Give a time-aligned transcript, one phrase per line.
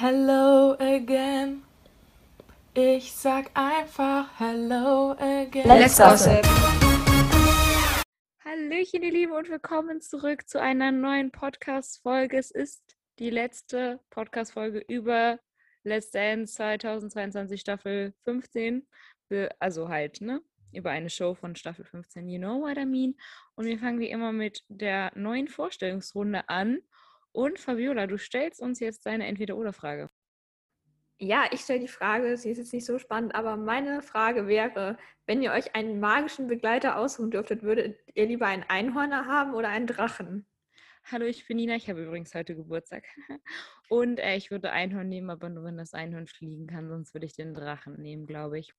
[0.00, 1.64] Hello again.
[2.72, 5.66] Ich sag einfach Hello again.
[5.66, 6.46] Let's gossip.
[8.44, 12.38] Hallöchen, ihr Lieben, und willkommen zurück zu einer neuen Podcast-Folge.
[12.38, 15.40] Es ist die letzte Podcast-Folge über
[15.82, 18.86] Let's Dance 2022 Staffel 15.
[19.58, 20.40] Also halt, ne?
[20.72, 23.16] Über eine Show von Staffel 15, you know what I mean.
[23.56, 26.82] Und wir fangen wie immer mit der neuen Vorstellungsrunde an.
[27.38, 30.10] Und Fabiola, du stellst uns jetzt deine Entweder-Oder-Frage.
[31.20, 34.96] Ja, ich stelle die Frage, sie ist jetzt nicht so spannend, aber meine Frage wäre,
[35.24, 39.68] wenn ihr euch einen magischen Begleiter aussuchen dürftet, würdet ihr lieber einen Einhorner haben oder
[39.68, 40.48] einen Drachen?
[41.04, 43.04] Hallo, ich bin Nina, ich habe übrigens heute Geburtstag.
[43.88, 47.26] Und äh, ich würde Einhorn nehmen, aber nur wenn das Einhorn fliegen kann, sonst würde
[47.26, 48.74] ich den Drachen nehmen, glaube ich.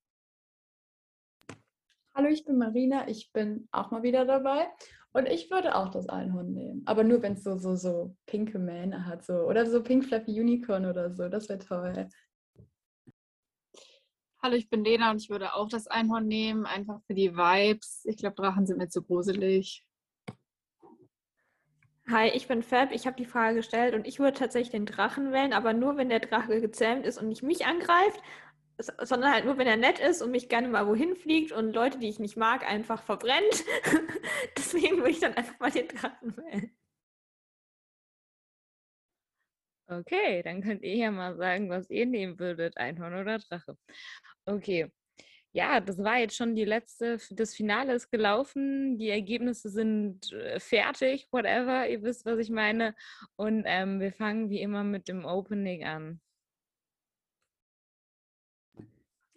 [2.12, 4.68] Hallo, ich bin Marina, ich bin auch mal wieder dabei
[5.12, 8.58] und ich würde auch das Einhorn nehmen, aber nur wenn es so, so, so pinke
[8.58, 12.08] Mähne hat so oder so pink fluffy Unicorn oder so, das wäre toll.
[14.42, 18.04] Hallo, ich bin Lena und ich würde auch das Einhorn nehmen, einfach für die Vibes.
[18.06, 19.86] Ich glaube, Drachen sind mir zu gruselig.
[22.08, 22.90] Hi, ich bin Fab.
[22.90, 26.08] Ich habe die Frage gestellt und ich würde tatsächlich den Drachen wählen, aber nur wenn
[26.08, 28.20] der Drache gezähmt ist und nicht mich angreift,
[29.02, 31.98] sondern halt nur, wenn er nett ist und mich gerne mal wohin fliegt und Leute,
[31.98, 33.64] die ich nicht mag, einfach verbrennt.
[34.56, 36.76] Deswegen würde ich dann einfach mal den Drachen wählen.
[39.88, 43.76] Okay, dann könnt ihr ja mal sagen, was ihr nehmen würdet, Einhorn oder Drache.
[44.46, 44.88] Okay.
[45.52, 50.60] Ja, das war jetzt schon die letzte, das Finale ist gelaufen, die Ergebnisse sind äh,
[50.60, 52.94] fertig, whatever, ihr wisst, was ich meine.
[53.34, 56.20] Und ähm, wir fangen wie immer mit dem Opening an.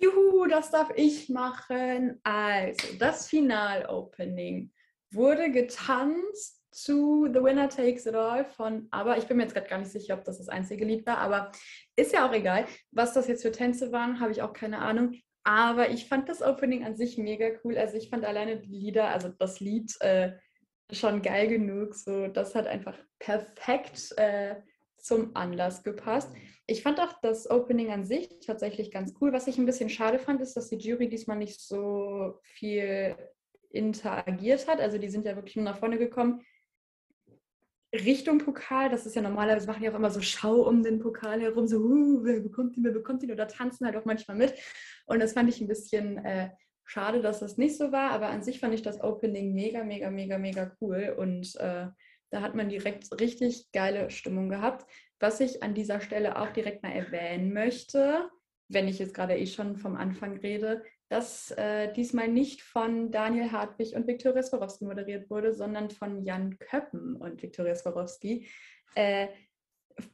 [0.04, 2.20] Juhu, das darf ich machen.
[2.24, 4.72] Also, das Final-Opening
[5.12, 9.70] wurde getanzt zu The Winner Takes It All von, aber ich bin mir jetzt gerade
[9.70, 11.52] gar nicht sicher, ob das das einzige Lied war, aber
[11.96, 12.66] ist ja auch egal.
[12.92, 15.14] Was das jetzt für Tänze waren, habe ich auch keine Ahnung.
[15.46, 17.78] Aber ich fand das Opening an sich mega cool.
[17.78, 20.32] Also ich fand alleine die Lieder, also das Lied äh,
[20.92, 21.96] schon geil genug.
[21.96, 24.56] So, das hat einfach perfekt äh,
[25.04, 26.34] zum Anlass gepasst.
[26.66, 29.34] Ich fand auch das Opening an sich tatsächlich ganz cool.
[29.34, 33.16] Was ich ein bisschen schade fand, ist, dass die Jury diesmal nicht so viel
[33.70, 34.80] interagiert hat.
[34.80, 36.42] Also die sind ja wirklich nur nach vorne gekommen.
[37.94, 41.42] Richtung Pokal, das ist ja normalerweise, machen die auch immer so Schau um den Pokal
[41.42, 44.56] herum, so, uh, wer bekommt ihn, wer bekommt ihn, oder tanzen halt auch manchmal mit.
[45.06, 46.50] Und das fand ich ein bisschen äh,
[46.86, 50.10] schade, dass das nicht so war, aber an sich fand ich das Opening mega, mega,
[50.10, 51.88] mega, mega cool und äh,
[52.34, 54.90] da hat man direkt richtig geile Stimmung gehabt.
[55.20, 58.28] Was ich an dieser Stelle auch direkt mal erwähnen möchte,
[58.70, 63.52] wenn ich jetzt gerade eh schon vom Anfang rede, dass äh, diesmal nicht von Daniel
[63.52, 68.48] Hartwig und Viktoria Swarovski moderiert wurde, sondern von Jan Köppen und Viktoria Swarovski.
[68.96, 69.28] Äh,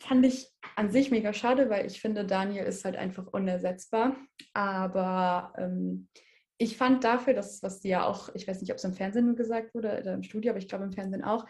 [0.02, 4.18] fand ich an sich mega schade, weil ich finde, Daniel ist halt einfach unersetzbar.
[4.54, 6.10] Aber ähm,
[6.58, 9.38] ich fand dafür, dass, was die ja auch, ich weiß nicht, ob es im Fernsehen
[9.38, 11.46] gesagt wurde oder im Studio, aber ich glaube im Fernsehen auch,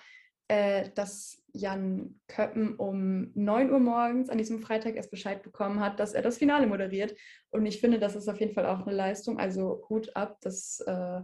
[0.49, 5.99] äh, dass Jan Köppen um 9 Uhr morgens an diesem Freitag erst Bescheid bekommen hat,
[5.99, 7.15] dass er das Finale moderiert.
[7.51, 9.39] Und ich finde, das ist auf jeden Fall auch eine Leistung.
[9.39, 11.21] Also Hut ab, das äh,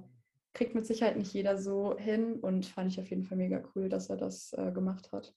[0.53, 3.89] kriegt mit Sicherheit nicht jeder so hin und fand ich auf jeden Fall mega cool,
[3.89, 5.33] dass er das äh, gemacht hat.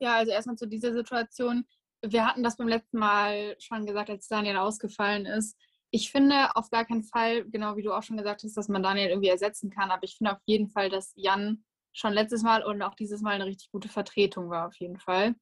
[0.00, 1.64] Ja, also erstmal zu dieser Situation.
[2.04, 5.56] Wir hatten das beim letzten Mal schon gesagt, als Daniel ausgefallen ist.
[5.90, 8.82] Ich finde auf gar keinen Fall, genau wie du auch schon gesagt hast, dass man
[8.82, 12.64] Daniel irgendwie ersetzen kann, aber ich finde auf jeden Fall, dass Jan schon letztes Mal
[12.64, 15.34] und auch dieses Mal eine richtig gute Vertretung war, auf jeden Fall.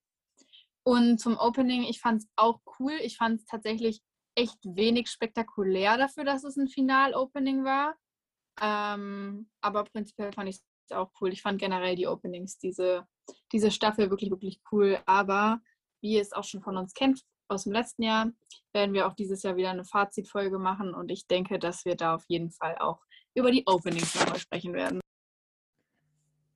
[0.87, 2.93] Und zum Opening, ich fand es auch cool.
[3.03, 4.01] Ich fand es tatsächlich
[4.37, 7.97] echt wenig spektakulär dafür, dass es ein Final-Opening war.
[8.61, 11.33] Ähm, aber prinzipiell fand ich es auch cool.
[11.33, 13.07] Ich fand generell die Openings, diese,
[13.53, 15.01] diese Staffel wirklich, wirklich cool.
[15.07, 15.61] Aber
[16.03, 18.31] wie ihr es auch schon von uns kennt, aus dem letzten Jahr,
[18.73, 20.95] werden wir auch dieses Jahr wieder eine Fazitfolge machen.
[20.95, 23.01] Und ich denke, dass wir da auf jeden Fall auch
[23.35, 25.01] über die Openings nochmal sprechen werden.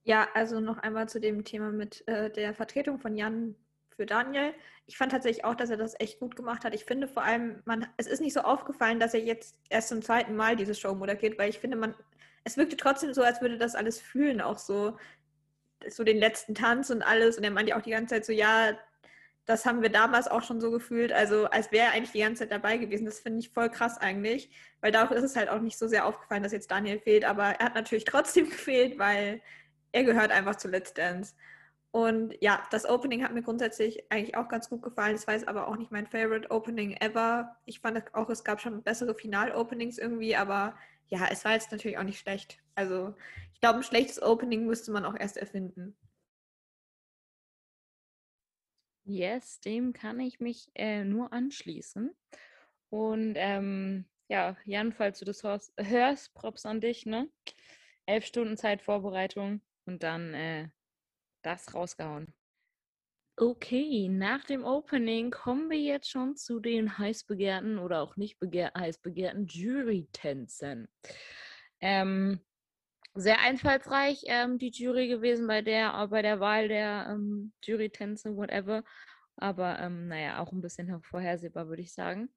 [0.03, 3.55] Ja, also noch einmal zu dem Thema mit äh, der Vertretung von Jan
[3.95, 4.53] für Daniel.
[4.87, 6.73] Ich fand tatsächlich auch, dass er das echt gut gemacht hat.
[6.73, 10.01] Ich finde vor allem, man, es ist nicht so aufgefallen, dass er jetzt erst zum
[10.01, 11.93] zweiten Mal diese Show moderiert, weil ich finde, man,
[12.43, 14.97] es wirkte trotzdem so, als würde das alles fühlen, auch so,
[15.87, 17.37] so den letzten Tanz und alles.
[17.37, 18.75] Und er meinte auch die ganze Zeit so, ja,
[19.45, 22.43] das haben wir damals auch schon so gefühlt, also als wäre er eigentlich die ganze
[22.43, 23.05] Zeit dabei gewesen.
[23.05, 24.49] Das finde ich voll krass eigentlich,
[24.81, 27.43] weil dadurch ist es halt auch nicht so sehr aufgefallen, dass jetzt Daniel fehlt, aber
[27.59, 29.41] er hat natürlich trotzdem gefehlt, weil
[29.91, 31.35] er gehört einfach zu Let's Dance.
[31.91, 35.13] Und ja, das Opening hat mir grundsätzlich eigentlich auch ganz gut gefallen.
[35.13, 37.57] Das war jetzt aber auch nicht mein Favorite Opening ever.
[37.65, 40.77] Ich fand auch, es gab schon bessere Final-Openings irgendwie, aber
[41.09, 42.59] ja, es war jetzt natürlich auch nicht schlecht.
[42.75, 43.13] Also
[43.53, 45.95] ich glaube, ein schlechtes Opening müsste man auch erst erfinden.
[49.03, 52.15] Yes, dem kann ich mich äh, nur anschließen.
[52.89, 57.29] Und ähm, ja, Jan, falls du das hörst, hörst, Props an dich, ne?
[58.05, 60.69] Elf Stunden Zeit Vorbereitung und dann äh,
[61.41, 62.33] das rausgehauen.
[63.37, 68.39] Okay, nach dem Opening kommen wir jetzt schon zu den heiß begehrten oder auch nicht
[68.39, 70.87] begehr heiß begehrten Jury-Tänzen.
[71.79, 72.39] Ähm,
[73.13, 78.35] sehr einfallsreich ähm, die Jury gewesen bei der, äh, bei der Wahl der ähm, Jury-Tänze,
[78.35, 78.83] whatever.
[79.37, 82.29] Aber ähm, naja, auch ein bisschen vorhersehbar, würde ich sagen.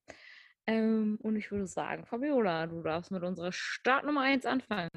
[0.66, 4.88] Ähm, und ich würde sagen, Fabiola, du darfst mit unserer Startnummer 1 anfangen.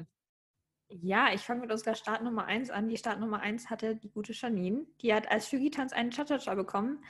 [0.90, 2.88] Ja, ich fange mit unserer Startnummer 1 an.
[2.88, 4.86] Die Startnummer 1 hatte die gute Janine.
[5.02, 7.04] Die hat als Shugi-Tanz einen Cha-Cha-Cha bekommen.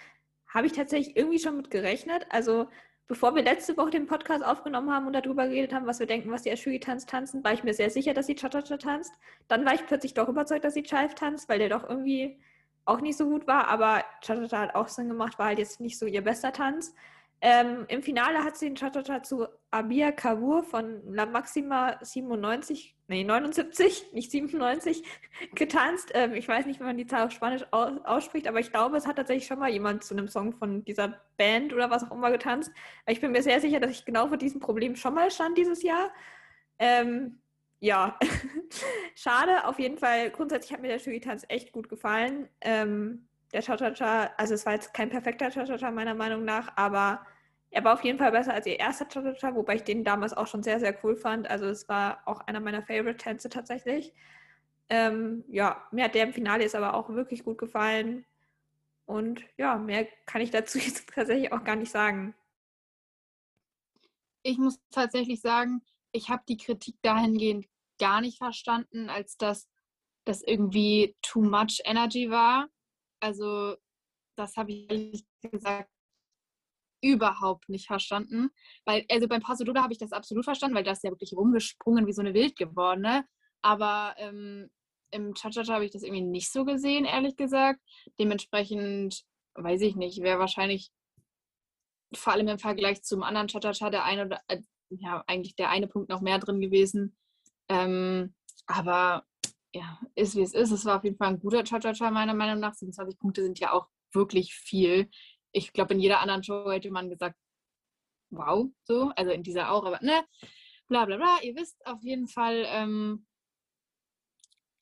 [0.49, 2.27] Habe ich tatsächlich irgendwie schon mit gerechnet.
[2.31, 2.69] Also,
[3.07, 6.31] bevor wir letzte Woche den Podcast aufgenommen haben und darüber geredet haben, was wir denken,
[6.33, 9.13] was die als Shugi-Tanz tanzen, war ich mir sehr sicher, dass sie Cha-Cha-Cha tanzt.
[9.47, 12.41] Dann war ich plötzlich doch überzeugt, dass sie Chive tanzt, weil der doch irgendwie
[12.85, 13.69] auch nicht so gut war.
[13.69, 16.95] Aber Cha-Cha-Cha hat auch Sinn gemacht, war halt jetzt nicht so ihr bester Tanz.
[17.41, 23.25] Ähm, Im Finale hat sie den Cha-Cha-Cha zu Abia Kavur von La Maxima 97, nee,
[23.25, 25.03] 79, nicht 97,
[25.55, 26.13] getanzt.
[26.15, 28.97] Ähm, ich weiß nicht, wie man die Zahl auf Spanisch aus ausspricht, aber ich glaube,
[28.97, 32.13] es hat tatsächlich schon mal jemand zu einem Song von dieser Band oder was auch
[32.13, 32.71] immer getanzt.
[33.07, 35.83] Ich bin mir sehr sicher, dass ich genau vor diesem Problem schon mal stand dieses
[35.83, 36.13] Jahr.
[36.79, 37.41] Ähm,
[37.81, 38.19] ja,
[39.15, 39.67] schade.
[39.67, 42.49] Auf jeden Fall, grundsätzlich hat mir der Shugi-Tanz echt gut gefallen.
[42.61, 47.25] Ähm, der Cha-Cha-Cha, also es war jetzt kein perfekter Cha-Cha-Cha meiner Meinung nach, aber
[47.71, 50.47] er war auf jeden Fall besser als ihr erster Cha-Cha-Cha, wobei ich den damals auch
[50.47, 51.49] schon sehr, sehr cool fand.
[51.51, 54.15] Also es war auch einer meiner Favorite-Tänze tatsächlich.
[54.89, 58.25] Ähm, ja, mir hat der im Finale jetzt aber auch wirklich gut gefallen.
[59.05, 62.35] Und ja, mehr kann ich dazu jetzt tatsächlich auch gar nicht sagen.
[64.43, 65.83] Ich muss tatsächlich sagen,
[66.13, 67.67] ich habe die Kritik dahingehend
[67.99, 69.69] gar nicht verstanden, als dass
[70.25, 72.69] das irgendwie too much energy war.
[73.21, 73.77] Also
[74.37, 75.91] das habe ich ehrlich gesagt
[77.01, 78.51] überhaupt nicht verstanden.
[78.85, 81.33] Weil, also beim Paso Doble habe ich das absolut verstanden, weil das ist ja wirklich
[81.35, 83.25] rumgesprungen wie so eine Wildgewordene.
[83.63, 84.69] Aber ähm,
[85.11, 87.81] im Cha-Cha-Cha habe ich das irgendwie nicht so gesehen, ehrlich gesagt.
[88.19, 89.25] Dementsprechend,
[89.55, 90.91] weiß ich nicht, wäre wahrscheinlich
[92.15, 94.61] vor allem im Vergleich zum anderen Cha-Cha-Cha der eine oder, äh,
[94.91, 97.17] ja, eigentlich der eine Punkt noch mehr drin gewesen.
[97.69, 98.35] Ähm,
[98.67, 99.25] aber
[99.75, 100.71] ja, ist wie es ist.
[100.71, 102.75] Es war auf jeden Fall ein guter Cha-Cha-Cha, meiner Meinung nach.
[102.75, 105.11] 27 Punkte sind ja auch wirklich viel.
[105.53, 107.37] Ich glaube, in jeder anderen Show hätte man gesagt,
[108.31, 110.25] wow, so, also in dieser auch, aber ne,
[110.89, 111.39] bla bla bla.
[111.43, 113.27] Ihr wisst auf jeden Fall, ähm,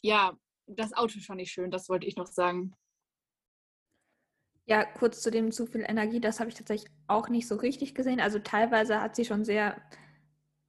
[0.02, 0.36] ja,
[0.66, 2.74] das Auto fand ich schön, das wollte ich noch sagen.
[4.68, 7.94] Ja, kurz zu dem zu viel Energie, das habe ich tatsächlich auch nicht so richtig
[7.94, 8.20] gesehen.
[8.20, 9.80] Also teilweise hat sie schon sehr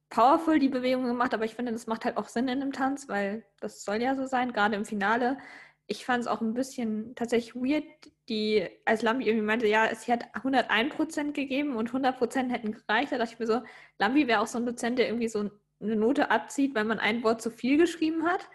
[0.08, 3.08] powerful die Bewegung gemacht, aber ich finde, das macht halt auch Sinn in einem Tanz,
[3.08, 5.38] weil das soll ja so sein, gerade im Finale.
[5.86, 7.84] Ich fand es auch ein bisschen tatsächlich weird,
[8.28, 13.12] die, als Lambi irgendwie meinte, ja, sie hat 101% gegeben und 100% hätten gereicht.
[13.12, 13.62] Da dachte ich mir so,
[13.98, 17.22] Lambi wäre auch so ein Dozent, der irgendwie so eine Note abzieht, weil man ein
[17.22, 18.48] Wort zu viel geschrieben hat.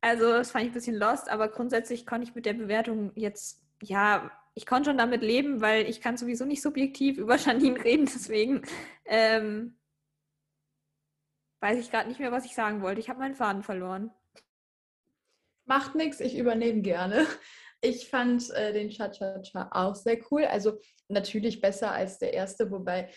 [0.00, 3.62] Also das fand ich ein bisschen lost, aber grundsätzlich konnte ich mit der Bewertung jetzt,
[3.82, 8.06] ja, ich konnte schon damit leben, weil ich kann sowieso nicht subjektiv über Janine reden,
[8.06, 8.62] deswegen
[9.04, 9.76] ähm,
[11.60, 13.00] weiß ich gerade nicht mehr, was ich sagen wollte.
[13.00, 14.10] Ich habe meinen Faden verloren.
[15.64, 17.26] Macht nichts, ich übernehme gerne.
[17.80, 20.44] Ich fand äh, den Cha-Cha-Cha auch sehr cool.
[20.44, 20.78] Also
[21.08, 23.10] natürlich besser als der erste, wobei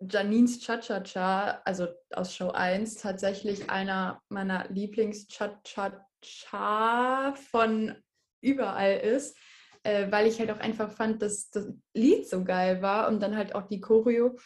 [0.00, 7.94] Janines Cha-Cha-Cha, also aus Show 1, tatsächlich einer meiner Lieblings-Cha-Cha-Cha von
[8.40, 9.36] überall ist,
[9.82, 13.36] äh, weil ich halt auch einfach fand, dass das Lied so geil war und dann
[13.36, 14.36] halt auch die Choreo.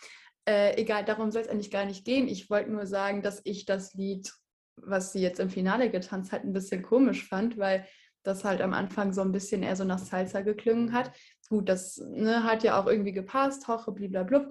[0.48, 2.28] Äh, egal, darum soll es eigentlich gar nicht gehen.
[2.28, 4.32] Ich wollte nur sagen, dass ich das Lied,
[4.76, 7.86] was sie jetzt im Finale getanzt hat, ein bisschen komisch fand, weil
[8.28, 11.10] das halt am Anfang so ein bisschen eher so nach Salsa geklungen hat.
[11.48, 14.48] Gut, das ne, hat ja auch irgendwie gepasst, hoche, blablabla.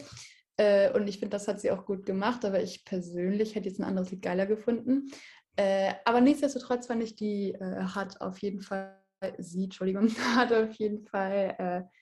[0.58, 3.80] Äh, und ich finde, das hat sie auch gut gemacht, aber ich persönlich hätte jetzt
[3.80, 5.12] ein anderes Lied geiler gefunden.
[5.56, 9.00] Äh, aber nichtsdestotrotz fand ich, die äh, hat auf jeden Fall,
[9.38, 11.98] sie, Entschuldigung, hat auf jeden Fall, äh,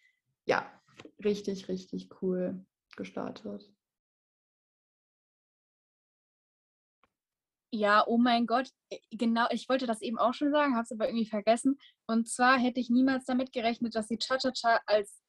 [0.48, 0.72] ja,
[1.24, 2.66] richtig, richtig cool
[2.96, 3.75] gestartet.
[7.76, 10.94] Ja, oh mein Gott, äh, genau, ich wollte das eben auch schon sagen, habe es
[10.94, 11.78] aber irgendwie vergessen.
[12.08, 15.22] Und zwar hätte ich niemals damit gerechnet, dass sie Cha-Cha-Cha als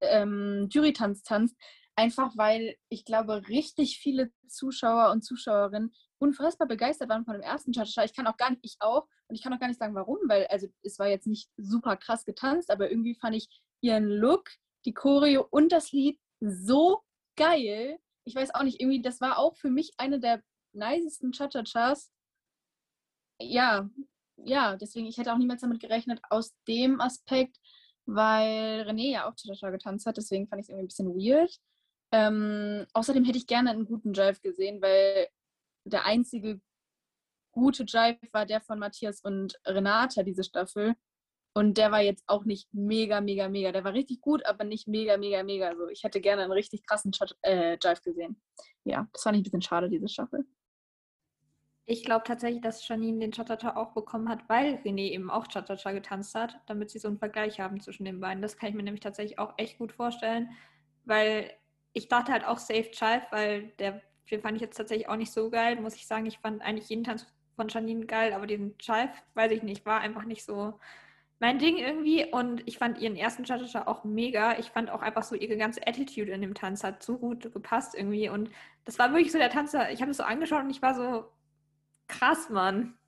[0.00, 1.56] ähm, Jurytanz tanzt,
[1.96, 7.72] einfach weil ich glaube, richtig viele Zuschauer und Zuschauerinnen unfassbar begeistert waren von dem ersten
[7.72, 8.04] Cha-Cha-Cha.
[8.04, 10.18] Ich kann auch gar nicht, ich auch, und ich kann auch gar nicht sagen, warum,
[10.28, 13.48] weil also es war jetzt nicht super krass getanzt, aber irgendwie fand ich
[13.80, 14.50] ihren Look,
[14.84, 17.02] die Choreo und das Lied so
[17.36, 17.98] geil.
[18.24, 20.42] Ich weiß auch nicht, irgendwie, das war auch für mich eine der
[20.76, 22.12] nicesten Cha-Cha-Chas.
[23.40, 23.88] Ja,
[24.36, 27.58] ja, deswegen, ich hätte auch niemals damit gerechnet, aus dem Aspekt.
[28.06, 31.58] weil René ja auch Cha-Cha-Cha getanzt hat, deswegen fand ich es irgendwie ein bisschen weird.
[32.12, 35.28] Ähm, außerdem hätte ich gerne einen guten Jive gesehen, weil
[35.84, 36.60] der einzige
[37.52, 40.94] gute Jive war der von Matthias und Renata diese Staffel.
[41.54, 43.72] Und der war jetzt auch nicht mega, mega, mega.
[43.72, 45.68] Der war richtig gut, aber nicht mega, mega, mega.
[45.68, 48.40] Also ich hätte gerne einen richtig krassen äh, Jive gesehen.
[48.84, 50.46] Ja, das fand ich ein bisschen schade, diese Staffel.
[51.88, 55.92] Ich glaube tatsächlich, dass Janine den Cha-Cha-Cha auch bekommen hat, weil René eben auch Cha-Cha-Cha
[55.92, 58.42] getanzt hat, damit sie so einen Vergleich haben zwischen den beiden.
[58.42, 60.50] Das kann ich mir nämlich tatsächlich auch echt gut vorstellen,
[61.04, 61.52] weil
[61.92, 65.32] ich dachte halt auch Safe Child, weil der, den fand ich jetzt tatsächlich auch nicht
[65.32, 66.26] so geil, muss ich sagen.
[66.26, 67.24] Ich fand eigentlich jeden Tanz
[67.54, 70.78] von Janine geil, aber diesen Child, weiß ich nicht, war einfach nicht so
[71.38, 72.24] mein Ding irgendwie.
[72.32, 74.58] Und ich fand ihren ersten Cha-Cha-Cha auch mega.
[74.58, 77.94] Ich fand auch einfach so ihre ganze Attitude in dem Tanz hat so gut gepasst
[77.94, 78.28] irgendwie.
[78.28, 78.50] Und
[78.84, 79.92] das war wirklich so der Tanzer.
[79.92, 81.30] Ich habe es so angeschaut und ich war so
[82.06, 82.98] krass, Mann.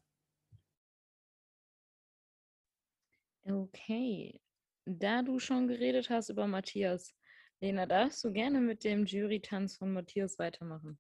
[3.45, 4.41] Okay.
[4.85, 7.15] Da du schon geredet hast über Matthias,
[7.61, 10.99] Lena, darfst du gerne mit dem Jury-Tanz von Matthias weitermachen?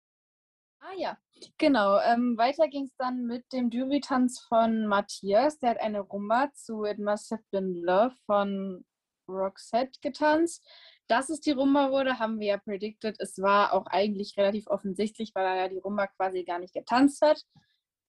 [0.81, 1.19] Ah ja,
[1.57, 1.99] genau.
[2.00, 5.59] Ähm, weiter ging es dann mit dem Jury-Tanz von Matthias.
[5.59, 8.85] Der hat eine Rumba zu It Must Have Been Love von
[9.28, 10.67] Roxette getanzt.
[11.07, 13.17] Dass es die Rumba wurde, haben wir ja predicted.
[13.19, 17.23] Es war auch eigentlich relativ offensichtlich, weil er ja die Rumba quasi gar nicht getanzt
[17.23, 17.43] hat.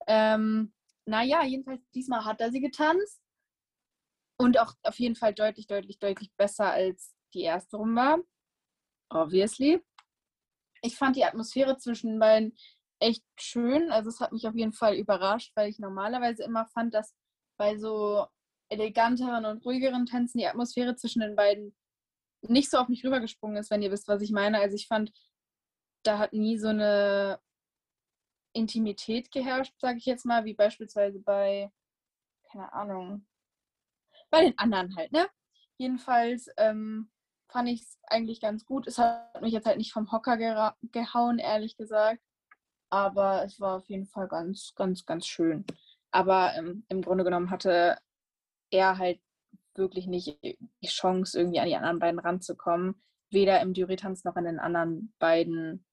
[0.10, 0.74] Ähm,
[1.06, 3.22] naja, jedenfalls diesmal hat er sie getanzt.
[4.38, 8.18] Und auch auf jeden Fall deutlich, deutlich, deutlich besser als die erste Rumba.
[9.10, 9.82] Obviously
[10.82, 12.58] ich fand die Atmosphäre zwischen den beiden
[13.00, 13.92] echt schön.
[13.92, 17.16] Also es hat mich auf jeden Fall überrascht, weil ich normalerweise immer fand, dass
[17.58, 18.28] bei so
[18.70, 21.76] eleganteren und ruhigeren Tänzen die Atmosphäre zwischen den beiden
[22.42, 24.60] nicht so auf mich rübergesprungen ist, wenn ihr wisst, was ich meine.
[24.60, 25.12] Also ich fand,
[26.04, 27.40] da hat nie so eine
[28.54, 31.72] Intimität geherrscht, sage ich jetzt mal, wie beispielsweise bei,
[32.52, 33.26] keine Ahnung,
[34.30, 35.28] bei den anderen halt, ne?
[35.78, 37.10] Jedenfalls ähm,
[37.48, 38.88] fand ich es eigentlich ganz gut.
[38.88, 42.22] Es hat mich jetzt halt nicht vom Hocker gehauen, ehrlich gesagt.
[42.92, 45.66] Aber es war auf jeden Fall ganz, ganz, ganz schön.
[46.12, 47.98] Aber ähm, im Grunde genommen hatte
[48.72, 49.20] er halt
[49.76, 53.02] wirklich nicht die Chance, irgendwie an die anderen beiden ranzukommen.
[53.32, 55.86] Weder im Jury-Tanz noch in den anderen beiden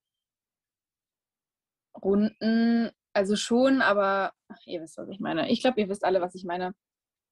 [2.01, 2.91] Runden.
[3.13, 5.49] Also schon, aber ach, ihr wisst, was ich meine.
[5.49, 6.73] Ich glaube, ihr wisst alle, was ich meine.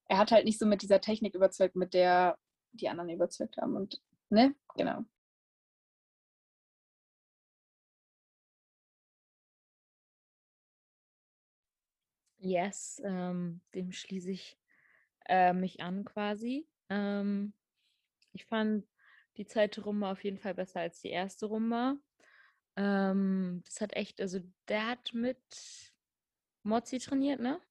[0.08, 2.38] Er hat halt nicht so mit dieser Technik überzeugt, mit der
[2.74, 3.76] die anderen überzeugt haben.
[3.76, 4.56] Und Ne?
[4.76, 5.06] Genau.
[12.40, 14.58] Yes, ähm, dem schließe ich
[15.28, 16.68] äh, mich an quasi.
[16.90, 17.54] Ähm,
[18.34, 18.86] ich fand
[19.38, 21.98] die zweite Rumba auf jeden Fall besser als die erste Rumba.
[22.78, 25.40] Ähm, das hat echt, also der hat mit
[26.64, 27.62] Mozzi trainiert, ne?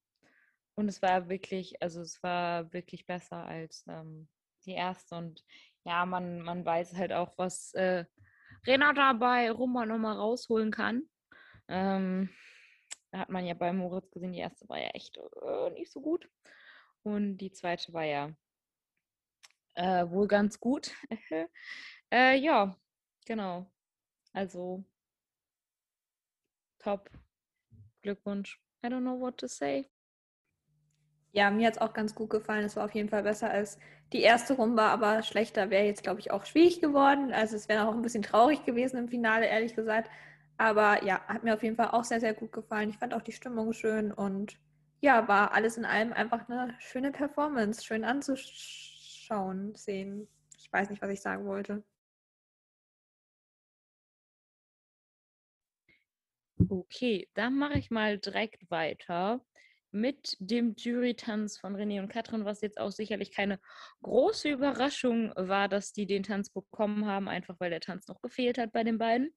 [0.76, 4.28] Und es war wirklich, also es war wirklich besser als ähm,
[4.64, 5.14] die erste.
[5.16, 5.44] Und
[5.84, 8.04] ja, man, man weiß halt auch, was äh,
[8.66, 11.08] Renata bei Rumba nochmal rausholen kann.
[11.68, 12.30] Ähm,
[13.10, 16.00] da hat man ja bei Moritz gesehen, die erste war ja echt äh, nicht so
[16.00, 16.28] gut.
[17.02, 18.30] Und die zweite war ja
[19.74, 20.92] äh, wohl ganz gut.
[22.10, 22.76] äh, ja,
[23.26, 23.70] genau.
[24.32, 24.84] Also
[26.84, 27.10] top.
[28.02, 28.60] Glückwunsch.
[28.84, 29.88] I don't know what to say.
[31.32, 32.64] Ja, mir hat es auch ganz gut gefallen.
[32.64, 33.78] Es war auf jeden Fall besser als
[34.12, 37.32] die erste Rumba, aber schlechter wäre jetzt, glaube ich, auch schwierig geworden.
[37.32, 40.10] Also es wäre auch ein bisschen traurig gewesen im Finale, ehrlich gesagt.
[40.58, 42.90] Aber ja, hat mir auf jeden Fall auch sehr, sehr gut gefallen.
[42.90, 44.56] Ich fand auch die Stimmung schön und
[45.00, 50.28] ja, war alles in allem einfach eine schöne Performance, schön anzuschauen, sehen.
[50.56, 51.82] Ich weiß nicht, was ich sagen wollte.
[56.74, 59.40] Okay, dann mache ich mal direkt weiter
[59.92, 63.60] mit dem Jury-Tanz von René und Katrin, was jetzt auch sicherlich keine
[64.02, 68.58] große Überraschung war, dass die den Tanz bekommen haben, einfach weil der Tanz noch gefehlt
[68.58, 69.32] hat bei den beiden.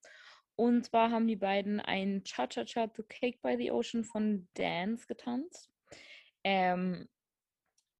[0.55, 5.69] Und zwar haben die beiden ein Cha-Cha-Cha to Cake by the Ocean von Dance getanzt.
[6.43, 7.07] Ähm,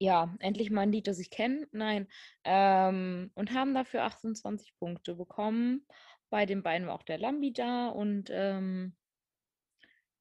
[0.00, 1.68] ja, endlich mal ein Lied, das ich kenne.
[1.70, 2.08] Nein.
[2.42, 5.86] Ähm, und haben dafür 28 Punkte bekommen.
[6.28, 8.96] Bei den beiden war auch der Lambi da und ähm,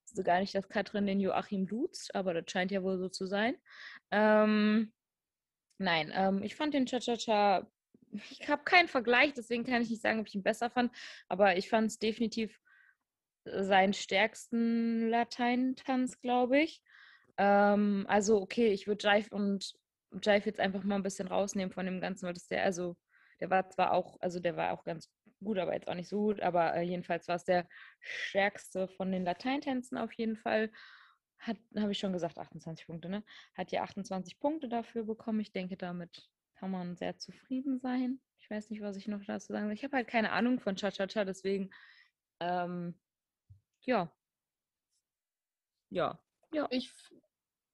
[0.07, 3.25] wusste gar nicht, dass Katrin den Joachim duzt, aber das scheint ja wohl so zu
[3.25, 3.55] sein.
[4.11, 4.93] Ähm,
[5.77, 7.69] nein, ähm, ich fand den Cha-Cha-Cha,
[8.29, 10.91] ich habe keinen Vergleich, deswegen kann ich nicht sagen, ob ich ihn besser fand,
[11.27, 12.59] aber ich fand es definitiv
[13.43, 16.81] seinen stärksten Lateintanz, glaube ich.
[17.37, 19.73] Ähm, also, okay, ich würde Jive und
[20.13, 22.95] Jive jetzt einfach mal ein bisschen rausnehmen von dem Ganzen, weil das der, also,
[23.39, 25.09] der war zwar auch, also der war auch ganz
[25.43, 26.41] gut, aber jetzt auch nicht so gut.
[26.41, 27.67] Aber äh, jedenfalls war es der
[27.99, 30.71] stärkste von den Lateintänzen auf jeden Fall.
[31.39, 33.23] Hat, habe ich schon gesagt, 28 Punkte, ne?
[33.55, 35.39] Hat ja 28 Punkte dafür bekommen.
[35.39, 38.19] Ich denke, damit kann man sehr zufrieden sein.
[38.39, 39.73] Ich weiß nicht, was ich noch dazu sagen soll.
[39.73, 41.69] Ich habe halt keine Ahnung von Cha-Cha-Cha, deswegen,
[42.39, 42.99] ähm,
[43.81, 44.11] ja.
[45.89, 46.19] Ja.
[46.51, 46.67] Ja.
[46.71, 46.91] Ich,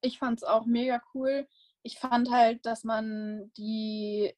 [0.01, 1.47] ich fand es auch mega cool.
[1.83, 4.33] Ich fand halt, dass man die,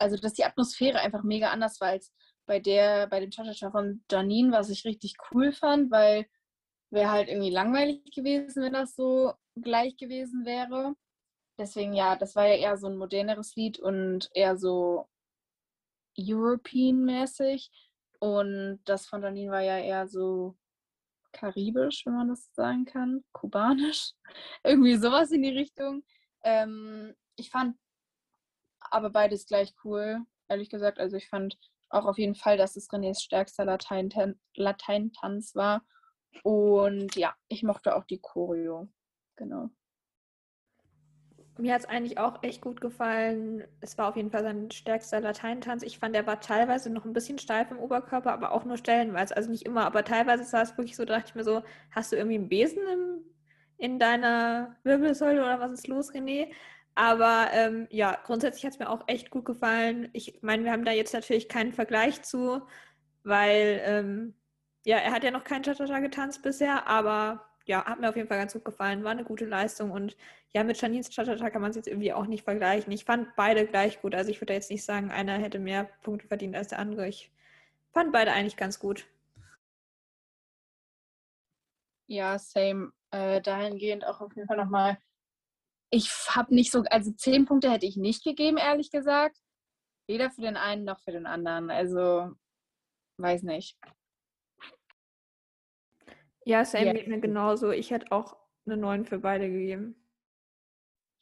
[0.00, 2.12] also dass die Atmosphäre einfach mega anders war als
[2.46, 6.26] bei der, bei dem Cha-Cha-Cha von Janine, was ich richtig cool fand, weil
[6.90, 10.94] wäre halt irgendwie langweilig gewesen, wenn das so gleich gewesen wäre.
[11.58, 15.06] Deswegen ja, das war ja eher so ein moderneres Lied und eher so
[16.18, 17.70] European-mäßig.
[18.18, 20.56] Und das von Janine war ja eher so
[21.32, 24.12] karibisch, wenn man das sagen kann, kubanisch,
[24.64, 26.02] irgendwie sowas in die Richtung.
[26.42, 27.76] Ähm, ich fand
[28.90, 30.98] aber beides gleich cool, ehrlich gesagt.
[30.98, 35.82] Also ich fand auch auf jeden Fall, dass es Renés stärkster Lateintanz war.
[36.42, 38.88] Und ja, ich mochte auch die Choreo.
[39.36, 39.70] Genau.
[41.58, 43.64] Mir hat es eigentlich auch echt gut gefallen.
[43.80, 45.82] Es war auf jeden Fall sein stärkster Lateintanz.
[45.82, 49.36] Ich fand, er war teilweise noch ein bisschen steif im Oberkörper, aber auch nur stellenweise.
[49.36, 52.12] Also nicht immer, aber teilweise sah es wirklich so, da dachte ich mir so, hast
[52.12, 53.24] du irgendwie einen Besen im,
[53.76, 56.50] in deiner Wirbelsäule oder was ist los, René?
[56.94, 60.10] Aber ähm, ja, grundsätzlich hat es mir auch echt gut gefallen.
[60.12, 62.62] Ich meine, wir haben da jetzt natürlich keinen Vergleich zu,
[63.22, 64.34] weil ähm,
[64.84, 68.28] ja, er hat ja noch keinen Cha-Cha-Cha getanzt bisher, aber ja, hat mir auf jeden
[68.28, 69.04] Fall ganz gut gefallen.
[69.04, 70.16] War eine gute Leistung und
[70.52, 72.92] ja, mit Janins Cha-Cha-Cha kann man es jetzt irgendwie auch nicht vergleichen.
[72.92, 74.14] Ich fand beide gleich gut.
[74.14, 77.08] Also ich würde jetzt nicht sagen, einer hätte mehr Punkte verdient als der andere.
[77.08, 77.30] Ich
[77.92, 79.06] fand beide eigentlich ganz gut.
[82.06, 82.92] Ja, same.
[83.12, 84.98] Äh, dahingehend auch auf jeden Fall nochmal.
[85.90, 89.36] Ich habe nicht so, also zehn Punkte hätte ich nicht gegeben, ehrlich gesagt.
[90.06, 91.70] Weder für den einen noch für den anderen.
[91.70, 92.30] Also,
[93.18, 93.76] weiß nicht.
[96.44, 96.92] Ja, Sam yeah.
[96.94, 97.70] geht mir genauso.
[97.70, 99.96] Ich hätte auch eine 9 für beide gegeben.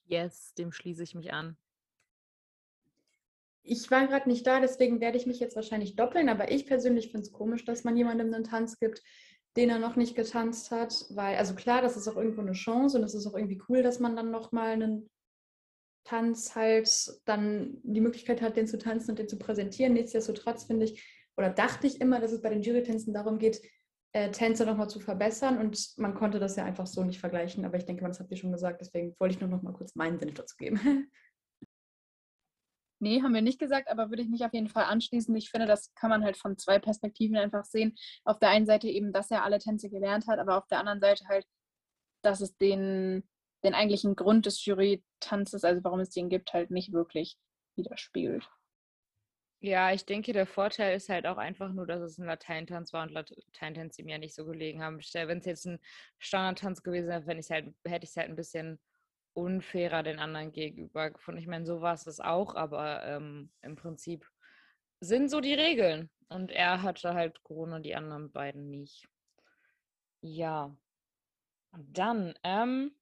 [0.06, 1.56] Yes, dem schließe ich mich an.
[3.62, 7.10] Ich war gerade nicht da, deswegen werde ich mich jetzt wahrscheinlich doppeln, aber ich persönlich
[7.10, 9.02] finde es komisch, dass man jemandem einen Tanz gibt,
[9.58, 12.96] den er noch nicht getanzt hat, weil, also klar, das ist auch irgendwo eine Chance
[12.96, 15.10] und es ist auch irgendwie cool, dass man dann nochmal einen
[16.04, 16.88] Tanz halt
[17.24, 19.94] dann die Möglichkeit hat, den zu tanzen und den zu präsentieren.
[19.94, 21.04] Nichtsdestotrotz finde ich,
[21.36, 23.60] oder dachte ich immer, dass es bei den Jury-Tänzen darum geht,
[24.12, 27.78] äh, Tänze nochmal zu verbessern und man konnte das ja einfach so nicht vergleichen, aber
[27.78, 29.96] ich denke mal, das habt ihr schon gesagt, deswegen wollte ich nur noch mal kurz
[29.96, 30.78] meinen Sinn dazu geben.
[33.00, 35.34] Nee, haben wir nicht gesagt, aber würde ich mich auf jeden Fall anschließen.
[35.36, 37.94] Ich finde, das kann man halt von zwei Perspektiven einfach sehen.
[38.24, 41.00] Auf der einen Seite eben, dass er alle Tänze gelernt hat, aber auf der anderen
[41.00, 41.46] Seite halt,
[42.22, 43.28] dass es den,
[43.62, 47.38] den eigentlichen Grund des Jury-Tanzes, also warum es den gibt, halt nicht wirklich
[47.76, 48.48] widerspiegelt.
[49.60, 53.02] Ja, ich denke, der Vorteil ist halt auch einfach nur, dass es ein Lateintanz war
[53.02, 54.98] und Lateintänze ihm ja nicht so gelegen haben.
[54.98, 55.80] Wenn es jetzt ein
[56.18, 58.78] Standardtanz gewesen wäre, halt, hätte ich es halt ein bisschen
[59.38, 61.40] unfairer den anderen gegenüber gefunden.
[61.40, 64.28] Ich meine, so war es das auch, aber ähm, im Prinzip
[65.00, 66.10] sind so die Regeln.
[66.28, 69.08] Und er hatte halt Corona, die anderen beiden nicht.
[70.20, 70.76] Ja.
[71.72, 72.94] Dann, ähm,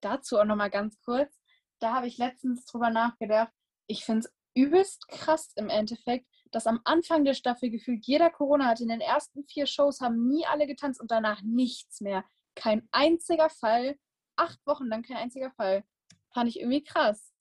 [0.00, 1.38] dazu auch nochmal ganz kurz.
[1.78, 3.52] Da habe ich letztens drüber nachgedacht.
[3.86, 8.66] Ich finde es übelst krass im Endeffekt, dass am Anfang der Staffel gefühlt jeder Corona
[8.66, 8.82] hatte.
[8.82, 12.24] In den ersten vier Shows haben nie alle getanzt und danach nichts mehr.
[12.54, 13.96] Kein einziger Fall.
[14.36, 15.84] Acht Wochen lang kein einziger Fall.
[16.32, 17.32] Fand ich irgendwie krass.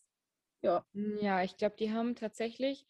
[0.61, 0.85] Ja.
[0.93, 2.85] Ja, ich glaube, die haben tatsächlich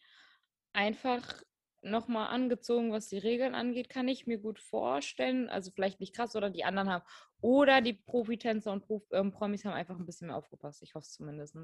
[0.72, 1.42] einfach
[1.82, 5.48] nochmal angezogen, was die Regeln angeht, kann ich mir gut vorstellen.
[5.48, 7.04] Also vielleicht nicht krass, oder die anderen haben.
[7.40, 10.82] Oder die Profitänzer und Prof ähm, Promis haben einfach ein bisschen mehr aufgepasst.
[10.82, 11.56] Ich hoffe es zumindest.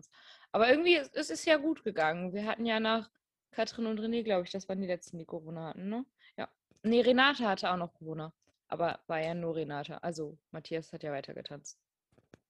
[0.50, 2.32] Aber irgendwie, es, es ist ja gut gegangen.
[2.34, 3.10] Wir hatten ja nach
[3.52, 6.04] Katrin und René, glaube ich, das waren die letzten, die Corona hatten, ne?
[6.36, 6.48] Ja.
[6.82, 8.32] Nee, Renate hatte auch noch Corona.
[8.66, 10.02] Aber war ja nur Renate.
[10.02, 11.78] Also Matthias hat ja weiter getanzt.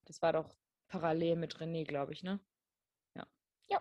[0.09, 0.55] Das war doch
[0.87, 2.39] parallel mit René, glaube ich, ne?
[3.15, 3.27] Ja.
[3.69, 3.79] Ja.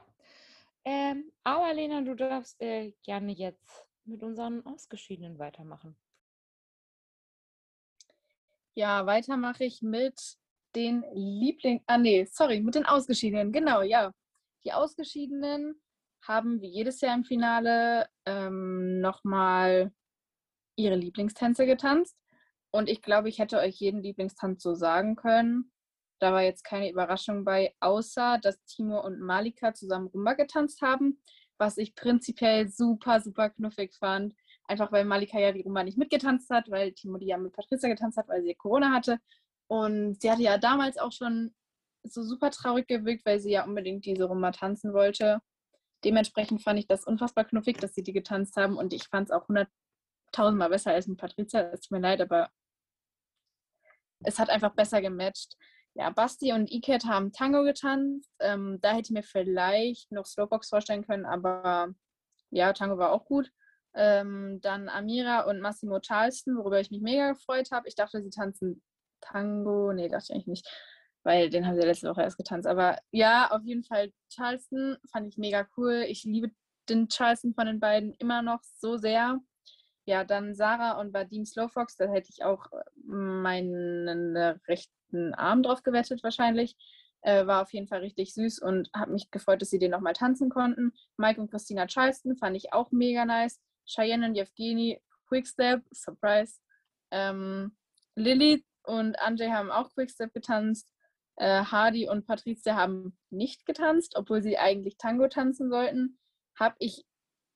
[0.85, 5.97] Ähm, aber Lena, du darfst äh, gerne jetzt mit unseren Ausgeschiedenen weitermachen.
[8.75, 10.37] Ja, weiter mache ich mit
[10.75, 14.13] den Liebling, ah nee, sorry, mit den Ausgeschiedenen, genau, ja.
[14.65, 15.81] Die Ausgeschiedenen
[16.21, 19.95] haben wie jedes Jahr im Finale ähm, nochmal
[20.77, 22.19] ihre Lieblingstänze getanzt.
[22.71, 25.73] Und ich glaube, ich hätte euch jeden Lieblingstanz so sagen können.
[26.19, 31.21] Da war jetzt keine Überraschung bei, außer dass Timo und Malika zusammen Rumba getanzt haben,
[31.59, 34.35] was ich prinzipiell super, super knuffig fand.
[34.65, 37.89] Einfach weil Malika ja die Rumba nicht mitgetanzt hat, weil Timo die ja mit Patricia
[37.89, 39.19] getanzt hat, weil sie Corona hatte.
[39.69, 41.55] Und sie hatte ja damals auch schon
[42.03, 45.41] so super traurig gewirkt, weil sie ja unbedingt diese Rumba tanzen wollte.
[46.05, 49.33] Dementsprechend fand ich das unfassbar knuffig, dass sie die getanzt haben und ich fand es
[49.33, 51.61] auch hunderttausendmal besser als mit Patricia.
[51.73, 52.51] Es tut mir leid, aber
[54.25, 55.57] es hat einfach besser gematcht
[55.99, 58.31] ja, Basti und Iket haben Tango getanzt.
[58.39, 61.93] Ähm, da hätte ich mir vielleicht noch Slowbox vorstellen können, aber
[62.51, 63.51] ja, Tango war auch gut.
[63.95, 67.89] Ähm, dann Amira und Massimo Charleston, worüber ich mich mega gefreut habe.
[67.89, 68.81] Ich dachte, sie tanzen
[69.21, 69.93] Tango.
[69.93, 70.69] Nee, dachte ich eigentlich nicht,
[71.25, 72.69] weil den haben sie letzte Woche erst getanzt.
[72.69, 76.05] Aber ja, auf jeden Fall Charleston fand ich mega cool.
[76.07, 76.53] Ich liebe
[76.89, 79.41] den Charleston von den beiden immer noch so sehr.
[80.07, 82.67] Ja, dann Sarah und Vadim Slowfox, da hätte ich auch
[83.05, 84.61] meinen
[85.09, 86.77] rechten Arm drauf gewettet wahrscheinlich.
[87.23, 90.13] Äh, war auf jeden Fall richtig süß und habe mich gefreut, dass sie den nochmal
[90.13, 90.93] tanzen konnten.
[91.17, 93.61] Mike und Christina Charleston fand ich auch mega nice.
[93.87, 96.61] Cheyenne und Yevgeny, Quickstep, Surprise.
[97.11, 97.77] Ähm,
[98.15, 100.93] Lilly und Anjay haben auch Quickstep getanzt.
[101.37, 106.21] Äh, Hardy und Patricia haben nicht getanzt, obwohl sie eigentlich Tango tanzen sollten.
[106.57, 107.05] Habe ich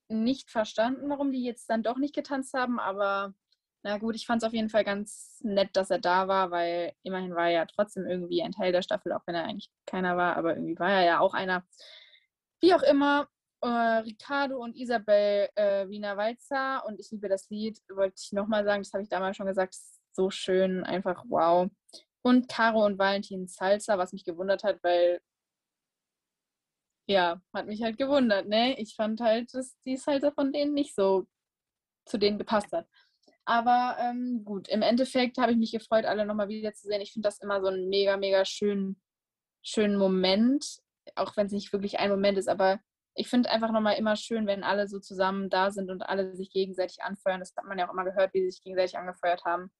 [0.08, 3.32] nicht verstanden, warum die jetzt dann doch nicht getanzt haben, aber
[3.82, 6.92] na gut, ich fand es auf jeden Fall ganz nett, dass er da war, weil
[7.02, 10.16] immerhin war er ja trotzdem irgendwie ein Teil der Staffel, auch wenn er eigentlich keiner
[10.16, 11.64] war, aber irgendwie war er ja auch einer.
[12.60, 13.28] Wie auch immer,
[13.60, 18.64] äh, Ricardo und Isabel äh, Wiener Walzer und ich liebe das Lied, wollte ich nochmal
[18.64, 19.76] sagen, das habe ich damals schon gesagt,
[20.12, 21.68] so schön, einfach wow.
[22.22, 25.20] Und Caro und Valentin Salsa, was mich gewundert hat, weil
[27.08, 28.78] ja, hat mich halt gewundert, ne?
[28.80, 31.26] Ich fand halt, dass die Salsa von denen nicht so
[32.06, 32.86] zu denen gepasst hat.
[33.44, 37.00] Aber ähm, gut, im Endeffekt habe ich mich gefreut, alle nochmal wiederzusehen.
[37.00, 39.00] Ich finde das immer so einen mega, mega schönen,
[39.62, 40.78] schönen Moment,
[41.16, 42.80] auch wenn es nicht wirklich ein Moment ist, aber
[43.14, 46.50] ich finde einfach nochmal immer schön, wenn alle so zusammen da sind und alle sich
[46.50, 47.40] gegenseitig anfeuern.
[47.40, 49.70] Das hat man ja auch immer gehört, wie sie sich gegenseitig angefeuert haben.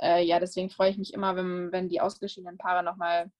[0.00, 3.30] Äh, ja, deswegen freue ich mich immer, wenn, wenn die ausgeschiedenen Paare nochmal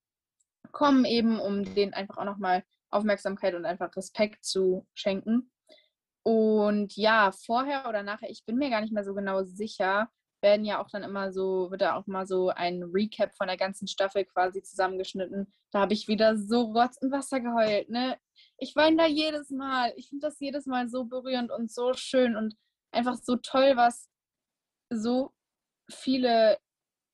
[0.70, 5.50] kommen, eben um denen einfach auch nochmal Aufmerksamkeit und einfach Respekt zu schenken.
[6.26, 10.08] Und ja, vorher oder nachher, ich bin mir gar nicht mehr so genau sicher,
[10.42, 13.56] werden ja auch dann immer so, wird da auch mal so ein Recap von der
[13.56, 15.52] ganzen Staffel quasi zusammengeschnitten.
[15.70, 18.18] Da habe ich wieder so Rotz und Wasser geheult, ne?
[18.58, 19.92] Ich weine da jedes Mal.
[19.96, 22.56] Ich finde das jedes Mal so berührend und so schön und
[22.92, 24.08] einfach so toll, was
[24.90, 25.32] so
[25.90, 26.58] viele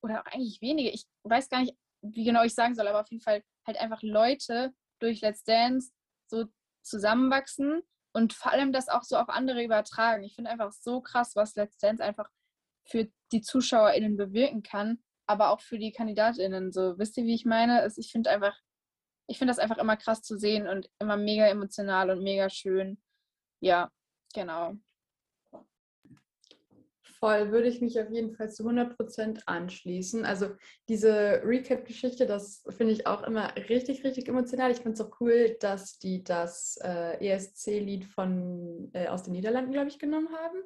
[0.03, 3.23] oder eigentlich wenige, ich weiß gar nicht, wie genau ich sagen soll, aber auf jeden
[3.23, 5.93] Fall halt einfach Leute durch Let's Dance
[6.27, 6.47] so
[6.83, 10.25] zusammenwachsen und vor allem das auch so auf andere übertragen.
[10.25, 12.29] Ich finde einfach so krass, was Dance einfach
[12.85, 16.73] für die ZuschauerInnen bewirken kann, aber auch für die KandidatInnen.
[16.73, 17.89] So, wisst ihr, wie ich meine?
[17.97, 18.57] Ich finde einfach,
[19.29, 23.01] ich finde das einfach immer krass zu sehen und immer mega emotional und mega schön.
[23.61, 23.91] Ja,
[24.35, 24.75] genau.
[27.21, 30.25] Voll, würde ich mich auf jeden Fall zu 100% anschließen.
[30.25, 30.49] Also
[30.89, 34.71] diese Recap-Geschichte, das finde ich auch immer richtig, richtig emotional.
[34.71, 38.07] Ich finde es auch cool, dass die das äh, ESC-Lied
[38.95, 40.63] äh, aus den Niederlanden, glaube ich, genommen haben.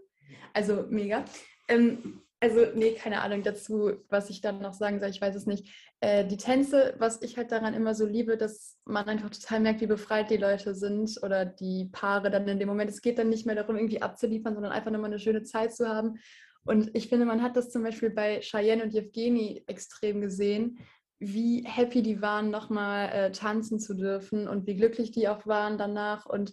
[0.53, 1.25] Also mega.
[1.67, 5.47] Ähm, also, nee, keine Ahnung dazu, was ich dann noch sagen soll, ich weiß es
[5.47, 5.67] nicht.
[6.01, 9.81] Äh, die Tänze, was ich halt daran immer so liebe, dass man einfach total merkt,
[9.81, 12.91] wie befreit die Leute sind oder die Paare dann in dem Moment.
[12.91, 15.75] Es geht dann nicht mehr darum, irgendwie abzuliefern, sondern einfach nur mal eine schöne Zeit
[15.75, 16.19] zu haben.
[16.65, 20.79] Und ich finde, man hat das zum Beispiel bei Cheyenne und Evgeny extrem gesehen,
[21.19, 25.79] wie happy die waren, nochmal äh, tanzen zu dürfen und wie glücklich die auch waren
[25.79, 26.53] danach und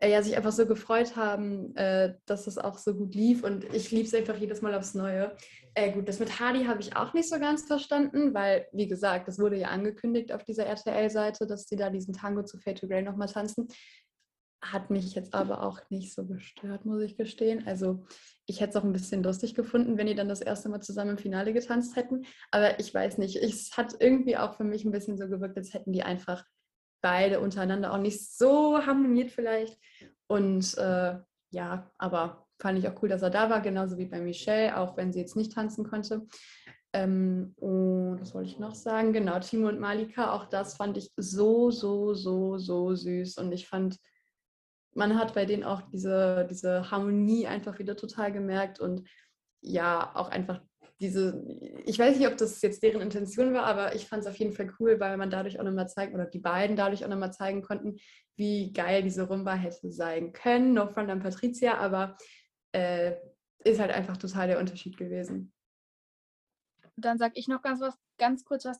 [0.00, 3.44] äh, ja, sich einfach so gefreut haben, äh, dass es auch so gut lief.
[3.44, 5.36] Und ich liebe es einfach jedes Mal aufs Neue.
[5.74, 9.28] Äh, gut, das mit Hardy habe ich auch nicht so ganz verstanden, weil, wie gesagt,
[9.28, 12.88] das wurde ja angekündigt auf dieser RTL-Seite, dass sie da diesen Tango zu Fade to
[12.88, 13.68] Grey nochmal tanzen.
[14.62, 17.66] Hat mich jetzt aber auch nicht so gestört, muss ich gestehen.
[17.66, 18.04] Also
[18.46, 21.12] ich hätte es auch ein bisschen lustig gefunden, wenn die dann das erste Mal zusammen
[21.12, 22.24] im Finale getanzt hätten.
[22.50, 25.72] Aber ich weiß nicht, es hat irgendwie auch für mich ein bisschen so gewirkt, als
[25.72, 26.44] hätten die einfach
[27.00, 29.78] beide untereinander auch nicht so harmoniert vielleicht.
[30.26, 31.18] Und äh,
[31.50, 34.96] ja, aber fand ich auch cool, dass er da war, genauso wie bei Michelle, auch
[34.96, 36.26] wenn sie jetzt nicht tanzen konnte.
[36.92, 39.12] Ähm, und was wollte ich noch sagen?
[39.12, 43.38] Genau, Timo und Malika, auch das fand ich so, so, so, so süß.
[43.38, 43.96] Und ich fand,
[44.94, 49.08] man hat bei denen auch diese, diese Harmonie einfach wieder total gemerkt und
[49.62, 50.60] ja, auch einfach
[51.00, 51.42] diese,
[51.86, 54.52] ich weiß nicht, ob das jetzt deren Intention war, aber ich fand es auf jeden
[54.52, 57.62] Fall cool, weil man dadurch auch nochmal zeigen, oder die beiden dadurch auch nochmal zeigen
[57.62, 57.98] konnten,
[58.36, 60.74] wie geil diese Rumba hätte sein können.
[60.74, 62.18] No front an Patricia, aber
[62.72, 63.14] äh,
[63.64, 65.52] ist halt einfach total der Unterschied gewesen.
[66.96, 68.78] Dann sage ich noch ganz, was, ganz kurz was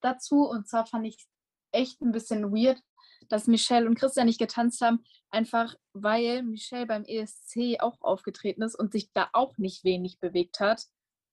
[0.00, 0.48] dazu.
[0.48, 1.26] Und zwar fand ich
[1.70, 2.80] echt ein bisschen weird,
[3.28, 8.74] dass Michelle und Christian nicht getanzt haben, einfach weil Michelle beim ESC auch aufgetreten ist
[8.74, 10.86] und sich da auch nicht wenig bewegt hat.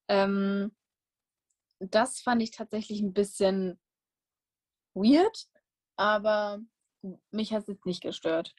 [0.10, 0.76] Ähm,
[1.80, 3.80] das fand ich tatsächlich ein bisschen
[4.94, 5.48] weird,
[5.96, 6.60] aber
[7.32, 8.54] mich hat es jetzt nicht gestört.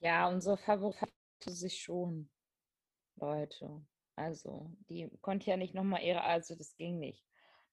[0.00, 2.28] Ja, unsere Favorit hatte sich schon,
[3.16, 3.86] Leute.
[4.16, 7.24] Also, die konnte ja nicht nochmal ihre, also das ging nicht.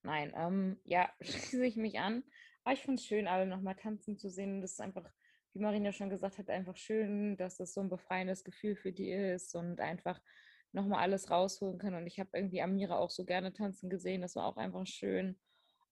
[0.04, 2.24] Nein, ähm, ja, schließe ich mich an.
[2.64, 4.62] Aber ich finde es schön, alle nochmal tanzen zu sehen.
[4.62, 5.10] Das ist einfach,
[5.54, 9.12] wie Marina schon gesagt hat, einfach schön, dass das so ein befreiendes Gefühl für die
[9.12, 10.20] ist und einfach
[10.74, 11.98] nochmal alles rausholen können.
[11.98, 14.22] Und ich habe irgendwie Amira auch so gerne tanzen gesehen.
[14.22, 15.40] Das war auch einfach schön.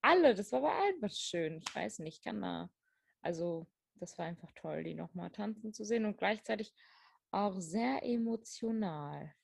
[0.02, 1.58] Alle, das war bei allen was schön.
[1.58, 2.70] Ich weiß nicht, ich kann da,
[3.22, 6.72] also das war einfach toll, die nochmal tanzen zu sehen und gleichzeitig
[7.30, 9.34] auch sehr emotional.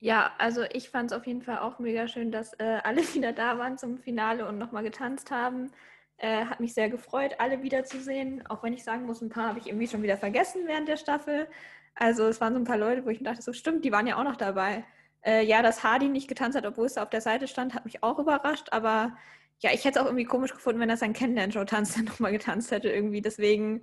[0.00, 3.32] Ja, also ich fand es auf jeden Fall auch mega schön, dass äh, alle wieder
[3.32, 5.70] da waren zum Finale und nochmal getanzt haben.
[6.16, 8.46] Äh, hat mich sehr gefreut, alle wiederzusehen.
[8.46, 10.96] Auch wenn ich sagen muss, ein paar habe ich irgendwie schon wieder vergessen während der
[10.96, 11.48] Staffel.
[11.94, 14.06] Also es waren so ein paar Leute, wo ich mir dachte, so stimmt, die waren
[14.06, 14.84] ja auch noch dabei.
[15.24, 17.84] Äh, ja, dass Hardy nicht getanzt hat, obwohl es da auf der Seite stand, hat
[17.84, 18.68] mich auch überrascht.
[18.72, 19.16] Aber
[19.60, 22.70] ja, ich hätte es auch irgendwie komisch gefunden, wenn er sein Kennenlern-Show-Tanz dann nochmal getanzt
[22.70, 23.22] hätte irgendwie.
[23.22, 23.82] Deswegen,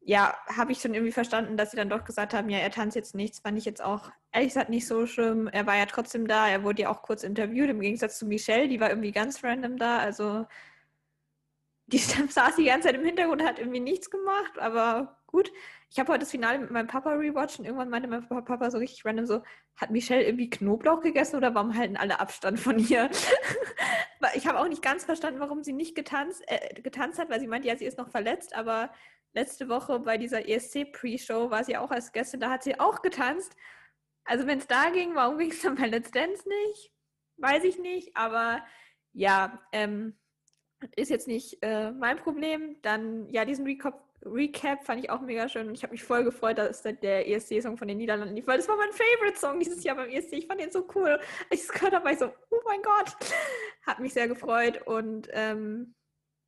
[0.00, 2.96] ja, habe ich schon irgendwie verstanden, dass sie dann doch gesagt haben, ja, er tanzt
[2.96, 3.40] jetzt nichts.
[3.40, 5.48] Fand ich jetzt auch, ehrlich gesagt, nicht so schlimm.
[5.48, 6.48] Er war ja trotzdem da.
[6.48, 8.68] Er wurde ja auch kurz interviewt, im Gegensatz zu Michelle.
[8.68, 9.98] Die war irgendwie ganz random da.
[9.98, 10.46] Also
[11.86, 11.98] die
[12.28, 15.52] saß die ganze Zeit im Hintergrund und hat irgendwie nichts gemacht, aber gut.
[15.94, 18.78] Ich habe heute das Finale mit meinem Papa rewatcht und irgendwann meinte mein Papa so
[18.78, 19.42] richtig random so,
[19.76, 23.08] hat Michelle irgendwie Knoblauch gegessen oder warum halten alle Abstand von ihr?
[24.34, 27.46] ich habe auch nicht ganz verstanden, warum sie nicht getanzt, äh, getanzt hat, weil sie
[27.46, 28.90] meinte, ja, sie ist noch verletzt, aber
[29.34, 33.54] letzte Woche bei dieser ESC-Pre-Show war sie auch als Gästin, da hat sie auch getanzt.
[34.24, 36.92] Also wenn es da ging, warum ging es dann bei Let's Dance nicht?
[37.36, 38.66] Weiß ich nicht, aber
[39.12, 40.18] ja, ähm,
[40.96, 42.82] ist jetzt nicht äh, mein Problem.
[42.82, 46.24] Dann, ja, diesen Recap, Recap fand ich auch mega schön und ich habe mich voll
[46.24, 49.96] gefreut, dass der ESC-Song von den Niederlanden lief, weil das war mein Favorite-Song dieses Jahr
[49.96, 50.32] beim ESC.
[50.32, 51.10] Ich fand den so cool.
[51.10, 53.16] Als ich es gehört habe, ich so, oh mein Gott.
[53.86, 55.94] Hat mich sehr gefreut und ähm,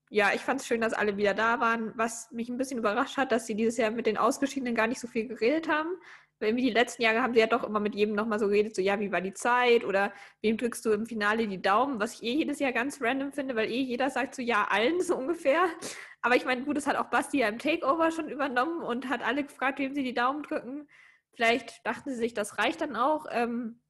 [0.09, 1.93] ja, ich fand es schön, dass alle wieder da waren.
[1.97, 5.01] Was mich ein bisschen überrascht hat, dass sie dieses Jahr mit den Ausgeschiedenen gar nicht
[5.01, 5.97] so viel geredet haben
[6.41, 8.83] irgendwie die letzten Jahre haben sie ja doch immer mit jedem nochmal so geredet, so
[8.83, 12.23] ja, wie war die Zeit oder wem drückst du im Finale die Daumen, was ich
[12.23, 15.65] eh jedes Jahr ganz random finde, weil eh jeder sagt so ja, allen so ungefähr.
[16.21, 19.23] Aber ich meine, gut, das hat auch Basti ja im Takeover schon übernommen und hat
[19.23, 20.89] alle gefragt, wem sie die Daumen drücken.
[21.35, 23.27] Vielleicht dachten sie sich, das reicht dann auch.
[23.31, 23.81] Ähm,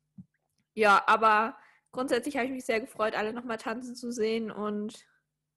[0.75, 1.57] ja, aber
[1.93, 5.07] grundsätzlich habe ich mich sehr gefreut, alle nochmal tanzen zu sehen und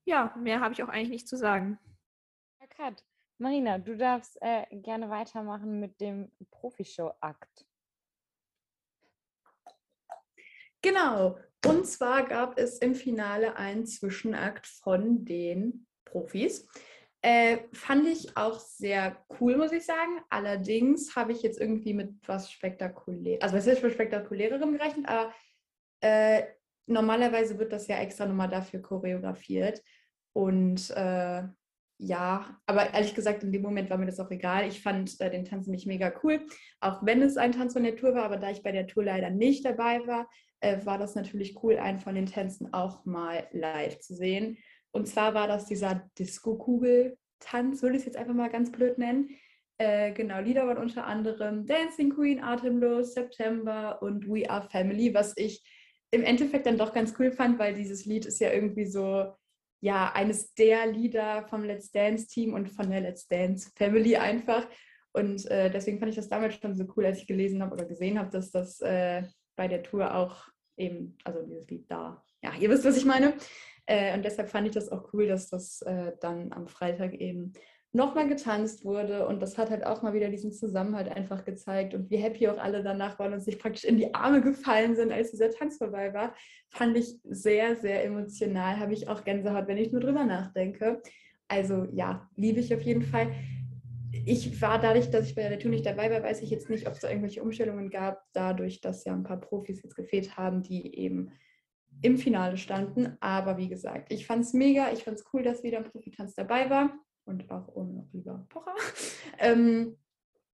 [0.06, 1.78] ja, mehr habe ich auch eigentlich nicht zu sagen.
[2.80, 3.04] Kat,
[3.40, 7.66] Marina, du darfst äh, gerne weitermachen mit dem Profishow-Akt.
[10.82, 11.38] Genau.
[11.66, 16.68] Und zwar gab es im Finale einen Zwischenakt von den Profis.
[17.22, 20.22] Äh, fand ich auch sehr cool, muss ich sagen.
[20.30, 25.34] Allerdings habe ich jetzt irgendwie mit was spektakulär, also was ist für spektakulärerem gerechnet, aber
[26.02, 26.44] äh,
[26.86, 29.82] normalerweise wird das ja extra nochmal dafür choreografiert.
[30.34, 31.44] Und äh,
[32.02, 34.66] ja, aber ehrlich gesagt, in dem Moment war mir das auch egal.
[34.70, 36.46] Ich fand äh, den Tanz nämlich mega cool,
[36.80, 39.04] auch wenn es ein Tanz von der Tour war, aber da ich bei der Tour
[39.04, 40.30] leider nicht dabei war,
[40.62, 44.58] äh, war das natürlich cool, einen von den Tänzen auch mal live zu sehen.
[44.92, 49.30] Und zwar war das dieser Disco-Kugel-Tanz, würde ich es jetzt einfach mal ganz blöd nennen.
[49.78, 55.36] Äh, genau, Lieder waren unter anderem Dancing Queen, Atemlos, September und We Are Family, was
[55.36, 55.62] ich
[56.12, 59.34] im Endeffekt dann doch ganz cool fand, weil dieses Lied ist ja irgendwie so
[59.82, 64.68] ja eines der Lieder vom Let's Dance Team und von der Let's Dance Family einfach.
[65.12, 67.86] Und äh, deswegen fand ich das damals schon so cool, als ich gelesen habe oder
[67.86, 69.24] gesehen habe, dass das äh,
[69.56, 73.34] bei der Tour auch eben, also dieses Lied da, ja, ihr wisst, was ich meine.
[73.86, 77.54] Äh, und deshalb fand ich das auch cool, dass das äh, dann am Freitag eben
[77.92, 82.12] nochmal getanzt wurde und das hat halt auch mal wieder diesen Zusammenhalt einfach gezeigt und
[82.12, 85.32] wie happy auch alle danach waren und sich praktisch in die Arme gefallen sind, als
[85.32, 86.36] dieser Tanz vorbei war,
[86.70, 91.02] fand ich sehr, sehr emotional, habe ich auch Gänsehaut, wenn ich nur drüber nachdenke.
[91.48, 93.34] Also ja, liebe ich auf jeden Fall.
[94.26, 96.88] Ich war dadurch, dass ich bei der Tour nicht dabei war, weiß ich jetzt nicht,
[96.88, 100.62] ob es da irgendwelche Umstellungen gab, dadurch, dass ja ein paar Profis jetzt gefehlt haben,
[100.62, 101.32] die eben
[102.04, 103.18] im Finale standen.
[103.20, 106.36] Aber wie gesagt, ich fand es mega, ich fand es cool, dass wieder ein Profitanz
[106.36, 106.92] dabei war
[107.30, 108.76] und auch ohne Oliver Pocher.
[109.38, 109.98] ähm,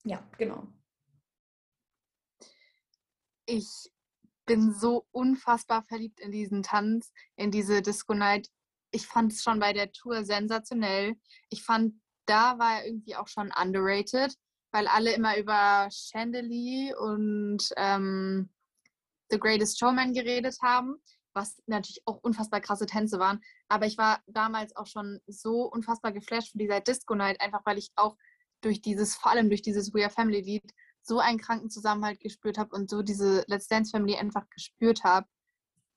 [0.04, 0.66] ja, genau.
[3.46, 3.92] Ich
[4.46, 8.48] bin so unfassbar verliebt in diesen Tanz, in diese Disco Night.
[8.90, 11.14] Ich fand es schon bei der Tour sensationell.
[11.50, 11.94] Ich fand,
[12.26, 14.34] da war er irgendwie auch schon underrated,
[14.72, 18.50] weil alle immer über Chandelier und ähm,
[19.30, 21.00] The Greatest Showman geredet haben
[21.34, 23.40] was natürlich auch unfassbar krasse Tänze waren.
[23.68, 27.78] Aber ich war damals auch schon so unfassbar geflasht von dieser Disco Night, einfach weil
[27.78, 28.16] ich auch
[28.60, 32.58] durch dieses, vor allem durch dieses We Are Family Lied, so einen kranken Zusammenhalt gespürt
[32.58, 35.26] habe und so diese Let's Dance Family einfach gespürt habe.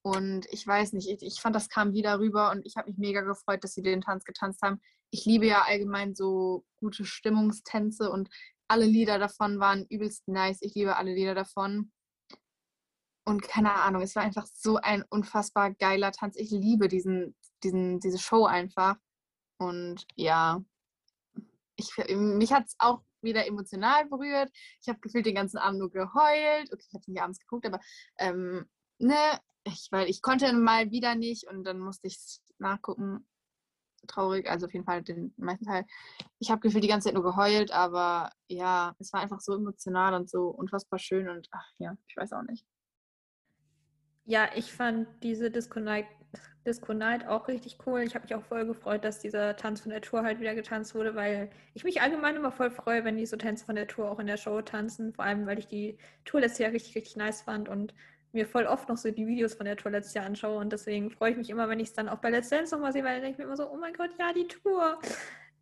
[0.02, 2.98] Und ich weiß nicht, ich, ich fand, das kam wieder rüber und ich habe mich
[2.98, 4.80] mega gefreut, dass sie den Tanz getanzt haben.
[5.10, 8.28] Ich liebe ja allgemein so gute Stimmungstänze und
[8.68, 10.58] alle Lieder davon waren übelst nice.
[10.60, 11.92] Ich liebe alle Lieder davon.
[13.26, 16.36] Und keine Ahnung, es war einfach so ein unfassbar geiler Tanz.
[16.36, 17.34] Ich liebe diesen,
[17.64, 18.96] diesen, diese Show einfach.
[19.58, 20.62] Und ja,
[21.74, 24.50] ich, mich hat es auch wieder emotional berührt.
[24.80, 26.72] Ich habe gefühlt den ganzen Abend nur geheult.
[26.72, 27.80] Okay, ich habe nicht abends geguckt, aber
[28.18, 28.64] ähm,
[28.98, 29.16] ne,
[29.64, 32.18] ich, weil ich konnte mal wieder nicht und dann musste ich
[32.58, 33.26] nachgucken.
[34.06, 35.84] Traurig, also auf jeden Fall den meisten Teil.
[36.38, 40.14] Ich habe gefühlt die ganze Zeit nur geheult, aber ja, es war einfach so emotional
[40.14, 42.64] und so unfassbar schön und ach ja, ich weiß auch nicht.
[44.28, 46.06] Ja, ich fand diese Disco Night,
[46.66, 48.00] Disco Night auch richtig cool.
[48.02, 50.96] Ich habe mich auch voll gefreut, dass dieser Tanz von der Tour halt wieder getanzt
[50.96, 54.10] wurde, weil ich mich allgemein immer voll freue, wenn die so Tänze von der Tour
[54.10, 55.12] auch in der Show tanzen.
[55.14, 57.94] Vor allem, weil ich die Tour letztes Jahr richtig, richtig nice fand und
[58.32, 60.58] mir voll oft noch so die Videos von der Tour letztes Jahr anschaue.
[60.58, 62.92] Und deswegen freue ich mich immer, wenn ich es dann auch bei Let's Dance nochmal
[62.92, 64.98] sehe, weil dann denke ich mir immer so, oh mein Gott, ja, die Tour.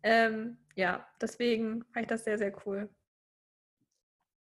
[0.01, 2.89] Ähm, ja, deswegen fand ich das sehr, sehr cool.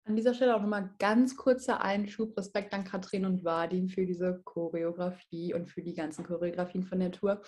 [0.08, 2.34] An dieser Stelle auch nochmal ganz kurzer Einschub.
[2.34, 7.12] Respekt an Katrin und Vadim für diese Choreografie und für die ganzen Choreografien von der
[7.12, 7.42] Tour.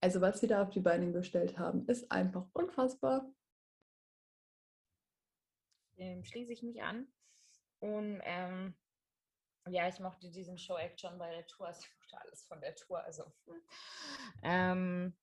[0.00, 3.30] Also was sie da auf die Beine gestellt haben, ist einfach unfassbar.
[5.98, 7.06] Dem schließe ich mich an.
[7.80, 8.74] Und ähm,
[9.68, 11.66] ja, ich mochte diesen Show-Act schon bei der Tour.
[11.66, 13.04] Also ich mochte alles von der Tour.
[13.04, 13.24] Also
[14.42, 15.14] ähm,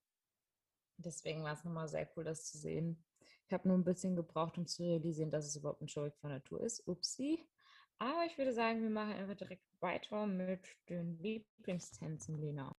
[0.98, 3.04] deswegen war es nochmal sehr cool, das zu sehen.
[3.48, 6.32] Ich habe nur ein bisschen gebraucht, um zu realisieren, dass es überhaupt ein Show von
[6.32, 6.88] Natur ist.
[6.88, 7.46] Upsi.
[8.00, 12.76] Aber ich würde sagen, wir machen einfach direkt weiter mit den Lieblingstänzen, Lena.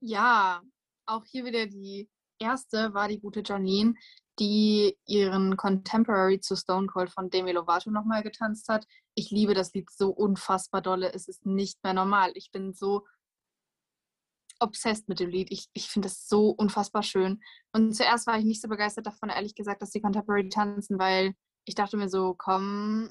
[0.00, 0.62] Ja,
[1.06, 3.94] auch hier wieder die erste war die gute Janine,
[4.38, 8.86] die ihren Contemporary zu Stone Cold von Demi Lovato nochmal getanzt hat.
[9.14, 11.12] Ich liebe das Lied so unfassbar dolle.
[11.12, 12.32] Es ist nicht mehr normal.
[12.34, 13.06] Ich bin so
[14.60, 15.50] obsessed mit dem Lied.
[15.50, 17.40] Ich, ich finde es so unfassbar schön.
[17.72, 21.34] Und zuerst war ich nicht so begeistert davon, ehrlich gesagt, dass die Contemporary tanzen, weil
[21.64, 23.10] ich dachte mir so, komm,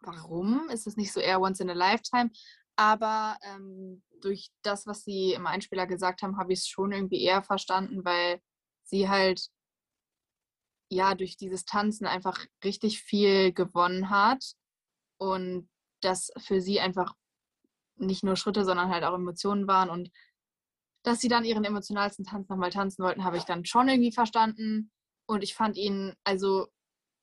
[0.00, 0.68] warum?
[0.70, 2.30] Ist es nicht so eher once in a lifetime?
[2.76, 7.22] Aber ähm, durch das, was sie im Einspieler gesagt haben, habe ich es schon irgendwie
[7.22, 8.40] eher verstanden, weil
[8.84, 9.48] sie halt
[10.90, 14.44] ja durch dieses Tanzen einfach richtig viel gewonnen hat
[15.18, 15.68] und
[16.00, 17.14] das für sie einfach
[18.00, 19.90] nicht nur Schritte, sondern halt auch Emotionen waren.
[19.90, 20.10] Und
[21.04, 24.90] dass sie dann ihren emotionalsten Tanz nochmal tanzen wollten, habe ich dann schon irgendwie verstanden.
[25.26, 26.68] Und ich fand ihn, also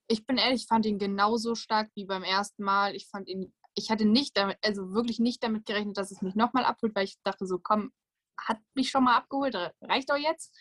[0.08, 2.96] ich bin ehrlich, ich fand ihn genauso stark wie beim ersten Mal.
[2.96, 6.36] Ich fand ihn, ich hatte nicht damit, also wirklich nicht damit gerechnet, dass es mich
[6.36, 7.92] nochmal abholt, weil ich dachte so, komm,
[8.40, 10.56] hat mich schon mal abgeholt, reicht doch jetzt.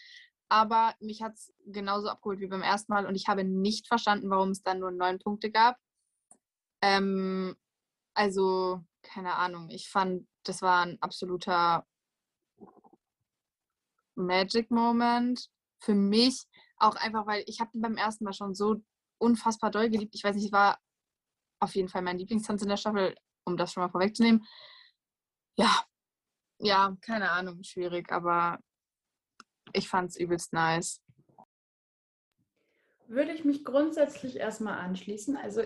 [0.48, 4.31] Aber mich hat es genauso abgeholt wie beim ersten Mal und ich habe nicht verstanden,
[4.31, 5.77] warum es dann nur neun Punkte gab.
[6.83, 7.57] Ähm,
[8.14, 11.87] also keine Ahnung, ich fand, das war ein absoluter
[14.17, 15.49] Magic Moment
[15.81, 16.47] für mich.
[16.77, 18.83] Auch einfach, weil ich habe beim ersten Mal schon so
[19.19, 20.14] unfassbar doll geliebt.
[20.14, 20.79] Ich weiß nicht, es war
[21.61, 23.14] auf jeden Fall mein Lieblingstanz in der Staffel,
[23.45, 24.45] um das schon mal vorwegzunehmen.
[25.57, 25.85] Ja,
[26.59, 28.59] ja, keine Ahnung, schwierig, aber
[29.73, 31.01] ich fand es übelst nice.
[33.07, 35.37] Würde ich mich grundsätzlich erstmal anschließen.
[35.37, 35.62] Also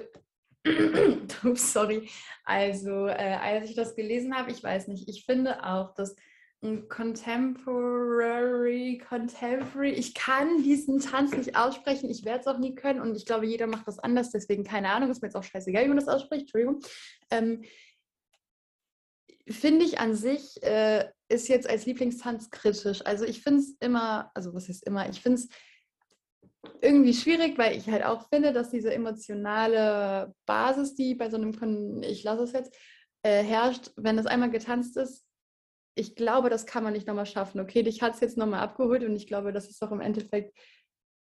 [1.55, 2.09] sorry.
[2.45, 6.17] Also, äh, als ich das gelesen habe, ich weiß nicht, ich finde auch, dass
[6.61, 13.01] ein Contemporary, Contemporary, ich kann diesen Tanz nicht aussprechen, ich werde es auch nie können
[13.01, 15.85] und ich glaube, jeder macht das anders, deswegen keine Ahnung, ist mir jetzt auch scheißegal,
[15.85, 16.81] wie man das ausspricht, Entschuldigung.
[17.31, 17.63] Ähm,
[19.49, 23.05] finde ich an sich, äh, ist jetzt als Lieblingstanz kritisch.
[23.05, 25.49] Also ich finde es immer, also was ist immer, ich finde es
[26.83, 31.59] irgendwie schwierig, weil ich halt auch finde, dass diese emotionale Basis, die bei so einem,
[31.59, 32.75] Kon ich lasse es jetzt,
[33.23, 35.25] äh, herrscht, wenn das einmal getanzt ist,
[35.95, 37.61] ich glaube, das kann man nicht nochmal schaffen.
[37.61, 40.57] Okay, dich hat es jetzt nochmal abgeholt und ich glaube, das ist doch im Endeffekt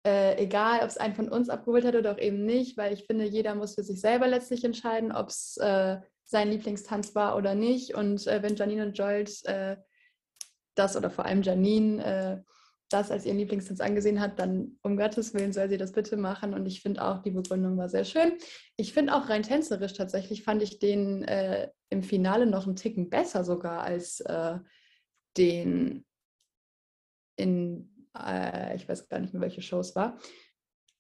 [0.07, 3.05] äh, egal, ob es einen von uns abgeholt hat oder auch eben nicht, weil ich
[3.05, 7.55] finde, jeder muss für sich selber letztlich entscheiden, ob es äh, sein Lieblingstanz war oder
[7.55, 7.95] nicht.
[7.95, 9.77] Und äh, wenn Janine und Jolt äh,
[10.75, 12.53] das oder vor allem Janine äh,
[12.93, 16.55] das als ihren Lieblingstanz angesehen hat, dann um Gottes Willen soll sie das bitte machen.
[16.55, 18.33] Und ich finde auch, die Begründung war sehr schön.
[18.77, 23.11] Ich finde auch rein tänzerisch tatsächlich, fand ich den äh, im Finale noch einen Ticken
[23.11, 24.59] besser sogar als äh,
[25.37, 26.05] den
[27.37, 30.19] in, äh, ich weiß gar nicht mehr, welche Show es war.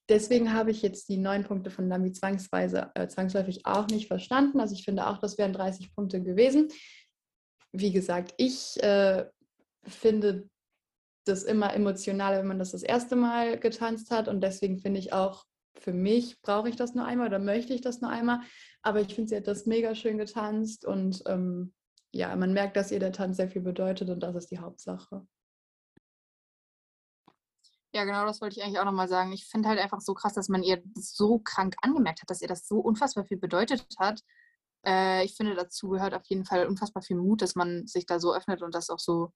[0.08, 4.60] Deswegen habe ich jetzt die neun Punkte von Lambi zwangsweise, äh, zwangsläufig auch nicht verstanden.
[4.60, 6.68] Also ich finde auch, das wären 30 Punkte gewesen.
[7.72, 9.26] Wie gesagt, ich äh,
[9.84, 10.48] finde
[11.24, 14.28] das immer emotionaler, wenn man das das erste Mal getanzt hat.
[14.28, 15.44] Und deswegen finde ich auch,
[15.78, 18.40] für mich brauche ich das nur einmal oder möchte ich das nur einmal.
[18.82, 21.72] Aber ich finde, sie hat das mega schön getanzt und ähm,
[22.12, 25.26] ja, man merkt, dass ihr der Tanz sehr viel bedeutet und das ist die Hauptsache.
[27.94, 29.32] Ja, genau, das wollte ich eigentlich auch nochmal sagen.
[29.32, 32.48] Ich finde halt einfach so krass, dass man ihr so krank angemerkt hat, dass ihr
[32.48, 34.20] das so unfassbar viel bedeutet hat.
[34.84, 38.18] Äh, ich finde, dazu gehört auf jeden Fall unfassbar viel Mut, dass man sich da
[38.18, 39.32] so öffnet und das auch so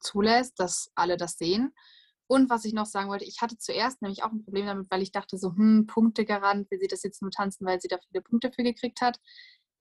[0.00, 1.72] zulässt, dass alle das sehen.
[2.26, 5.02] Und was ich noch sagen wollte, ich hatte zuerst nämlich auch ein Problem damit, weil
[5.02, 8.22] ich dachte so, hm, Punktegarant, will sie das jetzt nur tanzen, weil sie da viele
[8.22, 9.18] Punkte für gekriegt hat.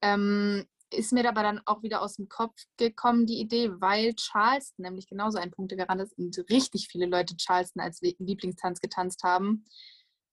[0.02, 4.84] Ähm, ist mir aber dann auch wieder aus dem Kopf gekommen, die Idee, weil Charleston
[4.84, 9.66] nämlich genauso ein Punktegarant ist und richtig viele Leute Charleston als Lieblingstanz getanzt haben.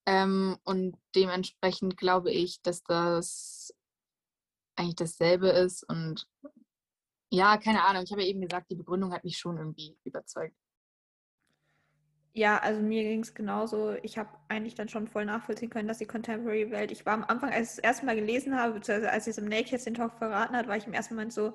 [0.06, 3.74] Ähm, und dementsprechend glaube ich, dass das
[4.76, 5.84] eigentlich dasselbe ist.
[5.88, 6.26] Und
[7.30, 10.54] ja, keine Ahnung, ich habe ja eben gesagt, die Begründung hat mich schon irgendwie überzeugt.
[12.32, 13.94] Ja, also mir ging es genauso.
[14.02, 17.50] Ich habe eigentlich dann schon voll nachvollziehen können, dass die Contemporary-Welt, ich war am Anfang,
[17.50, 19.48] als ich es das erste Mal gelesen habe, beziehungsweise als es im
[19.84, 21.54] den Talk verraten hat, war ich im ersten Moment so,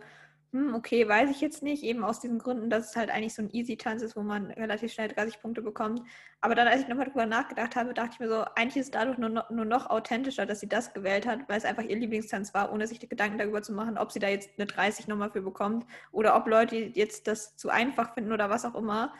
[0.53, 3.41] hm, okay, weiß ich jetzt nicht, eben aus diesen Gründen, dass es halt eigentlich so
[3.41, 6.01] ein Easy-Tanz ist, wo man relativ schnell 30 Punkte bekommt.
[6.41, 8.91] Aber dann, als ich nochmal drüber nachgedacht habe, dachte ich mir so, eigentlich ist es
[8.91, 11.95] dadurch nur noch, nur noch authentischer, dass sie das gewählt hat, weil es einfach ihr
[11.95, 15.31] Lieblingstanz war, ohne sich Gedanken darüber zu machen, ob sie da jetzt eine 30 nochmal
[15.31, 19.13] für bekommt oder ob Leute jetzt das zu einfach finden oder was auch immer.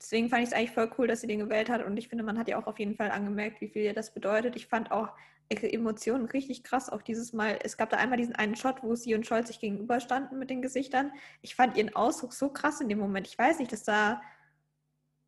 [0.00, 1.84] Deswegen fand ich es eigentlich voll cool, dass sie den gewählt hat.
[1.84, 4.14] Und ich finde, man hat ja auch auf jeden Fall angemerkt, wie viel ihr das
[4.14, 4.56] bedeutet.
[4.56, 5.10] Ich fand auch
[5.50, 7.58] Emotionen richtig krass auch dieses Mal.
[7.62, 10.62] Es gab da einmal diesen einen Shot, wo sie und Scholz sich gegenüberstanden mit den
[10.62, 11.12] Gesichtern.
[11.40, 13.26] Ich fand ihren Ausdruck so krass in dem Moment.
[13.26, 14.20] Ich weiß nicht, dass da.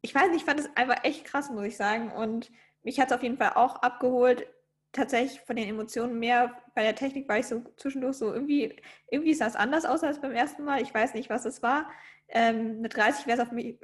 [0.02, 2.12] Ich weiß nicht, ich fand es einfach echt krass, muss ich sagen.
[2.12, 2.50] Und
[2.82, 4.46] mich hat es auf jeden Fall auch abgeholt.
[4.92, 6.60] Tatsächlich von den Emotionen mehr.
[6.74, 8.76] Bei der Technik war ich so zwischendurch so irgendwie,
[9.10, 10.82] irgendwie sah es anders aus als beim ersten Mal.
[10.82, 11.90] Ich weiß nicht, was es war.
[12.28, 13.78] Ähm, eine 30 wäre es auf mich,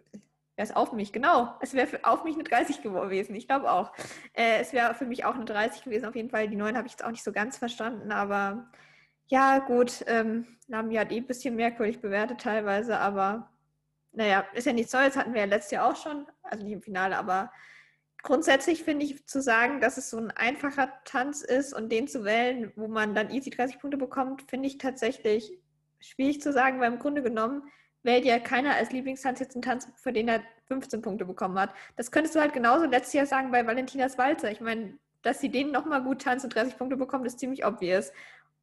[0.56, 1.54] wäre es auf mich, genau.
[1.60, 3.92] Es wäre auf mich eine 30 gewesen, ich glaube auch.
[4.32, 6.48] Äh, es wäre für mich auch eine 30 gewesen, auf jeden Fall.
[6.48, 8.70] Die 9 habe ich jetzt auch nicht so ganz verstanden, aber
[9.26, 10.04] ja, gut.
[10.06, 13.50] Ähm, Nami hat eh ein bisschen merkwürdig bewertet teilweise, aber
[14.12, 16.82] naja, ist ja nichts Neues, hatten wir ja letztes Jahr auch schon, also nicht im
[16.82, 17.52] Finale, aber
[18.22, 22.24] grundsätzlich finde ich zu sagen, dass es so ein einfacher Tanz ist und den zu
[22.24, 25.52] wählen, wo man dann easy 30 Punkte bekommt, finde ich tatsächlich
[26.00, 27.70] schwierig zu sagen, weil im Grunde genommen
[28.06, 31.74] wählt ja keiner als Lieblingstanz jetzt einen Tanz, für den er 15 Punkte bekommen hat.
[31.96, 34.50] Das könntest du halt genauso letztes Jahr sagen bei Valentinas Walzer.
[34.50, 38.12] Ich meine, dass sie den nochmal gut tanzt und 30 Punkte bekommt, ist ziemlich obvious.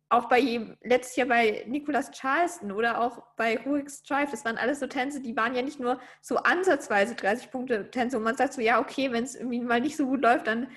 [0.10, 4.58] Auch bei ihm, letztes Jahr bei Nicolas Charleston oder auch bei Ruix Drive, das waren
[4.58, 8.36] alles so Tänze, die waren ja nicht nur so ansatzweise 30 Punkte Tänze, wo man
[8.36, 10.68] sagt so, ja, okay, wenn es irgendwie mal nicht so gut läuft, dann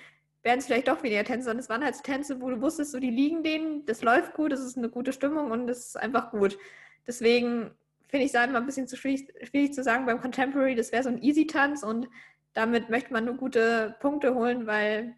[0.43, 2.93] werden es vielleicht doch weniger Tänze, sondern es waren halt so Tänze, wo du wusstest,
[2.93, 5.97] so die liegen denen, das läuft gut, das ist eine gute Stimmung und das ist
[5.97, 6.57] einfach gut.
[7.07, 7.73] Deswegen
[8.09, 11.03] finde ich es immer ein bisschen zu schwierig, schwierig zu sagen beim Contemporary, das wäre
[11.03, 12.09] so ein Easy-Tanz und
[12.53, 15.15] damit möchte man nur gute Punkte holen, weil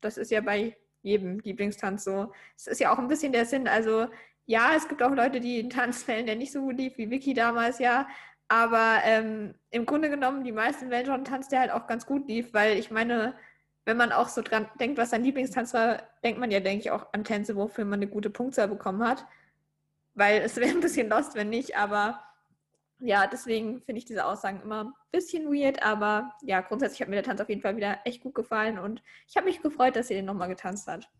[0.00, 2.32] das ist ja bei jedem Lieblingstanz so.
[2.56, 4.08] Es ist ja auch ein bisschen der Sinn, also
[4.46, 7.10] ja, es gibt auch Leute, die einen Tanz wählen, der nicht so gut lief wie
[7.10, 8.08] Vicky damals, ja.
[8.48, 12.06] Aber ähm, im Grunde genommen, die meisten wählen schon einen Tanz, der halt auch ganz
[12.06, 13.34] gut lief, weil ich meine,
[13.84, 16.90] wenn man auch so dran denkt, was sein Lieblingstanz war, denkt man ja, denke ich,
[16.90, 19.24] auch an Tänze, wofür man eine gute Punktzahl bekommen hat
[20.14, 22.22] weil es wäre ein bisschen lost, wenn nicht, aber
[23.00, 27.16] ja, deswegen finde ich diese Aussagen immer ein bisschen weird, aber ja, grundsätzlich hat mir
[27.16, 30.08] der Tanz auf jeden Fall wieder echt gut gefallen und ich habe mich gefreut, dass
[30.08, 31.10] sie den nochmal getanzt hat.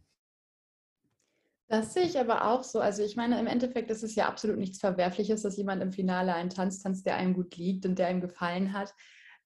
[1.72, 2.80] Das sehe ich aber auch so.
[2.80, 6.34] Also ich meine, im Endeffekt ist es ja absolut nichts Verwerfliches, dass jemand im Finale
[6.34, 8.94] einen Tanz tanzt, der einem gut liegt und der einem gefallen hat.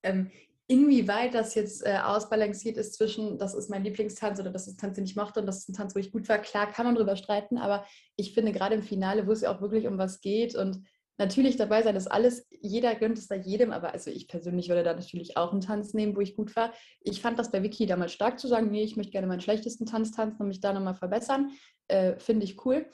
[0.02, 0.32] Ähm,
[0.68, 4.78] inwieweit das jetzt äh, ausbalanciert ist zwischen, das ist mein Lieblingstanz oder das ist ein
[4.78, 6.86] Tanz, den ich mochte und das ist ein Tanz, wo ich gut war, klar kann
[6.86, 7.84] man drüber streiten, aber
[8.16, 10.84] ich finde gerade im Finale, wo es ja auch wirklich um was geht und
[11.18, 14.82] natürlich dabei sein, dass alles, jeder gönnt es da jedem, aber also ich persönlich würde
[14.82, 16.72] da natürlich auch einen Tanz nehmen, wo ich gut war.
[17.00, 19.86] Ich fand das bei Vicky damals stark zu sagen, nee, ich möchte gerne meinen schlechtesten
[19.86, 21.52] Tanz tanzen und mich da nochmal verbessern.
[21.88, 22.86] Äh, finde ich cool.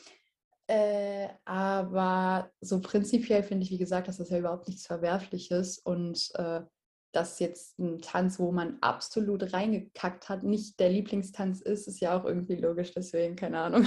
[0.68, 6.30] Äh, aber so prinzipiell finde ich, wie gesagt, dass das ja überhaupt nichts Verwerfliches und
[6.34, 6.60] äh,
[7.12, 12.18] dass jetzt ein Tanz, wo man absolut reingekackt hat, nicht der Lieblingstanz ist, ist ja
[12.18, 13.86] auch irgendwie logisch, deswegen keine Ahnung.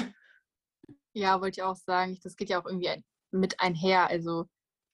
[1.13, 4.07] Ja, wollte ich auch sagen, das geht ja auch irgendwie mit einher.
[4.07, 4.47] Also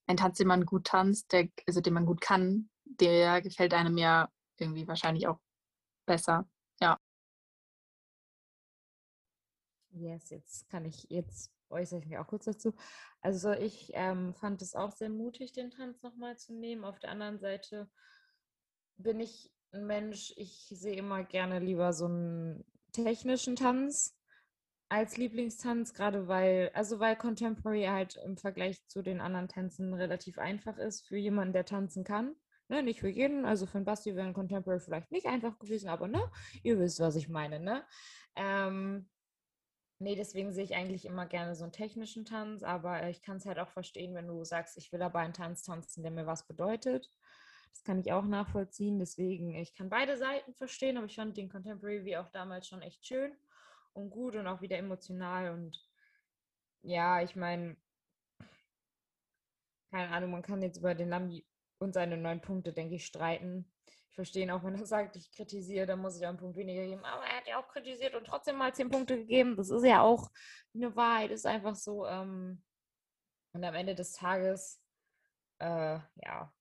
[0.08, 3.98] ein Tanz, den man gut tanzt, der, also den man gut kann, der gefällt einem
[3.98, 4.30] ja
[4.60, 5.40] irgendwie wahrscheinlich auch
[6.06, 6.48] besser.
[6.80, 7.00] Ja.
[9.90, 12.74] Yes, jetzt kann ich, jetzt äußere ich mich auch kurz dazu.
[13.22, 16.84] Also ich ähm, fand es auch sehr mutig, den Tanz nochmal zu nehmen.
[16.84, 17.90] Auf der anderen Seite
[19.04, 24.18] bin ich ein Mensch, ich sehe immer gerne lieber so einen technischen Tanz
[24.90, 30.38] als Lieblingstanz, gerade weil, also weil Contemporary halt im Vergleich zu den anderen Tänzen relativ
[30.38, 32.36] einfach ist für jemanden, der tanzen kann.
[32.68, 35.90] Ne, nicht für jeden, also für einen Basti wäre ein Contemporary vielleicht nicht einfach gewesen,
[35.90, 36.22] aber ne,
[36.64, 37.86] ihr wisst, was ich meine, ne?
[38.36, 39.10] Ähm,
[40.00, 43.46] nee, deswegen sehe ich eigentlich immer gerne so einen technischen Tanz, aber ich kann es
[43.46, 46.48] halt auch verstehen, wenn du sagst, ich will aber einen Tanz tanzen, der mir was
[46.48, 47.10] bedeutet
[47.74, 49.00] Das kann ich auch nachvollziehen.
[49.00, 52.82] Deswegen, ich kann beide Seiten verstehen, aber ich fand den Contemporary wie auch damals schon
[52.82, 53.36] echt schön
[53.94, 55.52] und gut und auch wieder emotional.
[55.52, 55.80] Und
[56.84, 57.78] ja, ich meine,
[59.90, 61.46] keine Ahnung, man kann jetzt über den Lambi
[61.80, 63.72] und seine neun Punkte, denke ich, streiten.
[64.10, 66.58] Ich verstehe ihn auch, wenn er sagt, ich kritisiere, dann muss ich auch einen Punkt
[66.58, 67.04] weniger geben.
[67.04, 69.56] Aber er hat ja auch kritisiert und trotzdem mal zehn Punkte gegeben.
[69.56, 70.30] Das ist ja auch
[70.74, 72.06] eine Wahrheit, ist einfach so.
[72.06, 72.62] Ähm,
[73.54, 74.82] und am Ende des Tages,
[75.60, 76.54] äh, ja,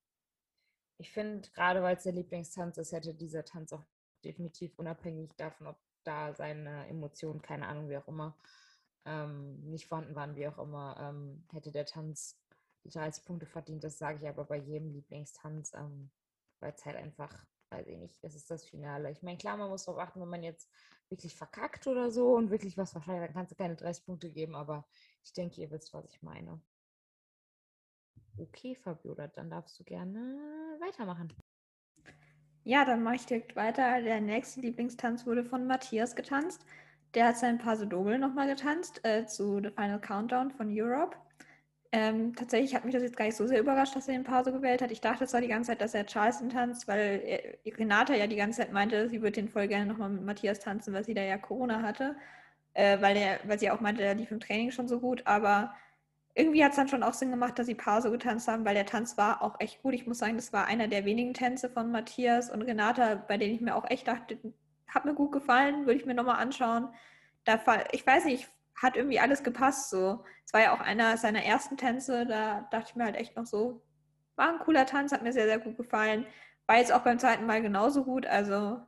[1.01, 3.83] ich finde, gerade weil es der Lieblingstanz ist, hätte dieser Tanz auch
[4.23, 8.37] definitiv unabhängig davon, ob da seine Emotionen, keine Ahnung, wie auch immer,
[9.07, 12.39] ähm, nicht vorhanden waren, wie auch immer, ähm, hätte der Tanz
[12.85, 13.83] die 30 Punkte verdient.
[13.83, 16.11] Das sage ich aber bei jedem Lieblingstanz, ähm,
[16.61, 19.11] weil es halt einfach, weiß ich nicht, es ist das Finale.
[19.11, 20.69] Ich meine, klar, man muss darauf achten, wenn man jetzt
[21.09, 24.55] wirklich verkackt oder so und wirklich was wahrscheinlich, dann kannst du keine 30 Punkte geben,
[24.55, 24.87] aber
[25.25, 26.61] ich denke, ihr wisst, was ich meine.
[28.41, 30.39] Okay, Fabiola, dann darfst du gerne
[30.81, 31.33] weitermachen.
[32.65, 34.01] Ja, dann mache ich direkt weiter.
[34.01, 36.65] Der nächste Lieblingstanz wurde von Matthias getanzt.
[37.15, 41.17] Der hat sein Paso Doble nochmal getanzt äh, zu The Final Countdown von Europe.
[41.93, 44.53] Ähm, tatsächlich hat mich das jetzt gar nicht so sehr überrascht, dass er den Paso
[44.53, 44.93] gewählt hat.
[44.93, 47.21] Ich dachte zwar die ganze Zeit, dass er Charleston tanzt, weil
[47.65, 50.61] er, Renata ja die ganze Zeit meinte, sie würde den voll gerne nochmal mit Matthias
[50.61, 52.17] tanzen, weil sie da ja Corona hatte.
[52.75, 55.27] Äh, weil, er, weil sie auch meinte, er lief im Training schon so gut.
[55.27, 55.75] Aber
[56.35, 58.87] irgendwie hat es dann schon auch Sinn gemacht, dass sie Paso getanzt haben, weil der
[58.87, 59.95] Tanz war auch echt gut.
[59.95, 63.55] Ich muss sagen, das war einer der wenigen Tänze von Matthias und Renata, bei denen
[63.55, 64.39] ich mir auch echt dachte,
[64.89, 66.89] hat mir gut gefallen, würde ich mir nochmal anschauen.
[67.45, 67.61] Da,
[67.93, 68.49] ich weiß nicht,
[68.81, 70.25] hat irgendwie alles gepasst so.
[70.45, 73.47] Es war ja auch einer seiner ersten Tänze, da dachte ich mir halt echt noch
[73.47, 73.83] so,
[74.37, 76.27] war ein cooler Tanz, hat mir sehr, sehr gut gefallen.
[76.67, 78.81] War jetzt auch beim zweiten Mal genauso gut, also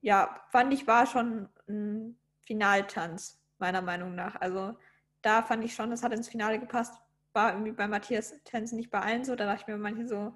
[0.00, 4.40] ja, fand ich, war schon ein Finaltanz, meiner Meinung nach.
[4.40, 4.76] Also
[5.22, 6.94] da fand ich schon, das hat ins Finale gepasst.
[7.32, 10.34] War irgendwie bei Matthias Tänzen nicht bei allen so, da dachte ich mir manche so,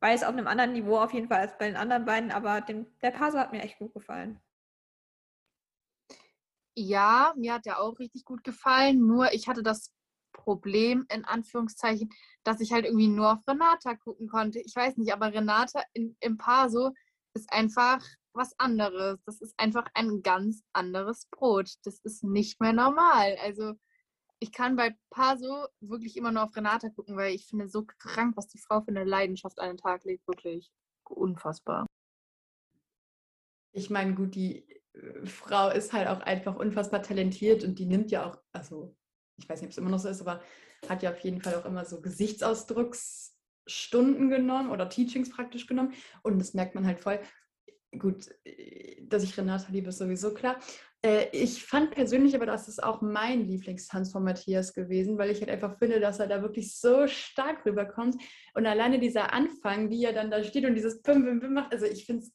[0.00, 2.60] war es auf einem anderen Niveau auf jeden Fall als bei den anderen beiden, aber
[2.60, 4.40] dem, der Paso hat mir echt gut gefallen.
[6.74, 9.06] Ja, mir hat der auch richtig gut gefallen.
[9.06, 9.92] Nur ich hatte das
[10.32, 12.10] Problem, in Anführungszeichen,
[12.44, 14.60] dass ich halt irgendwie nur auf Renata gucken konnte.
[14.60, 16.92] Ich weiß nicht, aber Renata in, im Paso
[17.34, 18.02] ist einfach
[18.32, 19.20] was anderes.
[19.24, 21.74] Das ist einfach ein ganz anderes Brot.
[21.84, 23.36] Das ist nicht mehr normal.
[23.42, 23.74] Also
[24.42, 28.36] ich kann bei Paso wirklich immer nur auf Renata gucken, weil ich finde so krank,
[28.36, 30.26] was die Frau für eine Leidenschaft an den Tag legt.
[30.26, 30.72] Wirklich
[31.04, 31.86] unfassbar.
[33.72, 34.66] Ich meine, gut, die
[35.24, 38.96] Frau ist halt auch einfach unfassbar talentiert und die nimmt ja auch, also
[39.36, 40.42] ich weiß nicht, ob es immer noch so ist, aber
[40.88, 46.40] hat ja auf jeden Fall auch immer so Gesichtsausdrucksstunden genommen oder Teachings praktisch genommen und
[46.40, 47.20] das merkt man halt voll.
[47.96, 48.28] Gut,
[49.02, 50.58] dass ich Renata liebe, ist sowieso klar.
[51.04, 55.40] Äh, ich fand persönlich aber, dass es auch mein Lieblingstanz von Matthias gewesen, weil ich
[55.40, 58.16] halt einfach finde, dass er da wirklich so stark rüberkommt.
[58.54, 61.72] Und alleine dieser Anfang, wie er dann da steht und dieses Pim, Pim, Pim macht,
[61.72, 62.32] also ich finde es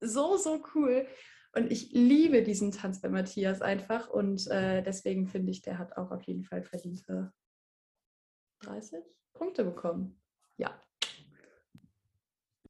[0.00, 1.06] so, so cool.
[1.54, 4.08] Und ich liebe diesen Tanz bei Matthias einfach.
[4.08, 7.32] Und äh, deswegen finde ich, der hat auch auf jeden Fall verdiente
[8.60, 10.20] 30 Punkte bekommen.
[10.56, 10.80] Ja.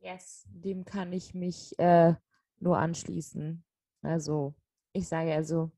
[0.00, 2.14] Yes, dem kann ich mich äh,
[2.60, 3.64] nur anschließen.
[4.02, 4.54] Also,
[4.96, 5.70] ich sage also,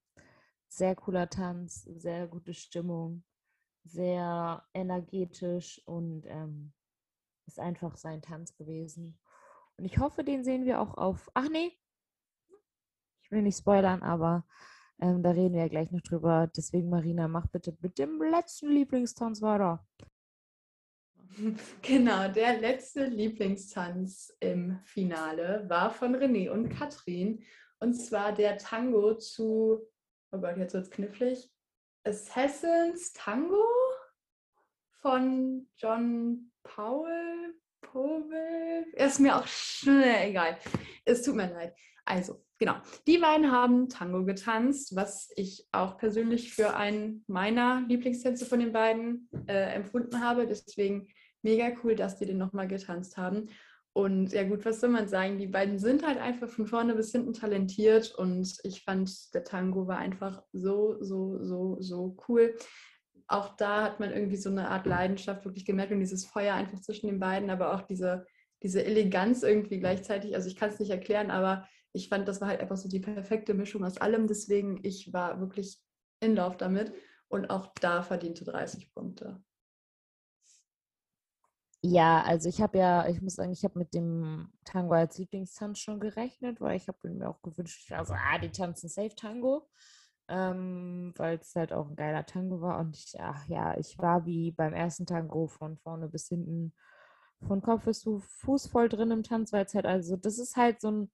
[0.68, 3.24] sehr cooler Tanz, sehr gute Stimmung,
[3.84, 6.72] sehr energetisch und ähm,
[7.46, 9.18] ist einfach sein Tanz gewesen.
[9.76, 11.30] Und ich hoffe, den sehen wir auch auf.
[11.34, 11.72] Ach nee,
[13.22, 14.46] ich will nicht spoilern, aber
[15.00, 16.48] ähm, da reden wir ja gleich noch drüber.
[16.56, 19.84] Deswegen, Marina, mach bitte mit dem letzten Lieblingstanz weiter.
[21.82, 27.44] Genau, der letzte Lieblingstanz im Finale war von René und Katrin.
[27.80, 29.86] Und zwar der Tango zu,
[30.32, 31.50] oh Gott, jetzt wird es knifflig,
[32.04, 33.64] Assassins Tango
[35.00, 37.54] von John Powell.
[37.80, 38.86] Powell.
[38.94, 40.58] Ist mir auch schnell egal.
[41.04, 41.74] Es tut mir leid.
[42.04, 42.76] Also, genau.
[43.06, 48.72] Die beiden haben Tango getanzt, was ich auch persönlich für einen meiner Lieblingstänze von den
[48.72, 50.46] beiden äh, empfunden habe.
[50.46, 51.08] Deswegen
[51.42, 53.48] mega cool, dass die den nochmal getanzt haben.
[53.98, 55.38] Und ja gut, was soll man sagen?
[55.38, 59.88] Die beiden sind halt einfach von vorne bis hinten talentiert und ich fand, der Tango
[59.88, 62.54] war einfach so, so, so, so cool.
[63.26, 66.80] Auch da hat man irgendwie so eine Art Leidenschaft wirklich gemerkt und dieses Feuer einfach
[66.80, 68.24] zwischen den beiden, aber auch diese,
[68.62, 70.36] diese Eleganz irgendwie gleichzeitig.
[70.36, 73.00] Also ich kann es nicht erklären, aber ich fand, das war halt einfach so die
[73.00, 74.28] perfekte Mischung aus allem.
[74.28, 75.76] Deswegen, ich war wirklich
[76.20, 76.92] in Lauf damit
[77.26, 79.42] und auch da verdiente 30 Punkte.
[81.82, 85.78] Ja, also ich habe ja, ich muss sagen, ich habe mit dem Tango als Lieblingstanz
[85.78, 89.68] schon gerechnet, weil ich habe mir auch gewünscht, also ah, die tanzen Safe Tango,
[90.28, 94.26] ähm, weil es halt auch ein geiler Tango war und ich, ach ja, ich war
[94.26, 96.74] wie beim ersten Tango von vorne bis hinten
[97.46, 100.56] von Kopf bis zu Fuß voll drin im Tanz, weil es halt, also das ist
[100.56, 101.12] halt so ein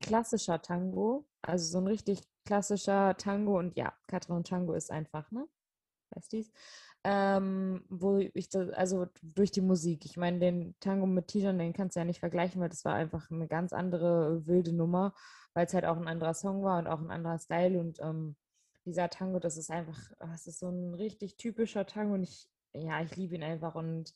[0.00, 5.46] klassischer Tango, also so ein richtig klassischer Tango und ja, Katrin Tango ist einfach, ne?
[6.10, 6.20] Du
[7.04, 10.04] ähm, wo ich das, also durch die Musik.
[10.04, 12.94] Ich meine, den Tango mit Tijan, den kannst du ja nicht vergleichen, weil das war
[12.94, 15.14] einfach eine ganz andere wilde Nummer,
[15.54, 18.34] weil es halt auch ein anderer Song war und auch ein anderer Style und ähm,
[18.84, 23.00] dieser Tango, das ist einfach, das ist so ein richtig typischer Tango und ich, ja,
[23.02, 24.12] ich liebe ihn einfach und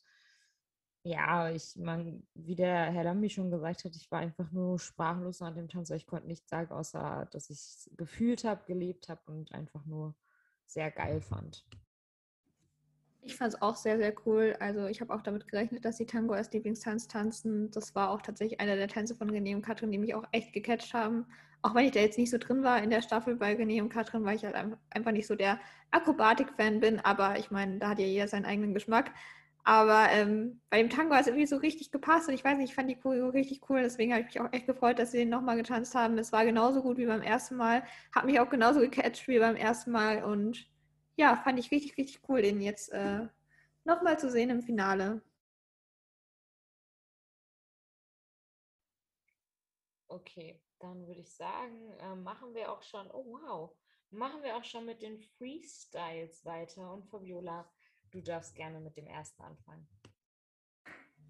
[1.03, 5.39] ja, ich meine, wie der Herr Lambi schon gesagt hat, ich war einfach nur sprachlos
[5.39, 9.07] nach dem Tanz, weil ich konnte nichts sagen, außer dass ich es gefühlt habe, gelebt
[9.09, 10.13] habe und einfach nur
[10.71, 11.65] sehr geil fand.
[13.23, 14.55] Ich fand es auch sehr, sehr cool.
[14.59, 17.69] Also ich habe auch damit gerechnet, dass die Tango als Lieblingstanz tanzen.
[17.69, 20.53] Das war auch tatsächlich einer der Tänze von René und Katrin, die mich auch echt
[20.53, 21.27] gecatcht haben.
[21.61, 23.89] Auch wenn ich da jetzt nicht so drin war in der Staffel bei René und
[23.89, 24.55] Katrin, weil ich halt
[24.89, 25.59] einfach nicht so der
[25.91, 26.99] Akrobatik-Fan bin.
[26.99, 29.11] Aber ich meine, da hat ja jeder seinen eigenen Geschmack.
[29.63, 32.69] Aber ähm, bei dem Tango hat es irgendwie so richtig gepasst und ich weiß nicht,
[32.69, 33.81] ich fand die Choreo richtig cool.
[33.81, 36.17] Deswegen habe ich mich auch echt gefreut, dass sie den nochmal getanzt haben.
[36.17, 37.83] Es war genauso gut wie beim ersten Mal.
[38.13, 40.67] Hat mich auch genauso gecatcht wie beim ersten Mal und
[41.15, 43.27] ja, fand ich richtig, richtig cool, den jetzt äh,
[43.83, 45.21] nochmal zu sehen im Finale.
[50.07, 53.71] Okay, dann würde ich sagen, äh, machen wir auch schon, oh wow,
[54.09, 56.91] machen wir auch schon mit den Freestyles weiter.
[56.93, 57.69] Und Fabiola,
[58.11, 59.87] du darfst gerne mit dem ersten anfangen.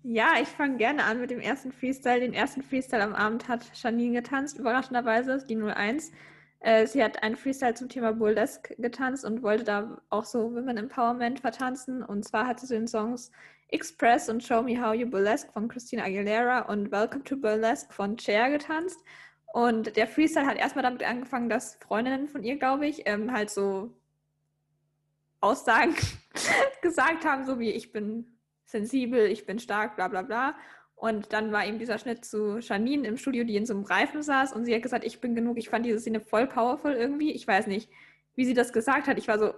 [0.03, 2.21] Ja, ich fange gerne an mit dem ersten Freestyle.
[2.21, 6.11] Den ersten Freestyle am Abend hat Janine getanzt, überraschenderweise, die 01.
[6.59, 10.77] Äh, sie hat einen Freestyle zum Thema Burlesque getanzt und wollte da auch so Women
[10.77, 12.01] Empowerment vertanzen.
[12.03, 13.31] Und zwar hatte sie den Songs
[13.67, 18.17] Express und Show Me How You Burlesque von Christina Aguilera und Welcome to Burlesque von
[18.17, 18.99] Cher getanzt.
[19.53, 23.49] Und der Freestyle hat erstmal damit angefangen, dass Freundinnen von ihr, glaube ich, ähm, halt
[23.49, 23.93] so
[25.41, 25.95] Aussagen
[26.81, 30.55] gesagt haben, so wie ich bin sensibel, ich bin stark, bla bla bla.
[30.95, 34.21] Und dann war eben dieser Schnitt zu Janine im Studio, die in so einem Reifen
[34.21, 35.57] saß und sie hat gesagt, ich bin genug.
[35.57, 37.31] Ich fand diese Szene voll powerful irgendwie.
[37.31, 37.89] Ich weiß nicht,
[38.35, 39.17] wie sie das gesagt hat.
[39.17, 39.53] Ich war so,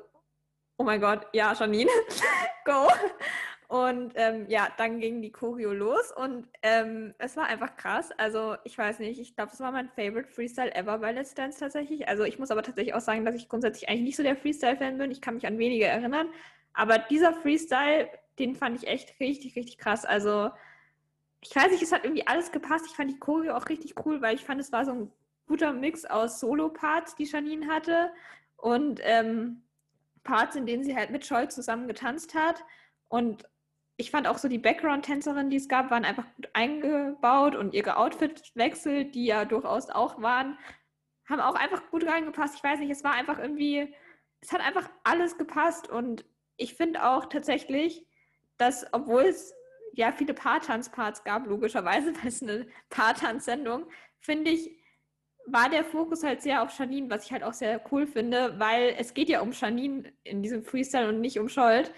[0.77, 1.91] oh mein Gott, ja, Janine,
[2.65, 2.87] go.
[3.67, 8.11] Und ähm, ja, dann ging die Choreo los und ähm, es war einfach krass.
[8.17, 11.59] Also ich weiß nicht, ich glaube, es war mein Favorite Freestyle ever bei Let's Dance
[11.59, 12.07] tatsächlich.
[12.07, 14.97] Also ich muss aber tatsächlich auch sagen, dass ich grundsätzlich eigentlich nicht so der Freestyle-Fan
[14.97, 15.11] bin.
[15.11, 16.27] Ich kann mich an wenige erinnern.
[16.73, 18.09] Aber dieser Freestyle,
[18.39, 20.05] den fand ich echt richtig, richtig krass.
[20.05, 20.51] Also
[21.41, 22.85] ich weiß nicht, es hat irgendwie alles gepasst.
[22.87, 25.11] Ich fand die Choreo auch richtig cool, weil ich fand, es war so ein
[25.47, 28.11] guter Mix aus Solo-Parts, die Janine hatte
[28.57, 29.61] und ähm,
[30.23, 32.63] Parts, in denen sie halt mit Scholl zusammen getanzt hat.
[33.09, 33.43] Und
[34.03, 37.95] ich fand auch so die Background-Tänzerinnen, die es gab, waren einfach gut eingebaut und ihre
[37.95, 40.57] Outfit-Wechsel, die ja durchaus auch waren,
[41.29, 42.55] haben auch einfach gut reingepasst.
[42.57, 43.95] Ich weiß nicht, es war einfach irgendwie,
[44.41, 46.25] es hat einfach alles gepasst und
[46.57, 48.05] ich finde auch tatsächlich,
[48.57, 49.53] dass, obwohl es
[49.93, 53.85] ja viele Paartanzparts gab, logischerweise, weil es eine Paartanzsendung,
[54.19, 54.69] finde ich,
[55.45, 58.95] war der Fokus halt sehr auf Janine, was ich halt auch sehr cool finde, weil
[58.97, 61.93] es geht ja um Janine in diesem Freestyle und nicht um Scholt.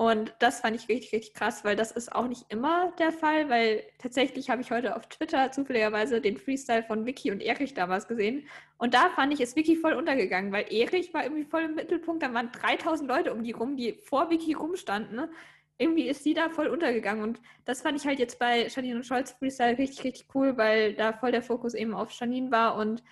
[0.00, 3.50] Und das fand ich richtig, richtig krass, weil das ist auch nicht immer der Fall,
[3.50, 8.08] weil tatsächlich habe ich heute auf Twitter zufälligerweise den Freestyle von Vicky und Erich damals
[8.08, 8.48] gesehen.
[8.78, 12.22] Und da fand ich es Vicky voll untergegangen, weil Erich war irgendwie voll im Mittelpunkt.
[12.22, 15.16] Da waren 3000 Leute um die rum, die vor Vicky rumstanden.
[15.16, 15.28] Ne?
[15.76, 17.22] irgendwie ist sie da voll untergegangen.
[17.22, 20.94] Und das fand ich halt jetzt bei Janine und Scholz Freestyle richtig, richtig cool, weil
[20.94, 22.76] da voll der Fokus eben auf Janine war.
[22.76, 23.02] Und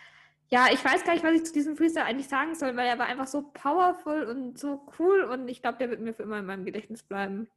[0.51, 2.99] ja, ich weiß gar nicht, was ich zu diesem Freestyle eigentlich sagen soll, weil er
[2.99, 6.39] war einfach so powerful und so cool und ich glaube, der wird mir für immer
[6.39, 7.49] in meinem Gedächtnis bleiben.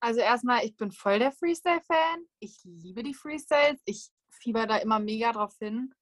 [0.00, 2.24] Also erstmal, ich bin voll der Freestyle-Fan.
[2.38, 3.80] Ich liebe die Freestyles.
[3.84, 5.92] Ich fieber da immer mega drauf hin.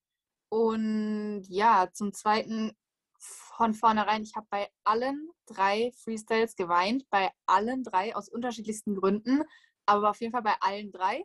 [0.50, 2.76] Und ja, zum Zweiten,
[3.18, 9.42] von vornherein, ich habe bei allen drei Freestyles geweint, bei allen drei aus unterschiedlichsten Gründen,
[9.86, 11.24] aber auf jeden Fall bei allen drei.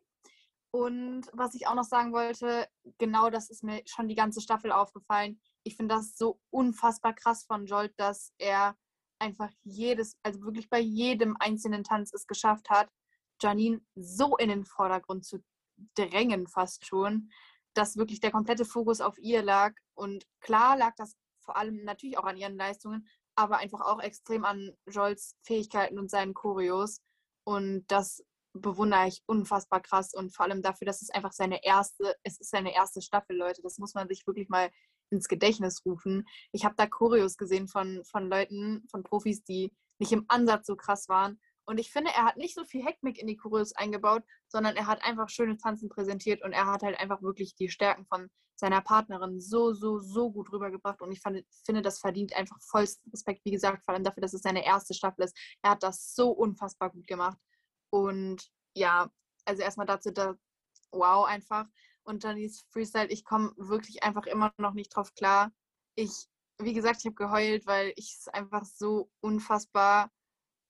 [0.71, 2.67] Und was ich auch noch sagen wollte,
[2.97, 5.39] genau das ist mir schon die ganze Staffel aufgefallen.
[5.63, 8.75] Ich finde das so unfassbar krass von Jolt, dass er
[9.19, 12.89] einfach jedes, also wirklich bei jedem einzelnen Tanz es geschafft hat,
[13.41, 15.43] Janine so in den Vordergrund zu
[15.95, 17.29] drängen, fast schon,
[17.73, 19.73] dass wirklich der komplette Fokus auf ihr lag.
[19.93, 24.45] Und klar lag das vor allem natürlich auch an ihren Leistungen, aber einfach auch extrem
[24.45, 27.01] an Jolls Fähigkeiten und seinen Choreos.
[27.43, 28.23] Und das
[28.53, 32.51] bewundere ich unfassbar krass und vor allem dafür, dass es einfach seine erste, es ist
[32.51, 33.61] seine erste Staffel, Leute.
[33.61, 34.69] Das muss man sich wirklich mal
[35.09, 36.25] ins Gedächtnis rufen.
[36.51, 40.75] Ich habe da Choreos gesehen von, von Leuten, von Profis, die nicht im Ansatz so
[40.75, 41.39] krass waren.
[41.65, 44.87] Und ich finde, er hat nicht so viel Heckmeck in die Choreos eingebaut, sondern er
[44.87, 48.81] hat einfach schöne Tanzen präsentiert und er hat halt einfach wirklich die Stärken von seiner
[48.81, 51.01] Partnerin so, so, so gut rübergebracht.
[51.01, 54.33] Und ich fand, finde, das verdient einfach vollsten Respekt, wie gesagt, vor allem dafür, dass
[54.33, 55.37] es seine erste Staffel ist.
[55.61, 57.37] Er hat das so unfassbar gut gemacht.
[57.91, 59.11] Und ja,
[59.45, 60.35] also erstmal dazu, da,
[60.91, 61.67] wow, einfach.
[62.03, 65.51] Und dann dieses Freestyle, ich komme wirklich einfach immer noch nicht drauf klar.
[65.95, 66.27] Ich,
[66.57, 70.11] wie gesagt, ich habe geheult, weil ich es einfach so unfassbar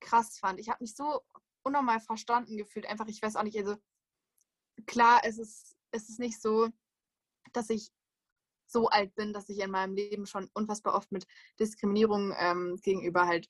[0.02, 0.60] krass fand.
[0.60, 1.22] Ich habe mich so
[1.64, 2.88] unnormal verstanden gefühlt.
[2.88, 3.78] Einfach, ich weiß auch nicht, also
[4.88, 6.70] klar, es ist, es ist nicht so,
[7.54, 7.92] dass ich
[8.68, 11.28] so alt bin, dass ich in meinem Leben schon unfassbar oft mit
[11.60, 13.50] Diskriminierung ähm, gegenüber halt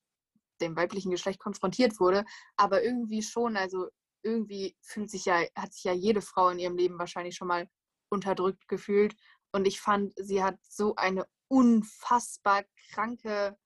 [0.62, 3.88] dem weiblichen Geschlecht konfrontiert wurde, aber irgendwie schon, also
[4.24, 7.68] irgendwie fühlt sich ja, hat sich ja jede Frau in ihrem Leben wahrscheinlich schon mal
[8.10, 9.16] unterdrückt gefühlt.
[9.52, 13.58] Und ich fand, sie hat so eine unfassbar kranke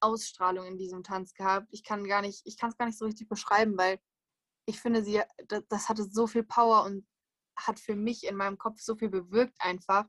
[0.00, 1.68] Ausstrahlung in diesem Tanz gehabt.
[1.70, 3.98] Ich kann gar nicht, ich kann es gar nicht so richtig beschreiben, weil
[4.66, 7.06] ich finde, sie, das, das hatte so viel Power und
[7.56, 10.06] hat für mich in meinem Kopf so viel bewirkt einfach.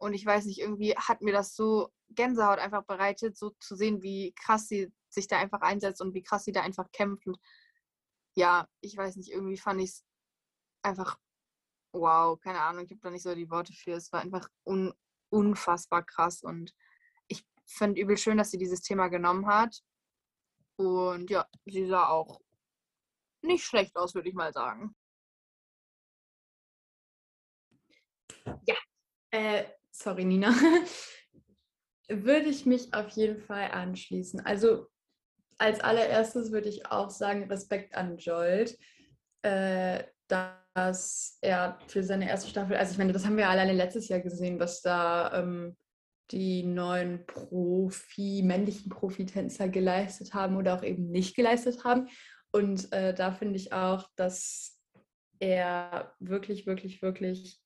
[0.00, 4.02] Und ich weiß nicht, irgendwie hat mir das so Gänsehaut einfach bereitet, so zu sehen,
[4.02, 7.26] wie krass sie sich da einfach einsetzt und wie krass sie da einfach kämpft.
[7.26, 7.38] Und
[8.34, 10.04] ja, ich weiß nicht, irgendwie fand ich es
[10.82, 11.18] einfach
[11.92, 13.92] wow, keine Ahnung, ich habe da nicht so die Worte für.
[13.92, 14.92] Es war einfach un
[15.32, 16.74] unfassbar krass und
[17.28, 19.80] ich finde übel schön, dass sie dieses Thema genommen hat.
[20.76, 22.40] Und ja, sie sah auch
[23.42, 24.94] nicht schlecht aus, würde ich mal sagen.
[28.66, 28.76] Ja,
[29.30, 29.64] äh,
[30.00, 30.54] sorry, Nina.
[32.08, 34.40] würde ich mich auf jeden Fall anschließen.
[34.40, 34.86] Also
[35.58, 38.76] als allererstes würde ich auch sagen, Respekt an Jolt,
[39.42, 44.08] äh, dass er für seine erste Staffel, also ich meine, das haben wir alleine letztes
[44.08, 45.76] Jahr gesehen, was da ähm,
[46.30, 52.08] die neuen Profi, männlichen Profitänzer geleistet haben oder auch eben nicht geleistet haben.
[52.52, 54.80] Und äh, da finde ich auch, dass
[55.40, 57.60] er wirklich, wirklich, wirklich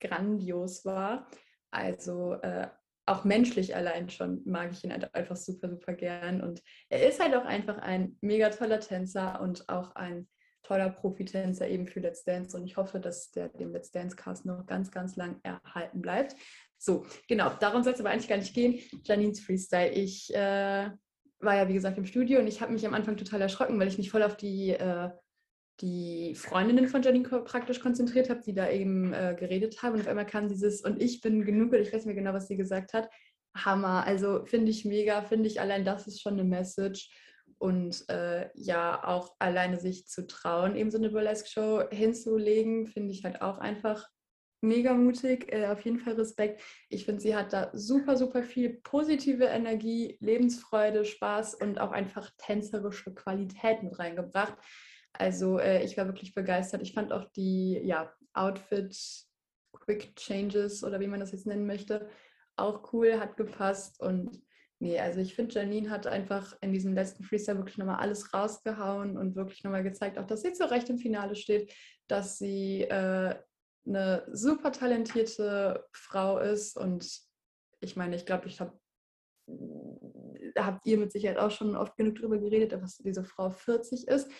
[0.00, 1.28] grandios war.
[1.70, 2.68] Also äh,
[3.06, 6.40] auch menschlich allein schon mag ich ihn halt einfach super, super gern.
[6.40, 10.28] Und er ist halt auch einfach ein mega toller Tänzer und auch ein
[10.62, 12.56] toller Profitänzer eben für Let's Dance.
[12.56, 16.36] Und ich hoffe, dass der dem Let's Dance Cast noch ganz, ganz lang erhalten bleibt.
[16.78, 18.78] So, genau, darum soll es aber eigentlich gar nicht gehen.
[19.04, 19.90] Janines Freestyle.
[19.90, 20.90] Ich äh,
[21.40, 23.88] war ja, wie gesagt, im Studio und ich habe mich am Anfang total erschrocken, weil
[23.88, 25.10] ich mich voll auf die äh,
[25.80, 29.94] die Freundinnen von Janine praktisch konzentriert habe, die da eben äh, geredet haben.
[29.94, 32.48] Und auf einmal kam dieses, und ich bin genug, ich weiß nicht mehr genau, was
[32.48, 33.08] sie gesagt hat.
[33.56, 34.04] Hammer.
[34.06, 37.10] Also finde ich mega, finde ich allein das ist schon eine Message.
[37.58, 43.24] Und äh, ja, auch alleine sich zu trauen, eben so eine Burlesque-Show hinzulegen, finde ich
[43.24, 44.08] halt auch einfach
[44.62, 45.52] mega mutig.
[45.52, 46.62] Äh, auf jeden Fall Respekt.
[46.88, 52.30] Ich finde, sie hat da super, super viel positive Energie, Lebensfreude, Spaß und auch einfach
[52.38, 54.56] tänzerische Qualität mit reingebracht.
[55.12, 56.82] Also äh, ich war wirklich begeistert.
[56.82, 58.96] Ich fand auch die ja, Outfit
[59.72, 62.08] Quick Changes oder wie man das jetzt nennen möchte,
[62.56, 64.00] auch cool, hat gepasst.
[64.00, 64.42] Und
[64.78, 69.16] nee, also ich finde, Janine hat einfach in diesem letzten Freestyle wirklich nochmal alles rausgehauen
[69.16, 71.72] und wirklich nochmal gezeigt, auch dass sie zu Recht im Finale steht,
[72.08, 73.34] dass sie äh,
[73.86, 76.76] eine super talentierte Frau ist.
[76.76, 77.20] Und
[77.80, 78.78] ich meine, ich glaube, ich habe
[80.56, 84.30] habt ihr mit Sicherheit auch schon oft genug darüber geredet, dass diese Frau 40 ist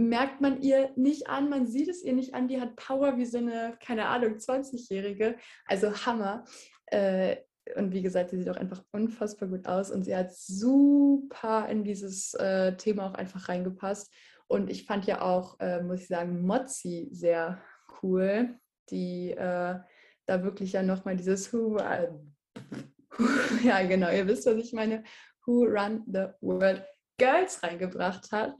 [0.00, 3.26] merkt man ihr nicht an, man sieht es ihr nicht an, die hat Power wie
[3.26, 5.36] so eine, keine Ahnung, 20-Jährige.
[5.66, 6.44] Also Hammer.
[6.86, 7.36] Äh,
[7.76, 11.84] und wie gesagt, sie sieht auch einfach unfassbar gut aus und sie hat super in
[11.84, 14.12] dieses äh, Thema auch einfach reingepasst.
[14.48, 17.62] Und ich fand ja auch, äh, muss ich sagen, Mozzi sehr
[18.02, 18.58] cool,
[18.90, 19.84] die da
[20.26, 21.78] wirklich ja nochmal dieses Who,
[23.62, 25.04] ja genau, ihr wisst, was ich meine,
[25.46, 26.84] Who Run the World
[27.18, 28.54] Girls reingebracht hat.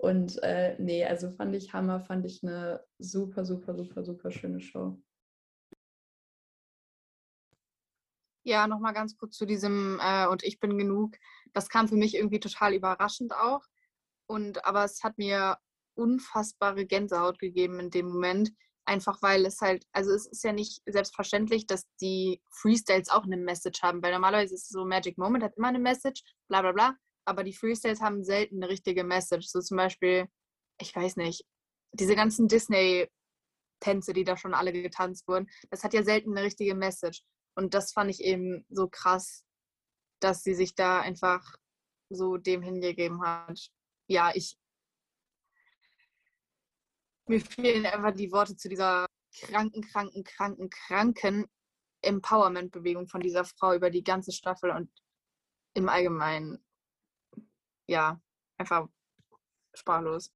[0.00, 4.58] Und äh, nee, also fand ich Hammer, fand ich eine super, super, super, super schöne
[4.58, 4.98] Show.
[8.42, 11.16] Ja, nochmal ganz kurz zu diesem äh, und ich bin genug.
[11.52, 13.60] Das kam für mich irgendwie total überraschend auch.
[14.26, 15.58] Und aber es hat mir
[15.92, 18.52] unfassbare Gänsehaut gegeben in dem Moment.
[18.86, 23.36] Einfach weil es halt, also es ist ja nicht selbstverständlich, dass die Freestyles auch eine
[23.36, 26.72] Message haben, weil normalerweise ist es so, Magic Moment hat immer eine Message, bla bla
[26.72, 29.46] bla aber die Freestyles haben selten eine richtige Message.
[29.48, 30.26] So zum Beispiel,
[30.80, 31.44] ich weiß nicht,
[31.92, 36.74] diese ganzen Disney-Tänze, die da schon alle getanzt wurden, das hat ja selten eine richtige
[36.74, 37.22] Message.
[37.54, 39.44] Und das fand ich eben so krass,
[40.20, 41.56] dass sie sich da einfach
[42.10, 43.70] so dem hingegeben hat.
[44.08, 44.56] Ja, ich.
[47.26, 51.46] Mir fehlen einfach die Worte zu dieser kranken, kranken, kranken, kranken
[52.02, 54.90] Empowerment-Bewegung von dieser Frau über die ganze Staffel und
[55.74, 56.64] im Allgemeinen
[57.90, 58.20] ja,
[58.56, 58.88] einfach
[59.74, 60.32] sprachlos.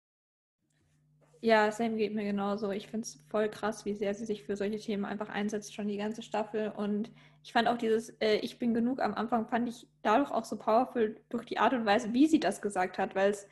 [1.43, 2.71] Ja, Sam geht mir genauso.
[2.71, 5.89] Ich finde es voll krass, wie sehr sie sich für solche Themen einfach einsetzt, schon
[5.89, 6.71] die ganze Staffel.
[6.77, 7.11] Und
[7.43, 10.57] ich fand auch dieses äh, Ich bin genug am Anfang, fand ich dadurch auch so
[10.59, 13.49] powerful durch die Art und Weise, wie sie das gesagt hat, weil es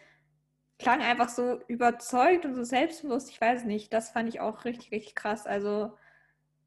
[0.79, 3.31] klang einfach so überzeugt und so selbstbewusst.
[3.31, 5.47] Ich weiß nicht, das fand ich auch richtig, richtig krass.
[5.47, 5.93] Also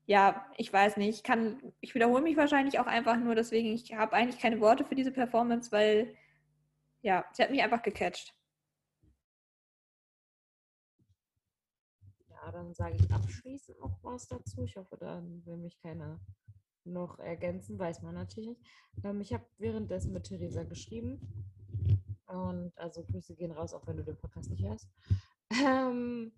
[0.08, 3.94] ja, ich weiß nicht, ich kann, ich wiederhole mich wahrscheinlich auch einfach nur, deswegen, ich
[3.96, 6.16] habe eigentlich keine Worte für diese Performance, weil
[7.02, 8.36] ja, sie hat mich einfach gecatcht.
[12.30, 14.64] Ja, dann sage ich abschließend noch was dazu.
[14.64, 16.20] Ich hoffe, dann will mich keiner
[16.84, 18.62] noch ergänzen, weiß man natürlich nicht.
[19.04, 21.20] Ähm, ich habe währenddessen mit Theresa geschrieben.
[22.28, 24.88] Und also Grüße gehen raus, auch wenn du den Podcast nicht hörst.
[25.52, 26.32] Ähm,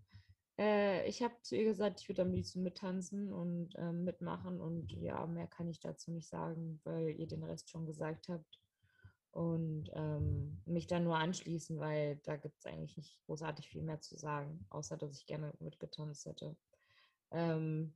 [0.58, 4.60] äh, ich habe zu ihr gesagt, ich würde am liebsten mittanzen und ähm, mitmachen.
[4.60, 8.63] Und ja, mehr kann ich dazu nicht sagen, weil ihr den Rest schon gesagt habt
[9.34, 14.00] und ähm, mich dann nur anschließen, weil da gibt es eigentlich nicht großartig viel mehr
[14.00, 16.56] zu sagen, außer dass ich gerne mitgetanzt hätte.
[17.32, 17.96] Ähm,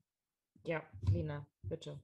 [0.64, 0.82] ja,
[1.12, 2.02] Lena, bitte.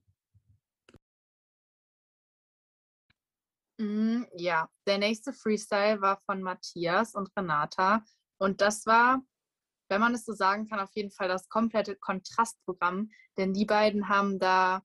[3.80, 8.04] Mm, ja, der nächste Freestyle war von Matthias und Renata.
[8.38, 9.20] Und das war,
[9.90, 13.10] wenn man es so sagen kann, auf jeden Fall das komplette Kontrastprogramm.
[13.38, 14.84] Denn die beiden haben da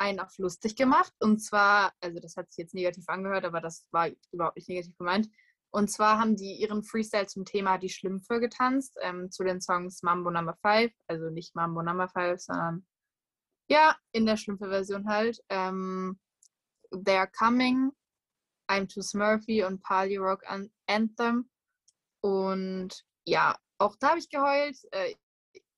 [0.00, 1.12] einen auf lustig gemacht.
[1.20, 4.96] Und zwar, also das hat sich jetzt negativ angehört, aber das war überhaupt nicht negativ
[4.96, 5.28] gemeint.
[5.72, 10.02] Und zwar haben die ihren Freestyle zum Thema Die Schlümpfe getanzt, ähm, zu den Songs
[10.02, 12.86] Mambo Number 5, also nicht Mambo Number 5, sondern
[13.68, 15.40] ja, in der Schlümpfe-Version halt.
[15.48, 16.18] Ähm,
[16.90, 17.92] They're Coming,
[18.68, 20.42] I'm Too Smurfy und Party Rock
[20.88, 21.48] Anthem.
[22.20, 24.76] Und ja, auch da habe ich geheult.
[24.90, 25.14] Äh,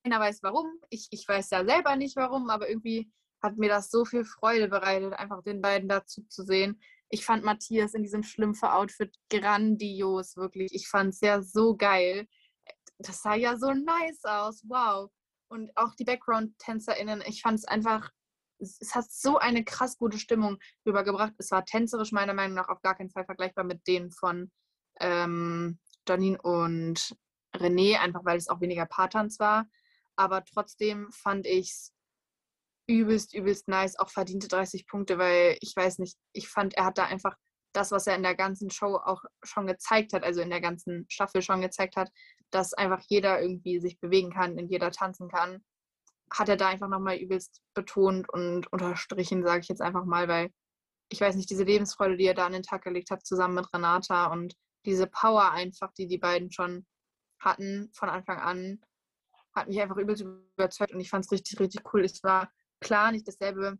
[0.04, 0.72] keiner weiß warum.
[0.88, 3.12] Ich, ich weiß ja selber nicht warum, aber irgendwie
[3.42, 6.80] hat mir das so viel Freude bereitet, einfach den beiden dazu zu sehen.
[7.08, 10.72] Ich fand Matthias in diesem Schlümpfe-Outfit grandios, wirklich.
[10.74, 12.26] Ich fand es ja so geil.
[12.98, 15.10] Das sah ja so nice aus, wow.
[15.48, 18.10] Und auch die Background-TänzerInnen, ich fand es einfach,
[18.58, 21.34] es hat so eine krass gute Stimmung rübergebracht.
[21.36, 24.50] Es war tänzerisch meiner Meinung nach auf gar keinen Fall vergleichbar mit denen von
[25.00, 25.78] ähm,
[26.08, 27.16] Janine und
[27.54, 29.66] René, einfach weil es auch weniger Paartanz war.
[30.16, 31.91] Aber trotzdem fand ich es
[32.86, 36.98] übelst, übelst nice, auch verdiente 30 Punkte, weil ich weiß nicht, ich fand, er hat
[36.98, 37.36] da einfach
[37.72, 41.06] das, was er in der ganzen Show auch schon gezeigt hat, also in der ganzen
[41.08, 42.10] Staffel schon gezeigt hat,
[42.50, 45.64] dass einfach jeder irgendwie sich bewegen kann, in jeder tanzen kann,
[46.30, 50.50] hat er da einfach nochmal übelst betont und unterstrichen, sage ich jetzt einfach mal, weil
[51.08, 53.72] ich weiß nicht, diese Lebensfreude, die er da an den Tag gelegt hat, zusammen mit
[53.72, 54.54] Renata und
[54.86, 56.86] diese Power einfach, die die beiden schon
[57.38, 58.80] hatten von Anfang an,
[59.54, 60.24] hat mich einfach übelst
[60.56, 62.04] überzeugt und ich fand es richtig, richtig cool.
[62.04, 62.50] Es war
[62.82, 63.78] klar nicht dasselbe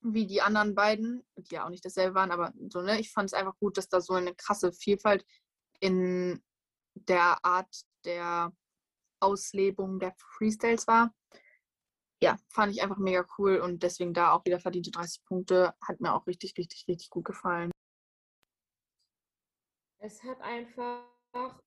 [0.00, 3.30] wie die anderen beiden, die ja auch nicht dasselbe waren, aber so, ne, ich fand
[3.30, 5.24] es einfach gut, dass da so eine krasse Vielfalt
[5.80, 6.42] in
[6.94, 8.52] der Art der
[9.20, 11.12] Auslebung der Freestyles war.
[12.22, 15.74] Ja, fand ich einfach mega cool und deswegen da auch wieder verdiente 30 Punkte.
[15.82, 17.70] Hat mir auch richtig, richtig, richtig gut gefallen.
[20.00, 21.04] Es hat einfach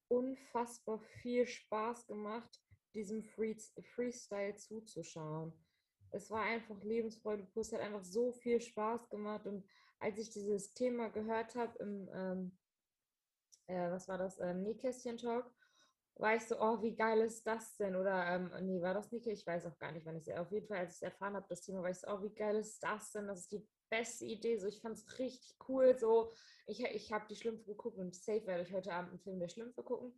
[0.09, 2.61] unfassbar viel Spaß gemacht,
[2.93, 5.53] diesem Freestyle zuzuschauen
[6.11, 7.61] es war einfach Lebensfreude pur.
[7.61, 9.45] Es hat einfach so viel Spaß gemacht.
[9.47, 9.65] Und
[9.99, 12.57] als ich dieses Thema gehört habe im, ähm,
[13.67, 15.49] äh, was war das, ähm, Nähkästchen-Talk,
[16.15, 17.95] war ich so, oh, wie geil ist das denn?
[17.95, 19.39] Oder, ähm, nee, war das Nähkästchen?
[19.39, 21.35] Ich weiß auch gar nicht, wann ich es, auf jeden Fall, als ich es erfahren
[21.35, 23.27] habe, das Thema, war ich so, oh, wie geil ist das denn?
[23.27, 24.57] Das ist die beste Idee.
[24.57, 25.97] So, ich fand es richtig cool.
[25.97, 26.31] So,
[26.67, 29.49] ich, ich habe die Schlümpfe geguckt und safe werde ich heute Abend einen Film der
[29.49, 30.13] Schlümpfe gucken.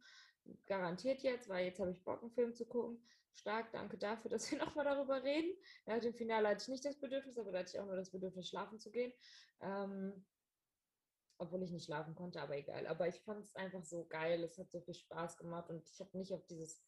[0.66, 3.02] Garantiert jetzt, weil jetzt habe ich Bock, einen Film zu gucken
[3.36, 3.72] stark.
[3.72, 5.56] Danke dafür, dass wir nochmal darüber reden.
[5.86, 8.12] Nach dem Finale hatte ich nicht das Bedürfnis, aber da hatte ich auch nur das
[8.12, 9.14] Bedürfnis, schlafen zu gehen.
[9.62, 10.26] Ähm,
[11.39, 12.88] obwohl ich nicht schlafen konnte, aber egal.
[12.88, 14.44] Aber ich fand es einfach so geil.
[14.44, 16.82] Es hat so viel Spaß gemacht und ich habe nicht auf dieses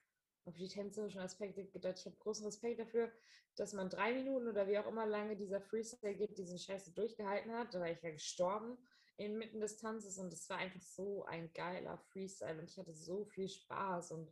[0.47, 1.97] auf die tänzerischen Aspekte gedacht.
[1.97, 3.11] Ich habe großen Respekt dafür,
[3.55, 7.51] dass man drei Minuten oder wie auch immer lange dieser Freestyle geht, diesen Scheiße durchgehalten
[7.51, 7.73] hat.
[7.73, 8.77] Da war ich ja gestorben
[9.17, 13.25] inmitten des Tanzes und es war einfach so ein geiler Freestyle und ich hatte so
[13.25, 14.29] viel Spaß und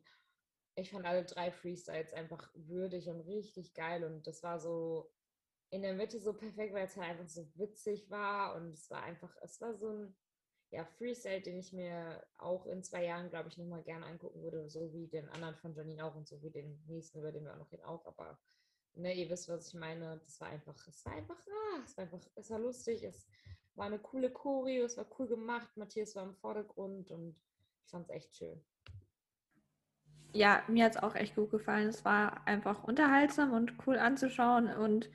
[0.76, 4.04] ich fand alle drei Freestyles einfach würdig und richtig geil.
[4.04, 5.12] Und das war so
[5.70, 8.56] in der Mitte so perfekt, weil es halt einfach so witzig war.
[8.56, 10.16] Und es war einfach, es war so ein
[10.72, 14.68] ja, Freestyle, den ich mir auch in zwei Jahren, glaube ich, nochmal gerne angucken würde.
[14.70, 17.54] So wie den anderen von Janine auch und so wie den nächsten, über den wir
[17.54, 18.06] auch noch reden, auch.
[18.06, 18.40] Aber
[18.96, 20.20] ne, ihr wisst, was ich meine.
[20.24, 23.28] Das war einfach, es war einfach, ah, es war einfach, es war lustig, es
[23.76, 25.70] war eine coole Choreo, es war cool gemacht.
[25.76, 27.36] Matthias war im Vordergrund und
[27.86, 28.64] ich fand es echt schön
[30.34, 31.88] ja, mir hat es auch echt gut gefallen.
[31.88, 35.10] Es war einfach unterhaltsam und cool anzuschauen und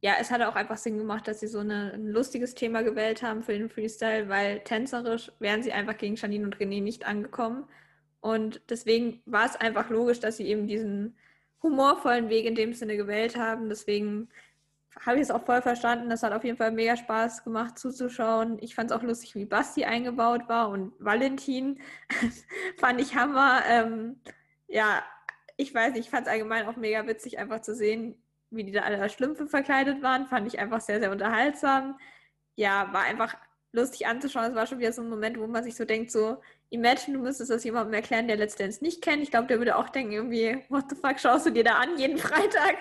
[0.00, 3.22] ja, es hat auch einfach Sinn gemacht, dass sie so eine, ein lustiges Thema gewählt
[3.22, 7.64] haben für den Freestyle, weil tänzerisch wären sie einfach gegen Janine und René nicht angekommen.
[8.20, 11.16] Und deswegen war es einfach logisch, dass sie eben diesen
[11.62, 13.68] humorvollen Weg in dem Sinne gewählt haben.
[13.68, 14.28] Deswegen
[15.04, 16.10] habe ich es auch voll verstanden.
[16.10, 18.58] Das hat auf jeden Fall mega Spaß gemacht zuzuschauen.
[18.60, 21.80] Ich fand es auch lustig, wie Basti eingebaut war und Valentin
[22.78, 23.62] fand ich Hammer.
[23.68, 24.20] Ähm,
[24.66, 25.02] ja,
[25.56, 28.72] ich weiß nicht, ich fand es allgemein auch mega witzig, einfach zu sehen, wie die
[28.72, 30.26] da alle als Schlümpfe verkleidet waren.
[30.26, 31.98] Fand ich einfach sehr, sehr unterhaltsam.
[32.56, 33.36] Ja, war einfach
[33.72, 34.46] lustig anzuschauen.
[34.46, 36.40] Es war schon wieder so ein Moment, wo man sich so denkt, so,
[36.70, 39.22] imagine, du müsstest das jemandem erklären, der Let's Dance nicht kennt.
[39.22, 41.98] Ich glaube, der würde auch denken, irgendwie, what the fuck, schaust du dir da an
[41.98, 42.78] jeden Freitag?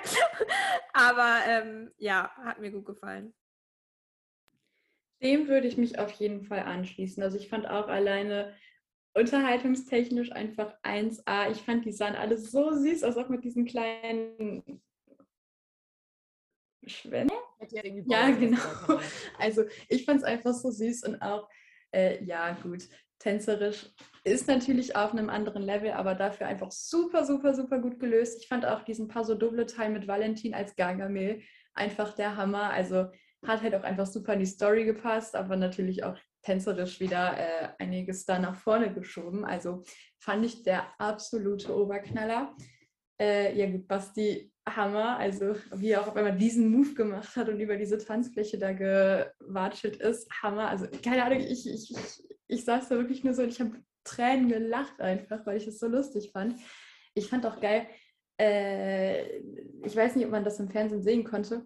[0.93, 3.33] Aber ähm, ja, hat mir gut gefallen.
[5.21, 7.23] Dem würde ich mich auf jeden Fall anschließen.
[7.23, 8.55] Also ich fand auch alleine
[9.13, 11.51] unterhaltungstechnisch einfach 1A.
[11.51, 14.81] Ich fand, die sahen alle so süß aus, auch mit diesen kleinen
[16.85, 17.31] Schwämme.
[18.05, 18.59] Ja, genau.
[19.39, 21.49] Also ich fand es einfach so süß und auch,
[21.91, 22.87] äh, ja gut,
[23.19, 23.89] tänzerisch
[24.23, 28.41] ist natürlich auf einem anderen Level, aber dafür einfach super, super, super gut gelöst.
[28.41, 31.41] Ich fand auch diesen Paso Doble Teil mit Valentin als Gargamel
[31.73, 32.69] einfach der Hammer.
[32.71, 33.07] Also
[33.45, 37.69] hat halt auch einfach super in die Story gepasst, aber natürlich auch tänzerisch wieder äh,
[37.79, 39.45] einiges da nach vorne geschoben.
[39.45, 39.83] Also
[40.19, 42.55] fand ich der absolute Oberknaller.
[43.19, 47.47] Äh, ja gut, Basti Hammer, also wie er auch auf einmal diesen Move gemacht hat
[47.49, 50.69] und über diese Tanzfläche da gewatschelt ist, Hammer.
[50.69, 53.71] Also keine Ahnung, ich, ich, ich ich saß da wirklich nur so und ich habe
[54.03, 56.55] Tränen gelacht einfach, weil ich es so lustig fand.
[57.13, 57.87] Ich fand auch geil,
[58.39, 59.39] äh,
[59.83, 61.65] ich weiß nicht, ob man das im Fernsehen sehen konnte.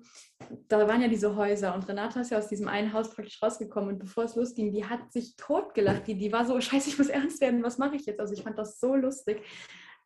[0.67, 3.91] Da waren ja diese Häuser und Renata ist ja aus diesem einen Haus praktisch rausgekommen
[3.91, 6.07] und bevor es losging, die hat sich totgelacht.
[6.07, 8.19] Die, die war so, scheiße, ich muss ernst werden, was mache ich jetzt?
[8.19, 9.41] Also ich fand das so lustig.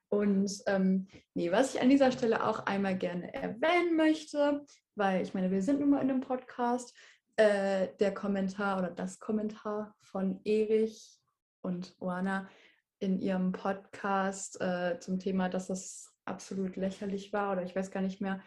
[0.09, 4.63] Und ähm, nee, was ich an dieser Stelle auch einmal gerne erwähnen möchte,
[4.95, 6.95] weil ich meine, wir sind nun mal in einem Podcast,
[7.37, 11.19] äh, der Kommentar oder das Kommentar von Erich
[11.61, 12.49] und Oana
[12.99, 18.01] in ihrem Podcast äh, zum Thema, dass das absolut lächerlich war oder ich weiß gar
[18.01, 18.41] nicht mehr,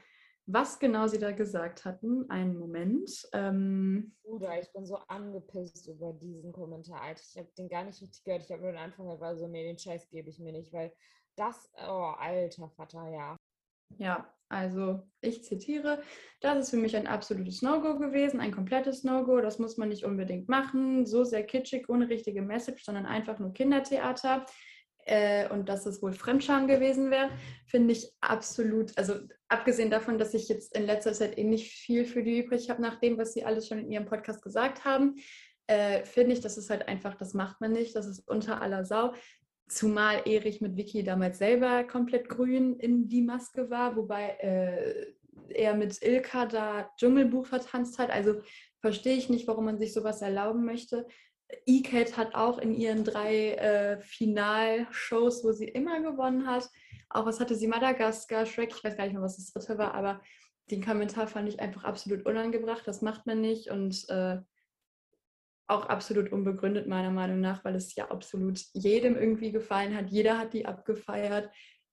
[0.47, 2.29] was genau sie da gesagt hatten.
[2.31, 3.29] Einen Moment.
[3.35, 7.03] Ähm, Bruder, ich bin so angepisst über diesen Kommentar.
[7.03, 7.23] Alter.
[7.23, 8.45] Ich habe den gar nicht richtig gehört.
[8.45, 10.73] Ich habe nur den Anfang gehört, war so, nee, den Scheiß gebe ich mir nicht,
[10.73, 10.93] weil
[11.37, 13.37] das, oh, alter Vater, ja.
[13.97, 16.03] Ja, also ich zitiere,
[16.41, 20.05] das ist für mich ein absolutes No-Go gewesen, ein komplettes No-Go, das muss man nicht
[20.05, 24.47] unbedingt machen, so sehr kitschig, ohne richtige Message, sondern einfach nur Kindertheater.
[25.05, 27.31] Äh, und dass es wohl Fremdscham gewesen wäre,
[27.67, 29.15] finde ich absolut, also
[29.49, 32.83] abgesehen davon, dass ich jetzt in letzter Zeit eh nicht viel für die übrig habe,
[32.83, 35.17] nach dem, was sie alles schon in ihrem Podcast gesagt haben,
[35.67, 38.85] äh, finde ich, das ist halt einfach, das macht man nicht, das ist unter aller
[38.85, 39.15] Sau.
[39.69, 45.13] Zumal Erich mit Vicky damals selber komplett grün in die Maske war, wobei äh,
[45.55, 48.11] er mit Ilka da Dschungelbuch vertanzt hat.
[48.11, 48.41] Also
[48.81, 51.07] verstehe ich nicht, warum man sich sowas erlauben möchte.
[51.67, 56.69] E-Cat hat auch in ihren drei äh, Finalshows, wo sie immer gewonnen hat,
[57.11, 59.95] auch was hatte sie, Madagaskar, Shrek, ich weiß gar nicht mehr, was das dritte war,
[59.95, 60.21] aber
[60.71, 62.87] den Kommentar fand ich einfach absolut unangebracht.
[62.87, 64.39] Das macht man nicht und äh,
[65.69, 70.09] auch absolut unbegründet meiner Meinung nach, weil es ja absolut jedem irgendwie gefallen hat.
[70.11, 71.51] Jeder hat die abgefeiert.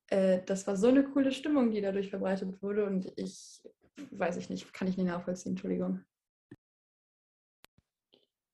[0.08, 3.60] Äh, das war so eine coole Stimmung, die dadurch verbreitet wurde und ich
[4.10, 6.04] weiß ich nicht, kann ich nicht nachvollziehen, Entschuldigung.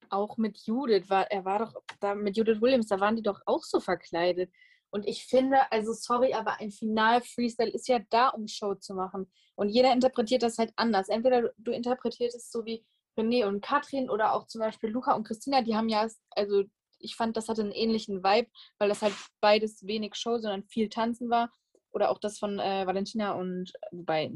[0.08, 3.40] Auch mit Judith war, er war doch da mit Judith Williams, da waren die doch
[3.46, 4.52] auch so verkleidet.
[4.90, 9.30] Und ich finde, also sorry, aber ein Final-Freestyle ist ja da, um Show zu machen.
[9.54, 11.08] Und jeder interpretiert das halt anders.
[11.08, 12.84] Entweder du, du interpretierst es so wie
[13.16, 16.64] René und Katrin oder auch zum Beispiel Luca und Christina, die haben ja, also
[16.98, 18.48] ich fand, das hatte einen ähnlichen Vibe,
[18.78, 21.52] weil das halt beides wenig Show, sondern viel Tanzen war.
[21.92, 24.32] Oder auch das von äh, Valentina und, wobei,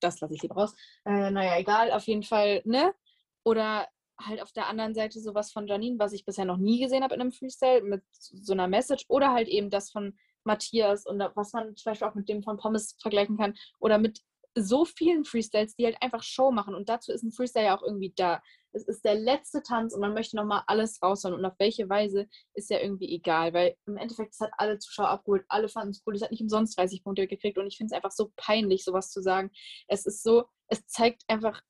[0.00, 0.74] das lasse ich lieber raus.
[1.04, 2.94] Äh, naja, egal, auf jeden Fall, ne?
[3.44, 7.02] Oder halt auf der anderen Seite sowas von Janine, was ich bisher noch nie gesehen
[7.02, 9.04] habe in einem Freestyle, mit so einer Message.
[9.08, 12.56] Oder halt eben das von Matthias und was man zum Beispiel auch mit dem von
[12.56, 13.54] Pommes vergleichen kann.
[13.80, 14.20] Oder mit
[14.56, 16.74] so vielen Freestyles, die halt einfach Show machen.
[16.74, 18.42] Und dazu ist ein Freestyle ja auch irgendwie da.
[18.72, 21.34] Es ist der letzte Tanz und man möchte nochmal alles raushauen.
[21.34, 25.08] Und auf welche Weise ist ja irgendwie egal, weil im Endeffekt es hat alle Zuschauer
[25.08, 26.14] abgeholt, alle fanden es cool.
[26.14, 29.10] Es hat nicht umsonst 30 Punkte gekriegt und ich finde es einfach so peinlich, sowas
[29.10, 29.50] zu sagen.
[29.88, 31.60] Es ist so, es zeigt einfach,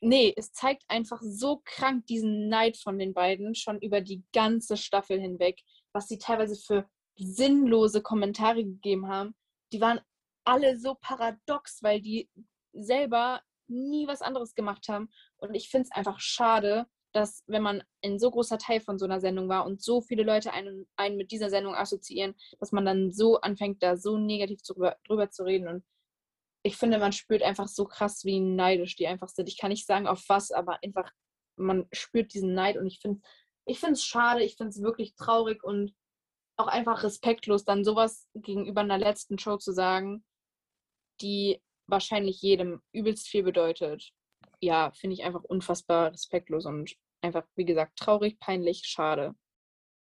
[0.00, 4.76] nee, es zeigt einfach so krank diesen Neid von den beiden schon über die ganze
[4.76, 5.60] Staffel hinweg,
[5.92, 9.34] was sie teilweise für sinnlose Kommentare gegeben haben.
[9.72, 10.00] Die waren
[10.44, 12.28] alle so paradox, weil die
[12.72, 15.10] selber nie was anderes gemacht haben.
[15.36, 19.04] Und ich finde es einfach schade, dass wenn man ein so großer Teil von so
[19.04, 22.84] einer Sendung war und so viele Leute einen, einen mit dieser Sendung assoziieren, dass man
[22.84, 25.68] dann so anfängt, da so negativ drüber, drüber zu reden.
[25.68, 25.84] Und
[26.62, 29.48] ich finde, man spürt einfach so krass, wie neidisch die einfach sind.
[29.48, 31.10] Ich kann nicht sagen, auf was, aber einfach,
[31.56, 33.20] man spürt diesen Neid und ich finde
[33.64, 35.94] ich finde es schade, ich finde es wirklich traurig und
[36.56, 40.24] auch einfach respektlos, dann sowas gegenüber einer letzten Show zu sagen,
[41.20, 44.12] die wahrscheinlich jedem übelst viel bedeutet.
[44.60, 49.34] Ja, finde ich einfach unfassbar respektlos und einfach, wie gesagt, traurig, peinlich, schade.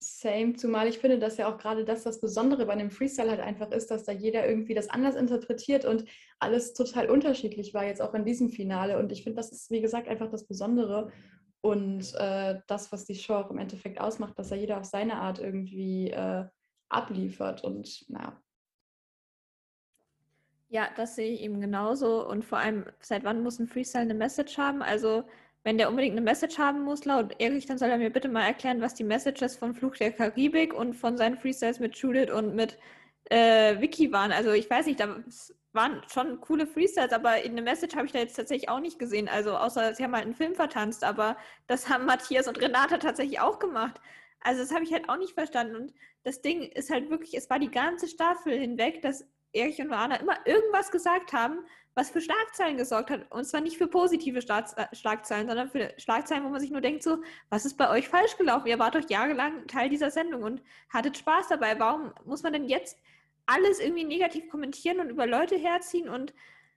[0.00, 3.40] Same, zumal ich finde, dass ja auch gerade das das Besondere bei einem Freestyle halt
[3.40, 6.04] einfach ist, dass da jeder irgendwie das anders interpretiert und
[6.40, 8.98] alles total unterschiedlich war, jetzt auch in diesem Finale.
[8.98, 11.12] Und ich finde, das ist, wie gesagt, einfach das Besondere
[11.60, 15.14] und äh, das, was die Show auch im Endeffekt ausmacht, dass ja jeder auf seine
[15.14, 16.44] Art irgendwie äh,
[16.88, 17.62] abliefert.
[17.62, 18.40] Und naja.
[20.72, 22.26] Ja, das sehe ich eben genauso.
[22.26, 24.80] Und vor allem, seit wann muss ein Freestyle eine Message haben?
[24.82, 25.24] Also
[25.64, 28.46] wenn der unbedingt eine Message haben muss, laut Erich, dann soll er mir bitte mal
[28.46, 32.54] erklären, was die Messages von Fluch der Karibik und von seinen Freestyles mit Judith und
[32.54, 32.78] mit
[33.26, 34.32] äh, Vicky waren.
[34.32, 35.22] Also ich weiß nicht, da
[35.74, 38.98] waren schon coole Freestyles, aber in eine Message habe ich da jetzt tatsächlich auch nicht
[38.98, 39.28] gesehen.
[39.28, 43.40] Also außer sie haben halt einen Film vertanzt, aber das haben Matthias und Renata tatsächlich
[43.40, 44.00] auch gemacht.
[44.40, 45.76] Also das habe ich halt auch nicht verstanden.
[45.76, 45.94] Und
[46.24, 50.16] das Ding ist halt wirklich, es war die ganze Staffel hinweg, dass Erich und Joanna
[50.16, 51.60] immer irgendwas gesagt haben,
[51.94, 53.30] was für Schlagzeilen gesorgt hat.
[53.30, 57.02] Und zwar nicht für positive äh, Schlagzeilen, sondern für Schlagzeilen, wo man sich nur denkt,
[57.02, 57.18] so,
[57.50, 58.66] was ist bei euch falsch gelaufen?
[58.66, 61.78] Ihr wart doch jahrelang Teil dieser Sendung und hattet Spaß dabei.
[61.78, 62.98] Warum muss man denn jetzt
[63.46, 66.08] alles irgendwie negativ kommentieren und über Leute herziehen?
[66.08, 66.32] Und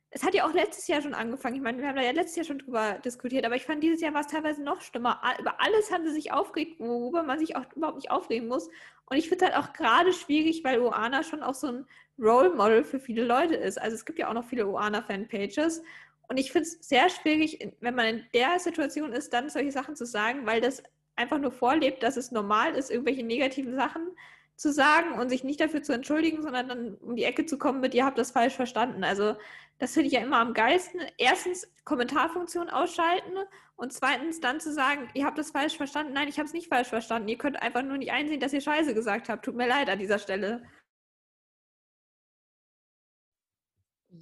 [0.10, 1.56] es hat ja auch letztes Jahr schon angefangen.
[1.56, 4.02] Ich meine, wir haben da ja letztes Jahr schon drüber diskutiert, aber ich fand, dieses
[4.02, 5.22] Jahr war es teilweise noch schlimmer.
[5.40, 8.70] Über alles haben sie sich aufgeregt, worüber man sich auch überhaupt nicht aufregen muss.
[9.08, 11.88] Und ich finde es halt auch gerade schwierig, weil Oana schon auch so ein
[12.20, 13.82] Role Model für viele Leute ist.
[13.82, 15.84] Also es gibt ja auch noch viele Oana-Fanpages.
[16.28, 19.96] Und ich finde es sehr schwierig, wenn man in der Situation ist, dann solche Sachen
[19.96, 20.82] zu sagen, weil das
[21.16, 24.08] einfach nur vorlebt, dass es normal ist, irgendwelche negativen Sachen
[24.56, 27.82] zu sagen und sich nicht dafür zu entschuldigen, sondern dann um die Ecke zu kommen
[27.82, 29.04] mit, ihr habt das falsch verstanden.
[29.04, 29.36] Also
[29.80, 31.02] das finde ich ja immer am geilsten.
[31.18, 33.34] Erstens Kommentarfunktion ausschalten
[33.76, 36.14] und zweitens dann zu sagen, ihr habt das falsch verstanden.
[36.14, 37.28] Nein, ich habe es nicht falsch verstanden.
[37.28, 39.44] Ihr könnt einfach nur nicht einsehen, dass ihr Scheiße gesagt habt.
[39.44, 40.64] Tut mir leid an dieser Stelle.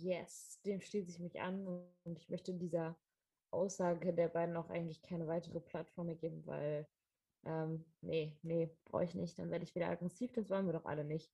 [0.03, 2.97] Yes, dem schließe ich mich an und ich möchte dieser
[3.51, 6.85] Aussage der beiden auch eigentlich keine weitere Plattform mehr geben, weil
[7.45, 9.39] ähm, nee, nee, brauche ich nicht.
[9.39, 11.31] Dann werde ich wieder aggressiv, das wollen wir doch alle nicht.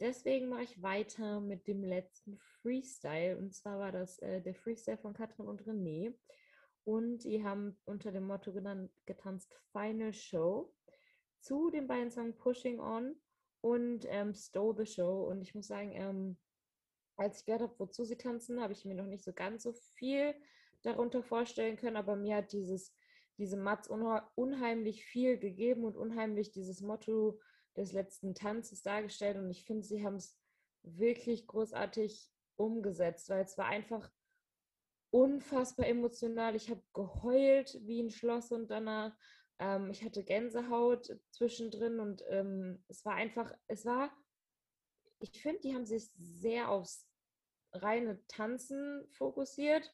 [0.00, 3.36] Deswegen mache ich weiter mit dem letzten Freestyle.
[3.36, 6.14] Und zwar war das äh, der Freestyle von Katrin und René.
[6.84, 10.72] Und die haben unter dem Motto genannt, getanzt Final Show
[11.40, 13.14] zu den beiden Songs Pushing On
[13.60, 15.24] und ähm, Stole the Show.
[15.24, 16.38] Und ich muss sagen, ähm,
[17.16, 19.72] als ich gehört habe, wozu sie tanzen, habe ich mir noch nicht so ganz so
[19.72, 20.34] viel
[20.82, 21.96] darunter vorstellen können.
[21.96, 22.94] Aber mir hat dieses,
[23.38, 27.40] diese Mats unheimlich viel gegeben und unheimlich dieses Motto
[27.76, 30.38] des letzten Tanzes dargestellt und ich finde, sie haben es
[30.82, 34.10] wirklich großartig umgesetzt, weil es war einfach
[35.10, 36.54] unfassbar emotional.
[36.56, 39.16] Ich habe geheult wie ein Schloss und danach.
[39.58, 44.10] Ähm, ich hatte Gänsehaut zwischendrin und ähm, es war einfach, es war,
[45.18, 47.06] ich finde, die haben sich sehr aufs
[47.72, 49.92] reine Tanzen fokussiert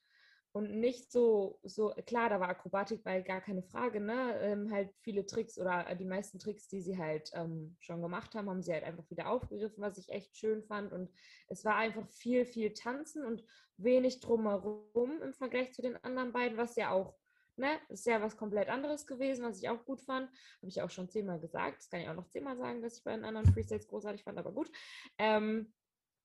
[0.52, 4.38] und nicht so, so, klar, da war Akrobatik bei gar keine Frage, ne?
[4.40, 8.50] Ähm, halt viele Tricks oder die meisten Tricks, die sie halt ähm, schon gemacht haben,
[8.50, 10.92] haben sie halt einfach wieder aufgegriffen, was ich echt schön fand.
[10.92, 11.10] Und
[11.48, 13.42] es war einfach viel, viel Tanzen und
[13.78, 17.14] wenig drumherum im Vergleich zu den anderen beiden, was ja auch,
[17.56, 20.28] ne, ist ja was komplett anderes gewesen, was ich auch gut fand.
[20.58, 21.78] Habe ich auch schon zehnmal gesagt.
[21.78, 24.38] Das kann ich auch noch zehnmal sagen, dass ich bei den anderen Freestyles großartig fand,
[24.38, 24.70] aber gut.
[25.18, 25.72] Ähm,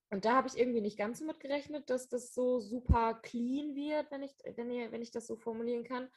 [0.10, 3.76] und da habe ich irgendwie nicht ganz so mit gerechnet, dass das so super clean
[3.76, 6.10] wird, wenn ich, wenn ich, wenn ich das so formulieren kann.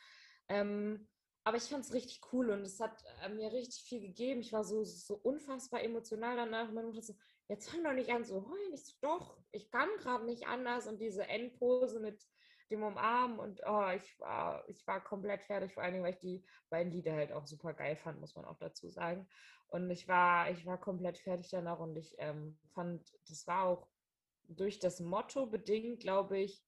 [0.48, 1.08] Ähm,
[1.44, 4.40] aber ich fand es richtig cool und es hat äh, mir richtig viel gegeben.
[4.40, 6.68] Ich war so, so unfassbar emotional danach.
[6.68, 7.14] Und meine Mutter so,
[7.48, 8.74] jetzt fang doch nicht an so heulen.
[8.74, 10.86] Ich so, doch, ich kann gerade nicht anders.
[10.86, 12.22] Und diese Endpose mit
[12.70, 16.20] dem Umarmen und oh, ich war, ich war komplett fertig, vor allen Dingen, weil ich
[16.20, 19.28] die beiden Lieder halt auch super geil fand, muss man auch dazu sagen.
[19.68, 23.86] Und ich war, ich war komplett fertig danach und ich ähm, fand, das war auch
[24.48, 26.64] durch das Motto bedingt, glaube ich,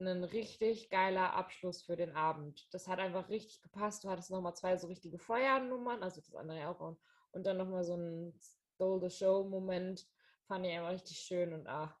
[0.00, 2.72] ein richtig geiler Abschluss für den Abend.
[2.72, 4.04] Das hat einfach richtig gepasst.
[4.04, 6.96] Du hattest nochmal zwei so richtige Feuernummern, also das andere ja auch.
[7.32, 8.38] Und dann nochmal so ein
[8.74, 10.06] Stole the Show-Moment.
[10.46, 11.96] Fand ich einfach richtig schön und ach,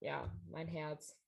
[0.00, 1.18] ja, mein Herz.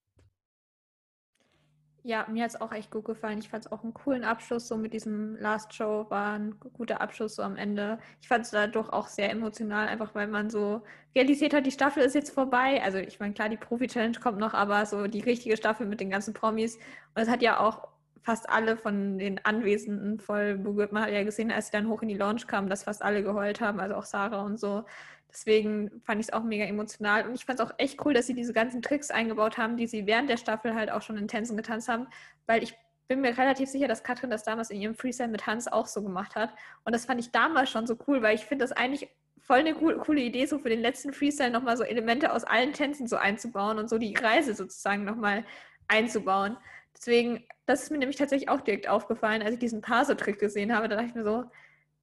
[2.02, 3.38] Ja, mir hat es auch echt gut gefallen.
[3.40, 7.00] Ich fand es auch einen coolen Abschluss, so mit diesem Last Show war ein guter
[7.02, 7.98] Abschluss so am Ende.
[8.22, 10.82] Ich fand es dadurch auch sehr emotional, einfach weil man so
[11.14, 12.82] realisiert hat, die Staffel ist jetzt vorbei.
[12.82, 16.08] Also ich meine, klar, die Profi-Challenge kommt noch, aber so die richtige Staffel mit den
[16.08, 16.76] ganzen Promis.
[17.14, 17.88] Und es hat ja auch
[18.22, 20.92] fast alle von den Anwesenden voll berührt.
[20.92, 23.22] Man hat ja gesehen, als sie dann hoch in die Lounge kamen, dass fast alle
[23.22, 24.84] geheult haben, also auch Sarah und so.
[25.32, 27.26] Deswegen fand ich es auch mega emotional.
[27.26, 29.86] Und ich fand es auch echt cool, dass sie diese ganzen Tricks eingebaut haben, die
[29.86, 32.08] sie während der Staffel halt auch schon in Tänzen getanzt haben.
[32.46, 32.74] Weil ich
[33.08, 36.02] bin mir relativ sicher, dass Katrin das damals in ihrem Freestyle mit Hans auch so
[36.02, 36.50] gemacht hat.
[36.84, 39.08] Und das fand ich damals schon so cool, weil ich finde das eigentlich
[39.40, 43.08] voll eine coole Idee, so für den letzten Freestyle nochmal so Elemente aus allen Tänzen
[43.08, 45.44] so einzubauen und so die Kreise sozusagen nochmal
[45.88, 46.56] einzubauen.
[46.96, 50.88] Deswegen, das ist mir nämlich tatsächlich auch direkt aufgefallen, als ich diesen Paso-Trick gesehen habe.
[50.88, 51.44] Da dachte ich mir so,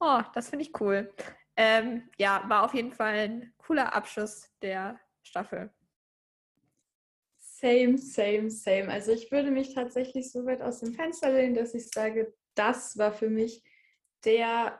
[0.01, 1.13] oh, das finde ich cool.
[1.57, 5.71] Ähm, ja, war auf jeden Fall ein cooler Abschluss der Staffel.
[7.39, 8.89] Same, same, same.
[8.89, 12.97] Also ich würde mich tatsächlich so weit aus dem Fenster lehnen, dass ich sage, das
[12.99, 13.63] war für mich
[14.23, 14.79] der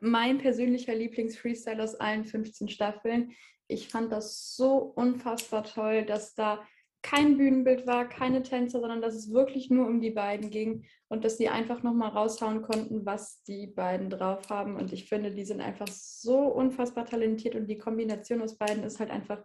[0.00, 3.32] mein persönlicher Lieblings-Freestyle aus allen 15 Staffeln.
[3.66, 6.66] Ich fand das so unfassbar toll, dass da
[7.08, 11.24] kein Bühnenbild war, keine Tänzer, sondern dass es wirklich nur um die beiden ging und
[11.24, 14.76] dass die einfach nochmal raushauen konnten, was die beiden drauf haben.
[14.76, 19.00] Und ich finde, die sind einfach so unfassbar talentiert und die Kombination aus beiden ist
[19.00, 19.42] halt einfach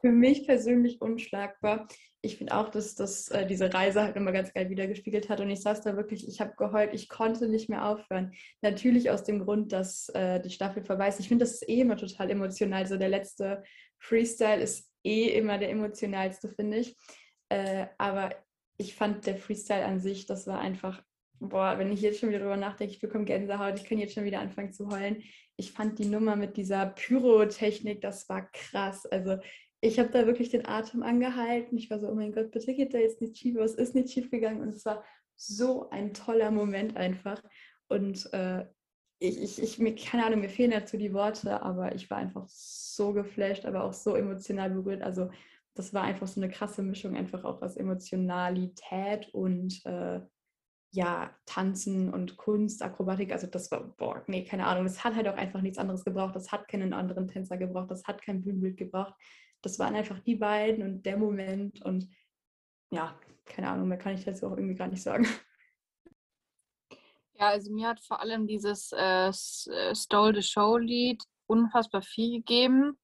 [0.00, 1.88] für mich persönlich unschlagbar.
[2.22, 5.40] Ich finde auch, dass das, äh, diese Reise halt immer ganz geil wiedergespiegelt hat.
[5.40, 8.32] Und ich saß da wirklich, ich habe geheult, ich konnte nicht mehr aufhören.
[8.62, 11.18] Natürlich aus dem Grund, dass äh, die Staffel vorbei ist.
[11.18, 12.86] Ich finde, das ist eh immer total emotional.
[12.86, 13.64] So der letzte
[13.98, 16.96] Freestyle ist eh immer der emotionalste, finde ich.
[17.48, 18.30] Äh, aber
[18.76, 21.02] ich fand der Freestyle an sich, das war einfach,
[21.38, 24.24] boah, wenn ich jetzt schon wieder drüber nachdenke, ich bekomme Gänsehaut, ich kann jetzt schon
[24.24, 25.22] wieder anfangen zu heulen.
[25.56, 29.04] Ich fand die Nummer mit dieser Pyrotechnik, das war krass.
[29.06, 29.38] Also
[29.82, 31.76] ich habe da wirklich den Atem angehalten.
[31.78, 34.10] Ich war so, oh mein Gott, bitte geht da jetzt nicht schief, es ist nicht
[34.10, 34.60] schief gegangen.
[34.60, 35.04] Und es war
[35.36, 37.42] so ein toller Moment einfach.
[37.88, 38.66] Und äh,
[39.20, 42.46] ich, ich, ich, mir, keine Ahnung, mir fehlen dazu die Worte, aber ich war einfach
[42.48, 45.02] so geflasht, aber auch so emotional berührt.
[45.02, 45.30] Also
[45.74, 50.20] das war einfach so eine krasse Mischung, einfach auch aus Emotionalität und äh,
[50.92, 53.32] ja, Tanzen und Kunst, Akrobatik.
[53.32, 54.84] Also das war, boah, nee, keine Ahnung.
[54.84, 56.34] Das hat halt auch einfach nichts anderes gebraucht.
[56.34, 57.90] Das hat keinen anderen Tänzer gebraucht.
[57.90, 59.14] Das hat kein Bühnenbild gebraucht
[59.62, 62.08] das waren einfach die beiden und der Moment und
[62.90, 65.26] ja, keine Ahnung, mehr kann ich dazu auch irgendwie gar nicht sagen.
[67.40, 72.38] Ja, also mir hat vor allem dieses äh, äh, Stole the Show Lied unfassbar viel
[72.38, 72.98] gegeben.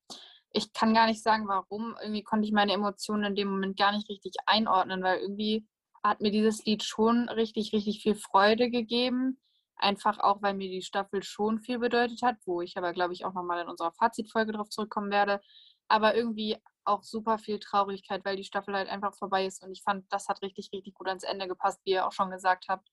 [0.50, 1.96] Ich kann gar nicht sagen, warum.
[2.02, 5.66] Irgendwie konnte ich meine Emotionen in dem Moment gar nicht richtig einordnen, weil irgendwie
[6.04, 9.40] hat mir dieses Lied schon richtig, richtig viel Freude gegeben.
[9.76, 13.24] Einfach auch, weil mir die Staffel schon viel bedeutet hat, wo ich aber, glaube ich,
[13.24, 15.40] auch nochmal in unserer Fazitfolge drauf zurückkommen werde
[15.88, 19.62] aber irgendwie auch super viel Traurigkeit, weil die Staffel halt einfach vorbei ist.
[19.62, 22.30] Und ich fand, das hat richtig, richtig gut ans Ende gepasst, wie ihr auch schon
[22.30, 22.88] gesagt habt.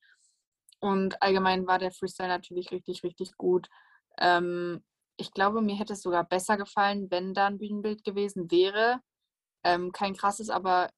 [0.84, 3.70] Und allgemein war der Freestyle natürlich richtig, richtig gut.
[4.20, 4.84] Ähm,
[5.16, 9.00] ich glaube, mir hätte es sogar besser gefallen, wenn da ein Bühnenbild gewesen wäre.
[9.64, 10.90] Ähm, kein krasses, aber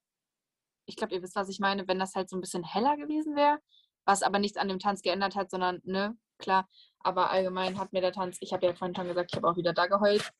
[0.87, 3.35] ich glaube, ihr wisst, was ich meine, wenn das halt so ein bisschen heller gewesen
[3.35, 3.59] wäre,
[4.05, 6.67] was aber nichts an dem Tanz geändert hat, sondern, ne, klar.
[7.01, 9.57] Aber allgemein hat mir der Tanz, ich habe ja vorhin schon gesagt, ich habe auch
[9.57, 10.31] wieder da geheult.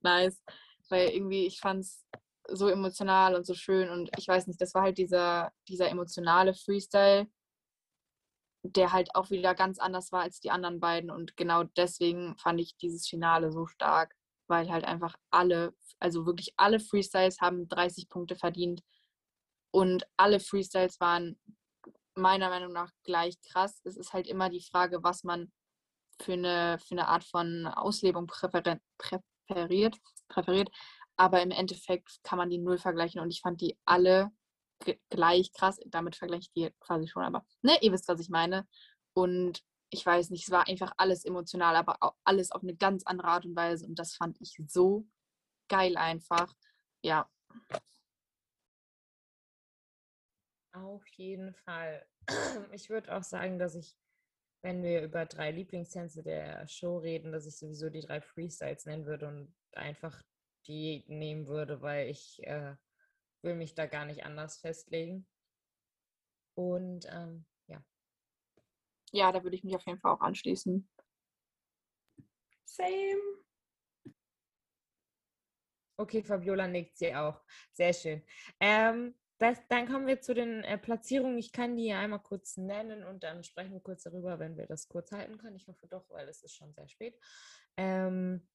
[0.00, 0.42] Nice
[0.88, 2.04] weil irgendwie ich fand es
[2.48, 6.54] so emotional und so schön und ich weiß nicht, das war halt dieser, dieser emotionale
[6.54, 7.26] Freestyle,
[8.64, 12.60] der halt auch wieder ganz anders war als die anderen beiden und genau deswegen fand
[12.60, 14.16] ich dieses Finale so stark,
[14.48, 18.82] weil halt einfach alle, also wirklich alle Freestyles haben 30 Punkte verdient
[19.70, 21.38] und alle Freestyles waren
[22.14, 23.80] meiner Meinung nach gleich krass.
[23.84, 25.52] Es ist halt immer die Frage, was man
[26.22, 30.70] für eine, für eine Art von Auslebung präferiert, präferiert, präferiert.
[31.16, 34.30] Aber im Endeffekt kann man die null vergleichen und ich fand die alle
[35.10, 35.78] gleich krass.
[35.86, 38.66] Damit vergleiche ich die quasi schon, aber ne, ihr wisst, was ich meine.
[39.14, 43.28] Und ich weiß nicht, es war einfach alles emotional, aber alles auf eine ganz andere
[43.28, 43.86] Art und Weise.
[43.86, 45.06] Und das fand ich so
[45.68, 46.52] geil einfach.
[47.02, 47.30] Ja.
[50.72, 52.04] Auf jeden Fall.
[52.72, 53.96] Ich würde auch sagen, dass ich,
[54.62, 59.06] wenn wir über drei Lieblingstänze der Show reden, dass ich sowieso die drei Freestyles nennen
[59.06, 60.22] würde und einfach
[60.66, 62.74] die nehmen würde, weil ich äh,
[63.44, 65.26] will mich da gar nicht anders festlegen.
[66.56, 67.84] Und ähm, ja.
[69.12, 70.88] Ja, da würde ich mich auf jeden Fall auch anschließen.
[72.64, 73.44] Same.
[75.96, 77.40] Okay, Fabiola nickt sie auch.
[77.72, 78.24] Sehr schön.
[78.58, 81.38] Ähm, das, dann kommen wir zu den äh, Platzierungen.
[81.38, 84.88] Ich kann die einmal kurz nennen und dann sprechen wir kurz darüber, wenn wir das
[84.88, 85.56] kurz halten können.
[85.56, 87.16] Ich hoffe doch, weil es ist schon sehr spät.
[87.76, 88.48] Ähm,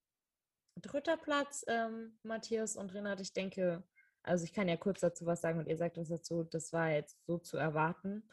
[0.75, 3.21] dritter Platz, ähm, Matthias und Renat.
[3.21, 3.83] Ich denke,
[4.23, 6.43] also ich kann ja kurz dazu was sagen und ihr sagt was dazu.
[6.43, 8.23] Das war jetzt so zu erwarten.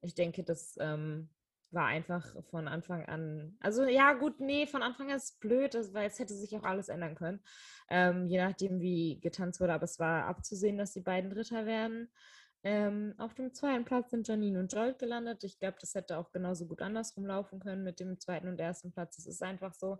[0.00, 1.28] Ich denke, das ähm,
[1.70, 3.56] war einfach von Anfang an.
[3.60, 6.64] Also ja, gut, nee, von Anfang an ist es blöd, weil es hätte sich auch
[6.64, 7.40] alles ändern können.
[7.88, 9.74] Ähm, je nachdem, wie getanzt wurde.
[9.74, 12.10] Aber es war abzusehen, dass die beiden Dritter werden.
[12.62, 15.44] Ähm, auf dem zweiten Platz sind Janine und Jolt gelandet.
[15.44, 18.90] Ich glaube, das hätte auch genauso gut andersrum laufen können mit dem zweiten und ersten
[18.90, 19.18] Platz.
[19.18, 19.98] Es ist einfach so.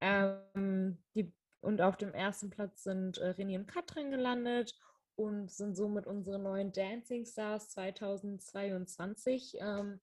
[0.00, 1.32] Ähm, die,
[1.62, 4.74] und auf dem ersten Platz sind äh, René und Katrin gelandet
[5.14, 9.56] und sind somit unsere neuen Dancing Stars 2022.
[9.60, 10.00] Ähm,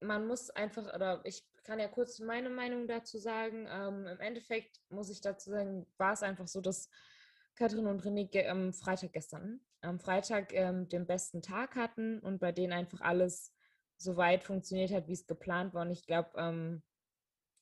[0.00, 3.66] man muss einfach, oder ich kann ja kurz meine Meinung dazu sagen.
[3.70, 6.90] Ähm, Im Endeffekt muss ich dazu sagen, war es einfach so, dass
[7.54, 12.52] Katrin und René am Freitag gestern, am Freitag ähm, den besten Tag hatten und bei
[12.52, 13.54] denen einfach alles
[13.96, 15.82] so weit funktioniert hat, wie es geplant war.
[15.82, 16.82] Und ich glaube, ähm,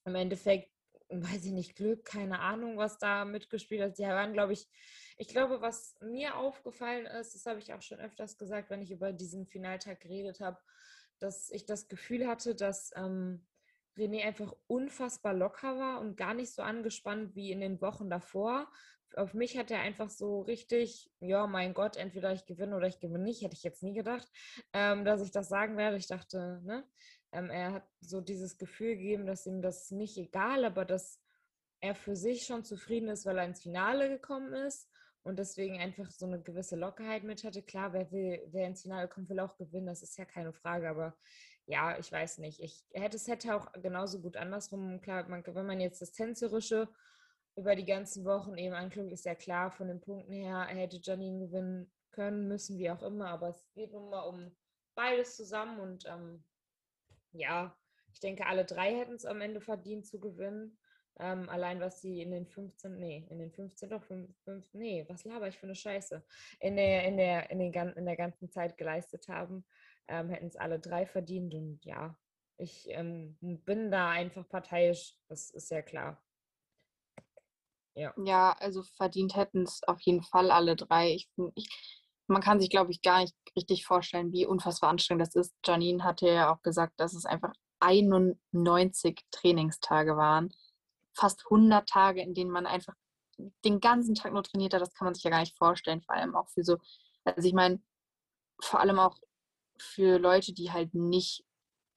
[0.05, 0.73] im Endeffekt,
[1.11, 3.97] weiß ich nicht, Glück, keine Ahnung, was da mitgespielt hat.
[3.97, 4.69] Sie waren, glaube ich,
[5.17, 8.91] ich glaube, was mir aufgefallen ist, das habe ich auch schon öfters gesagt, wenn ich
[8.91, 10.59] über diesen Finaltag geredet habe,
[11.19, 13.47] dass ich das Gefühl hatte, dass ähm,
[13.97, 18.71] René einfach unfassbar locker war und gar nicht so angespannt wie in den Wochen davor.
[19.17, 23.01] Auf mich hat er einfach so richtig, ja, mein Gott, entweder ich gewinne oder ich
[23.01, 24.29] gewinne nicht, hätte ich jetzt nie gedacht,
[24.73, 25.97] ähm, dass ich das sagen werde.
[25.97, 26.89] Ich dachte, ne,
[27.33, 31.21] ähm, er hat so dieses Gefühl gegeben, dass ihm das nicht egal, aber dass
[31.81, 34.89] er für sich schon zufrieden ist, weil er ins Finale gekommen ist
[35.23, 37.63] und deswegen einfach so eine gewisse Lockerheit mit hatte.
[37.63, 40.89] Klar, wer will, wer ins Finale kommt, will auch gewinnen, das ist ja keine Frage,
[40.89, 41.17] aber
[41.67, 42.61] ja, ich weiß nicht.
[42.61, 45.01] Ich hätte es hätte auch genauso gut andersrum.
[45.01, 46.89] Klar, man, wenn man jetzt das Tänzerische
[47.55, 51.47] über die ganzen Wochen eben anguckt, ist ja klar, von den Punkten her hätte Janine
[51.47, 53.29] gewinnen können, müssen, wie auch immer.
[53.29, 54.57] Aber es geht nun mal um
[54.95, 56.43] beides zusammen und ähm,
[57.33, 57.77] ja,
[58.13, 60.79] ich denke, alle drei hätten es am Ende verdient zu gewinnen.
[61.19, 65.05] Ähm, allein was sie in den 15, nee, in den 15 doch, 5, 5, nee,
[65.09, 66.25] was laber ich für eine Scheiße,
[66.61, 69.65] in der, in der, in den, in der ganzen Zeit geleistet haben
[70.11, 71.55] ähm, hätten es alle drei verdient.
[71.55, 72.17] Und ja,
[72.59, 76.23] ich ähm, bin da einfach parteiisch, das ist ja klar.
[77.95, 81.13] Ja, ja also verdient hätten es auf jeden Fall alle drei.
[81.13, 82.00] Ich, ich,
[82.31, 85.55] man kann sich, glaube ich, gar nicht richtig vorstellen, wie unfassbar anstrengend das ist.
[85.65, 90.55] Janine hatte ja auch gesagt, dass es einfach 91 Trainingstage waren.
[91.13, 92.95] Fast 100 Tage, in denen man einfach
[93.65, 94.83] den ganzen Tag nur trainiert hat.
[94.83, 96.03] Das kann man sich ja gar nicht vorstellen.
[96.03, 96.79] Vor allem auch für so,
[97.25, 97.83] also ich meine,
[98.63, 99.17] vor allem auch
[99.79, 101.45] für Leute, die halt nicht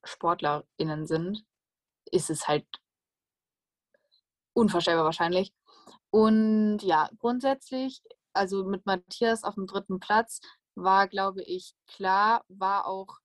[0.03, 1.43] SportlerInnen sind,
[2.11, 2.65] ist es halt
[4.53, 5.53] unvorstellbar wahrscheinlich.
[6.09, 8.01] Und ja, grundsätzlich,
[8.33, 10.41] also mit Matthias auf dem dritten Platz
[10.75, 13.19] war, glaube ich, klar, war auch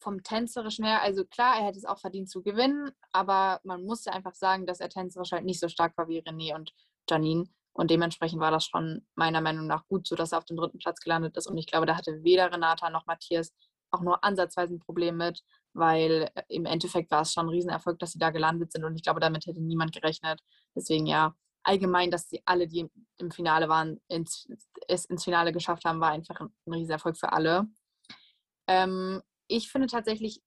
[0.00, 4.12] vom Tänzerischen her, also klar, er hätte es auch verdient zu gewinnen, aber man musste
[4.12, 6.72] einfach sagen, dass er tänzerisch halt nicht so stark war wie René und
[7.08, 7.46] Janine.
[7.72, 10.78] Und dementsprechend war das schon meiner Meinung nach gut so, dass er auf dem dritten
[10.78, 11.48] Platz gelandet ist.
[11.48, 13.52] Und ich glaube, da hatte weder Renata noch Matthias
[13.90, 15.42] auch nur ansatzweise ein Problem mit,
[15.72, 18.94] weil äh, im Endeffekt war es schon ein Riesenerfolg, dass sie da gelandet sind und
[18.96, 20.40] ich glaube, damit hätte niemand gerechnet.
[20.76, 22.88] Deswegen ja, allgemein, dass sie alle, die
[23.18, 24.48] im Finale waren, ins,
[24.88, 27.66] es ins Finale geschafft haben, war einfach ein Riesenerfolg für alle.
[28.68, 30.42] Ähm, ich finde tatsächlich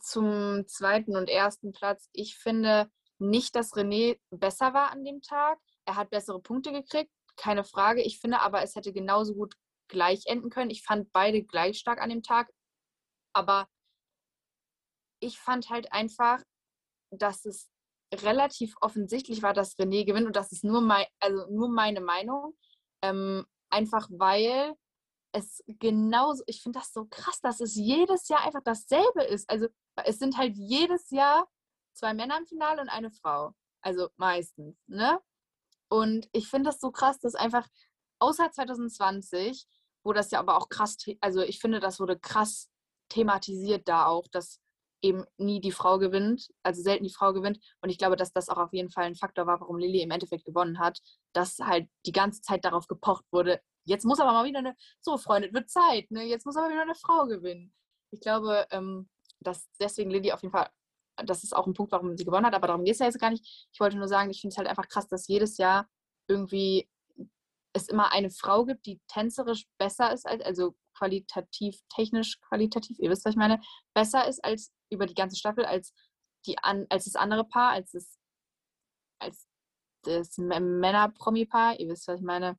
[0.00, 5.58] zum zweiten und ersten Platz, ich finde nicht, dass René besser war an dem Tag.
[5.86, 8.02] Er hat bessere Punkte gekriegt, keine Frage.
[8.02, 9.54] Ich finde aber, es hätte genauso gut
[9.88, 10.70] gleich enden können.
[10.70, 12.50] Ich fand beide gleich stark an dem Tag,
[13.32, 13.68] aber
[15.20, 16.42] ich fand halt einfach,
[17.10, 17.70] dass es
[18.12, 22.56] relativ offensichtlich war, dass René gewinnt und das ist nur, mein, also nur meine Meinung.
[23.02, 24.74] Ähm, einfach weil
[25.32, 29.48] es genauso, ich finde das so krass, dass es jedes Jahr einfach dasselbe ist.
[29.50, 29.66] Also
[30.04, 31.48] es sind halt jedes Jahr
[31.92, 33.52] zwei Männer im Finale und eine Frau.
[33.82, 35.20] Also meistens, ne?
[35.88, 37.66] Und ich finde das so krass, dass einfach
[38.18, 39.68] außer 2020
[40.06, 42.70] wo das ja aber auch krass, also ich finde, das wurde krass
[43.08, 44.60] thematisiert da auch, dass
[45.02, 47.58] eben nie die Frau gewinnt, also selten die Frau gewinnt.
[47.80, 50.10] Und ich glaube, dass das auch auf jeden Fall ein Faktor war, warum Lilly im
[50.10, 51.00] Endeffekt gewonnen hat,
[51.32, 55.16] dass halt die ganze Zeit darauf gepocht wurde, jetzt muss aber mal wieder eine, so
[55.18, 56.24] Freunde, wird Zeit, ne?
[56.24, 57.72] jetzt muss aber wieder eine Frau gewinnen.
[58.10, 59.08] Ich glaube, ähm,
[59.40, 60.70] dass deswegen Lilly auf jeden Fall,
[61.24, 63.20] das ist auch ein Punkt, warum sie gewonnen hat, aber darum geht es ja jetzt
[63.20, 63.68] gar nicht.
[63.72, 65.88] Ich wollte nur sagen, ich finde es halt einfach krass, dass jedes Jahr
[66.28, 66.88] irgendwie
[67.72, 73.10] es immer eine Frau gibt, die tänzerisch besser ist, als, also qualitativ, technisch qualitativ, ihr
[73.10, 73.60] wisst, was ich meine,
[73.94, 75.92] besser ist als über die ganze Staffel, als,
[76.46, 78.18] die als das andere Paar, als das,
[79.18, 79.46] als
[80.02, 82.58] das Männer-Promi-Paar, ihr wisst, was ich meine.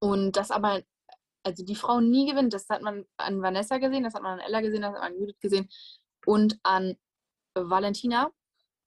[0.00, 0.82] Und das aber,
[1.44, 4.46] also die Frau nie gewinnt, das hat man an Vanessa gesehen, das hat man an
[4.46, 5.68] Ella gesehen, das hat man an Judith gesehen
[6.26, 6.96] und an
[7.54, 8.30] Valentina.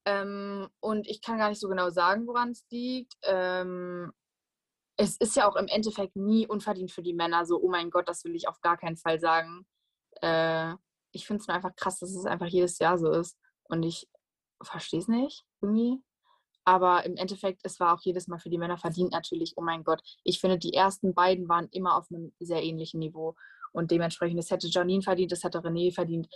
[0.06, 3.16] Ähm, und ich kann gar nicht so genau sagen, woran es liegt.
[3.24, 4.14] Ähm,
[4.98, 7.46] es ist ja auch im Endeffekt nie unverdient für die Männer.
[7.46, 9.66] So, oh mein Gott, das will ich auf gar keinen Fall sagen.
[10.22, 10.74] Äh,
[11.18, 13.38] ich finde es einfach krass, dass es einfach jedes Jahr so ist.
[13.64, 14.08] Und ich
[14.64, 16.02] verstehe es nicht irgendwie.
[16.64, 19.54] Aber im Endeffekt, es war auch jedes Mal für die Männer verdient natürlich.
[19.56, 20.02] Oh mein Gott.
[20.24, 23.36] Ich finde, die ersten beiden waren immer auf einem sehr ähnlichen Niveau.
[23.74, 26.28] Und dementsprechend, das hätte Janine verdient, das hätte René verdient.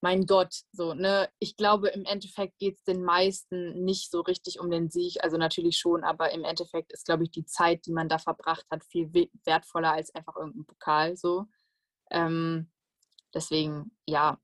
[0.00, 4.60] mein Gott, so, ne, ich glaube, im Endeffekt geht es den meisten nicht so richtig
[4.60, 7.92] um den Sieg, also natürlich schon, aber im Endeffekt ist, glaube ich, die Zeit, die
[7.92, 9.12] man da verbracht hat, viel
[9.44, 11.46] wertvoller als einfach irgendein Pokal, so.
[12.10, 12.70] Ähm,
[13.34, 14.40] deswegen, ja,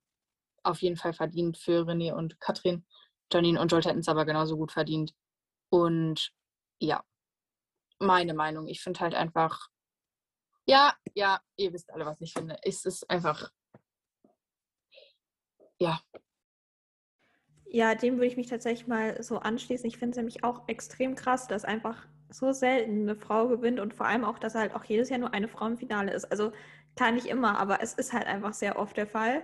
[0.62, 2.86] auf jeden Fall verdient für René und Katrin.
[3.32, 5.14] Janine und Jolt hätten es aber genauso gut verdient.
[5.70, 6.32] Und
[6.78, 7.04] ja,
[7.98, 8.66] meine Meinung.
[8.66, 9.68] Ich finde halt einfach,
[10.66, 12.56] ja, ja, ihr wisst alle, was ich finde.
[12.62, 13.50] Es ist einfach,
[15.78, 16.00] ja.
[17.66, 19.86] Ja, dem würde ich mich tatsächlich mal so anschließen.
[19.86, 23.94] Ich finde es nämlich auch extrem krass, dass einfach so selten eine Frau gewinnt und
[23.94, 26.24] vor allem auch, dass halt auch jedes Jahr nur eine Frau im Finale ist.
[26.26, 26.52] Also
[26.96, 29.42] klar nicht immer, aber es ist halt einfach sehr oft der Fall.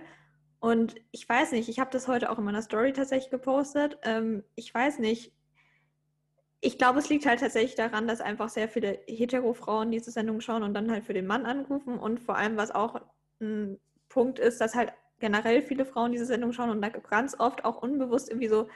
[0.59, 3.97] Und ich weiß nicht, ich habe das heute auch in meiner Story tatsächlich gepostet.
[4.03, 5.33] Ähm, ich weiß nicht.
[6.63, 10.61] Ich glaube, es liegt halt tatsächlich daran, dass einfach sehr viele Hetero-Frauen diese Sendung schauen
[10.61, 11.97] und dann halt für den Mann anrufen.
[11.97, 13.01] Und vor allem, was auch
[13.41, 17.65] ein Punkt ist, dass halt generell viele Frauen diese Sendung schauen und da ganz oft
[17.65, 18.67] auch unbewusst irgendwie so,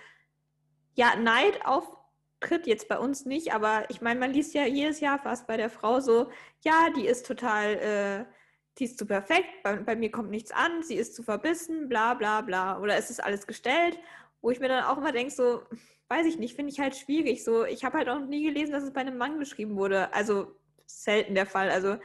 [0.96, 5.20] ja, Neid auftritt, jetzt bei uns nicht, aber ich meine, man liest ja jedes Jahr
[5.20, 6.30] fast bei der Frau so,
[6.64, 7.76] ja, die ist total.
[7.76, 8.26] Äh,
[8.78, 12.14] die ist zu perfekt, bei, bei, mir kommt nichts an, sie ist zu verbissen, bla
[12.14, 12.80] bla bla.
[12.80, 13.98] Oder es ist alles gestellt,
[14.42, 15.62] wo ich mir dann auch immer denke, so,
[16.10, 17.44] weiß ich nicht, finde ich halt schwierig.
[17.44, 20.14] So, ich habe halt auch nie gelesen, dass es bei einem Mann geschrieben wurde.
[20.14, 21.70] Also selten der Fall.
[21.72, 21.98] Also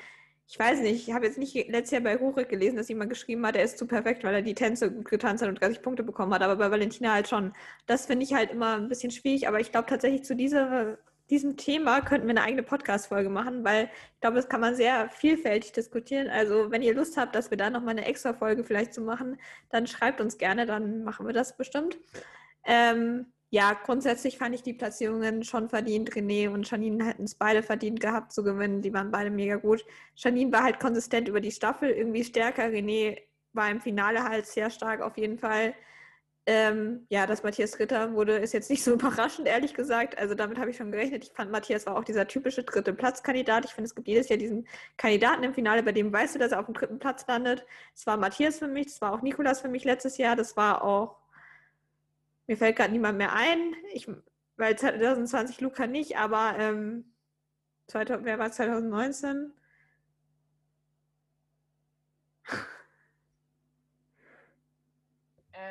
[0.46, 3.46] ich weiß nicht, ich habe jetzt nicht letztes Jahr bei Rurik gelesen, dass jemand geschrieben
[3.46, 6.02] hat, er ist zu perfekt, weil er die Tänze gut getanzt hat und 30 Punkte
[6.02, 7.52] bekommen hat, aber bei Valentina halt schon.
[7.86, 10.98] Das finde ich halt immer ein bisschen schwierig, aber ich glaube tatsächlich zu dieser
[11.30, 13.84] diesem Thema könnten wir eine eigene Podcast-Folge machen, weil
[14.14, 16.28] ich glaube, das kann man sehr vielfältig diskutieren.
[16.28, 19.38] Also, wenn ihr Lust habt, dass wir da nochmal eine extra Folge vielleicht zu machen,
[19.70, 21.98] dann schreibt uns gerne, dann machen wir das bestimmt.
[22.64, 26.10] Ähm, ja, grundsätzlich fand ich die Platzierungen schon verdient.
[26.12, 28.80] René und Janine hätten es beide verdient gehabt zu gewinnen.
[28.80, 29.84] Die waren beide mega gut.
[30.14, 32.64] Janine war halt konsistent über die Staffel irgendwie stärker.
[32.66, 33.18] René
[33.52, 35.74] war im Finale halt sehr stark auf jeden Fall.
[36.46, 40.18] Ähm, ja, dass Matthias Ritter wurde, ist jetzt nicht so überraschend, ehrlich gesagt.
[40.18, 41.24] Also damit habe ich schon gerechnet.
[41.24, 43.66] Ich fand, Matthias war auch dieser typische dritte Platzkandidat.
[43.66, 46.52] Ich finde, es gibt jedes Jahr diesen Kandidaten im Finale, bei dem weißt du, dass
[46.52, 47.64] er auf dem dritten Platz landet.
[47.94, 50.82] Es war Matthias für mich, das war auch Nikolas für mich letztes Jahr, das war
[50.82, 51.16] auch,
[52.46, 54.08] mir fällt gerade niemand mehr ein, ich,
[54.56, 57.04] weil 2020 Luca nicht, aber ähm,
[57.88, 59.52] 2000, wer war 2019?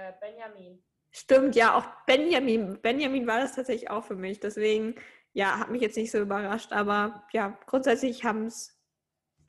[0.09, 0.83] Äh, Benjamin.
[1.11, 2.79] Stimmt, ja, auch Benjamin.
[2.81, 4.39] Benjamin war das tatsächlich auch für mich.
[4.39, 4.95] Deswegen,
[5.33, 6.71] ja, hat mich jetzt nicht so überrascht.
[6.71, 8.79] Aber ja, grundsätzlich haben es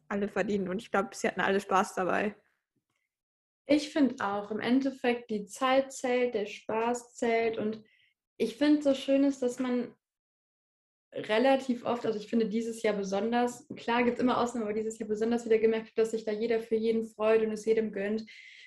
[0.09, 2.35] alle verdient und ich glaube, sie hatten alle Spaß dabei.
[3.67, 7.85] Ich finde auch, im Endeffekt die Zeit zählt, der Spaß zählt und
[8.37, 9.95] ich finde so schön ist, dass man
[11.13, 14.99] relativ oft, also ich finde dieses Jahr besonders, klar gibt es immer Ausnahmen, aber dieses
[14.99, 18.25] Jahr besonders wieder gemerkt, dass sich da jeder für jeden freut und es jedem gönnt.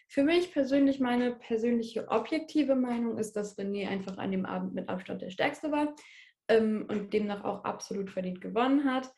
[0.07, 4.89] Für mich persönlich, meine persönliche objektive Meinung ist, dass René einfach an dem Abend mit
[4.89, 5.95] Abstand der Stärkste war
[6.47, 9.11] ähm, und demnach auch absolut verdient gewonnen hat.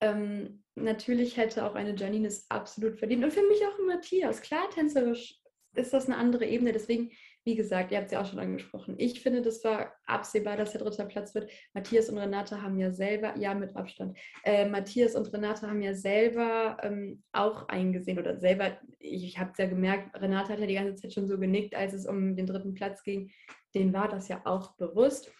[0.00, 4.40] Ähm, natürlich hätte auch eine Janine es absolut verdient und für mich auch ein Matthias.
[4.40, 5.38] Klar, tänzerisch
[5.74, 7.10] ist das eine andere Ebene, deswegen
[7.48, 8.94] wie gesagt, ihr habt es ja auch schon angesprochen.
[8.98, 11.50] Ich finde, das war absehbar, dass der dritte Platz wird.
[11.72, 15.94] Matthias und Renate haben ja selber, ja, mit Abstand, äh, Matthias und Renate haben ja
[15.94, 20.66] selber ähm, auch eingesehen oder selber, ich, ich habe es ja gemerkt, Renate hat ja
[20.66, 23.30] die ganze Zeit schon so genickt, als es um den dritten Platz ging.
[23.74, 25.32] Denen war das ja auch bewusst.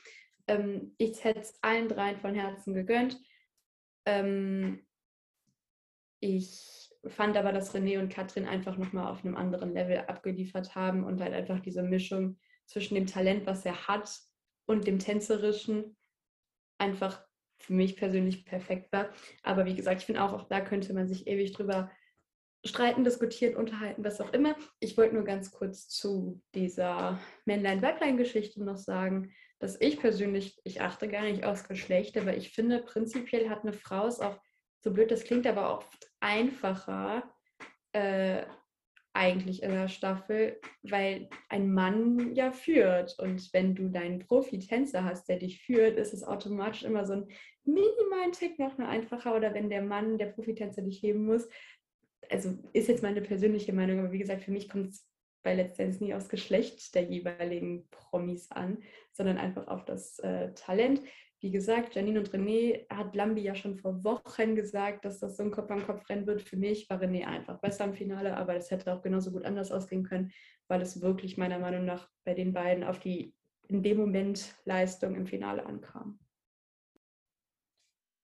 [0.46, 3.20] Ähm, ich hätte es allen dreien von Herzen gegönnt.
[4.06, 4.80] Ähm,
[6.20, 6.77] ich
[7.08, 11.20] fand aber, dass René und Katrin einfach nochmal auf einem anderen Level abgeliefert haben und
[11.20, 14.10] halt einfach diese Mischung zwischen dem Talent, was er hat,
[14.66, 15.96] und dem Tänzerischen
[16.76, 17.24] einfach
[17.58, 19.08] für mich persönlich perfekt war.
[19.42, 21.90] Aber wie gesagt, ich finde auch, auch da könnte man sich ewig drüber
[22.64, 24.56] streiten, diskutieren, unterhalten, was auch immer.
[24.78, 31.08] Ich wollte nur ganz kurz zu dieser Männlein-Weiblein-Geschichte noch sagen, dass ich persönlich, ich achte
[31.08, 34.38] gar nicht aufs Geschlecht, aber ich finde, prinzipiell hat eine Frau es auch
[34.80, 37.22] so blöd das klingt, aber oft einfacher
[37.92, 38.44] äh,
[39.12, 43.18] eigentlich in der Staffel, weil ein Mann ja führt.
[43.18, 47.28] Und wenn du deinen Profi-Tänzer hast, der dich führt, ist es automatisch immer so ein
[47.64, 49.34] minimalen Tick noch nur einfacher.
[49.34, 51.48] Oder wenn der Mann, der Profitänzer dich heben muss.
[52.30, 55.08] Also ist jetzt meine persönliche Meinung, aber wie gesagt, für mich kommt es
[55.42, 58.78] bei letztendlich nie aufs Geschlecht der jeweiligen Promis an,
[59.12, 61.02] sondern einfach auf das äh, Talent
[61.40, 65.44] wie gesagt, Janine und René hat Lambi ja schon vor Wochen gesagt, dass das so
[65.44, 66.42] ein Kopf an Kopf rennen wird.
[66.42, 69.70] Für mich war René einfach besser im Finale, aber es hätte auch genauso gut anders
[69.70, 70.32] ausgehen können,
[70.66, 73.34] weil es wirklich meiner Meinung nach bei den beiden auf die
[73.68, 76.18] in dem Moment Leistung im Finale ankam.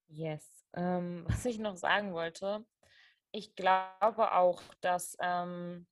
[0.09, 0.67] Yes.
[0.75, 2.65] Ähm, was ich noch sagen wollte,
[3.31, 5.87] ich glaube auch, dass ähm,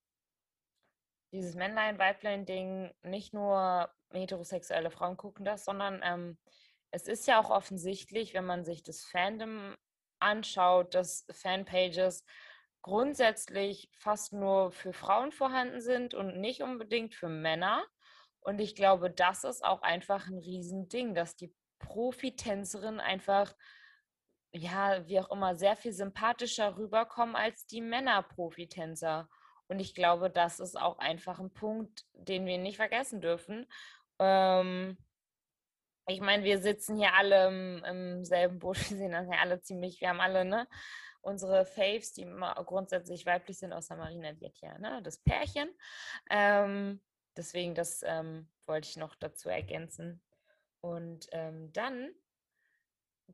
[1.33, 6.39] dieses Männlein-Weiblein-Ding, nicht nur heterosexuelle Frauen gucken das, sondern ähm,
[6.93, 9.75] es ist ja auch offensichtlich, wenn man sich das Fandom
[10.21, 12.25] anschaut, dass Fanpages
[12.83, 17.85] grundsätzlich fast nur für Frauen vorhanden sind und nicht unbedingt für Männer.
[18.41, 23.55] Und ich glaube, das ist auch einfach ein Riesending, dass die Profitänzerinnen einfach,
[24.53, 29.29] ja, wie auch immer, sehr viel sympathischer rüberkommen als die Männer-Profitänzer.
[29.69, 33.67] Und ich glaube, das ist auch einfach ein Punkt, den wir nicht vergessen dürfen.
[34.19, 34.99] Ähm,
[36.07, 39.61] ich meine, wir sitzen hier alle im, im, selben Boot, wir sehen das ja alle
[39.61, 40.69] ziemlich, wir haben alle, ne?
[41.21, 42.27] Unsere Faves, die
[42.67, 45.01] grundsätzlich weiblich sind, außer Marina, die ja, ne?
[45.05, 45.71] Das Pärchen.
[46.31, 47.01] Ähm,
[47.37, 50.21] deswegen, das ähm, wollte ich noch dazu ergänzen.
[50.81, 52.11] Und ähm, dann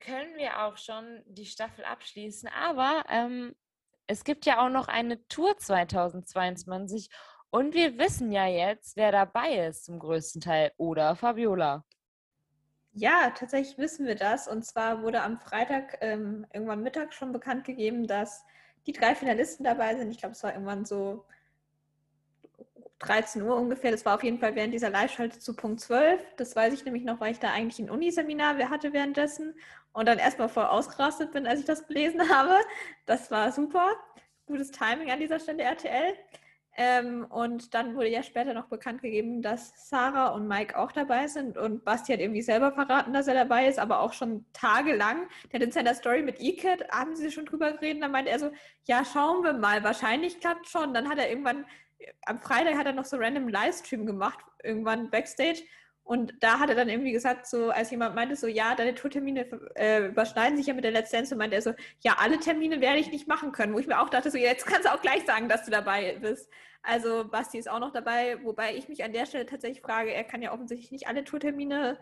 [0.01, 2.51] können wir auch schon die Staffel abschließen.
[2.51, 3.57] Aber ähm,
[4.07, 7.09] es gibt ja auch noch eine Tour 2022
[7.51, 10.73] und wir wissen ja jetzt, wer dabei ist zum größten Teil.
[10.77, 11.85] Oder Fabiola?
[12.93, 14.49] Ja, tatsächlich wissen wir das.
[14.49, 18.45] Und zwar wurde am Freitag ähm, irgendwann Mittag schon bekannt gegeben, dass
[18.87, 20.11] die drei Finalisten dabei sind.
[20.11, 21.25] Ich glaube, es war irgendwann so
[23.01, 23.91] 13 Uhr ungefähr.
[23.91, 26.21] Das war auf jeden Fall während dieser Live-Schalte zu Punkt 12.
[26.37, 29.55] Das weiß ich nämlich noch, weil ich da eigentlich ein Uniseminar hatte währenddessen
[29.93, 32.55] und dann erstmal voll ausgerastet bin, als ich das gelesen habe.
[33.07, 33.93] Das war super.
[34.47, 36.15] Gutes Timing an dieser Stelle, RTL.
[36.81, 41.27] Ähm, und dann wurde ja später noch bekannt gegeben, dass Sarah und Mike auch dabei
[41.27, 41.59] sind.
[41.59, 45.29] Und Basti hat irgendwie selber verraten, dass er dabei ist, aber auch schon tagelang.
[45.51, 48.01] Der hat in seiner Story mit E-Cat, haben sie schon drüber geredet.
[48.01, 48.53] Dann meinte er so,
[48.85, 50.95] ja, schauen wir mal, wahrscheinlich klappt schon.
[50.95, 51.67] Dann hat er irgendwann,
[52.27, 55.65] am Freitag hat er noch so random Livestream gemacht, irgendwann Backstage.
[56.05, 59.47] Und da hat er dann irgendwie gesagt, so als jemand meinte, so ja, deine Tourtermine
[59.75, 62.81] äh, überschneiden sich ja mit der Let's Dance, und meinte er so, ja, alle Termine
[62.81, 63.75] werde ich nicht machen können.
[63.75, 66.17] Wo ich mir auch dachte, so jetzt kannst du auch gleich sagen, dass du dabei
[66.23, 66.49] bist.
[66.83, 70.25] Also Basti ist auch noch dabei, wobei ich mich an der Stelle tatsächlich frage, er
[70.25, 71.99] kann ja offensichtlich nicht alle Tourtermine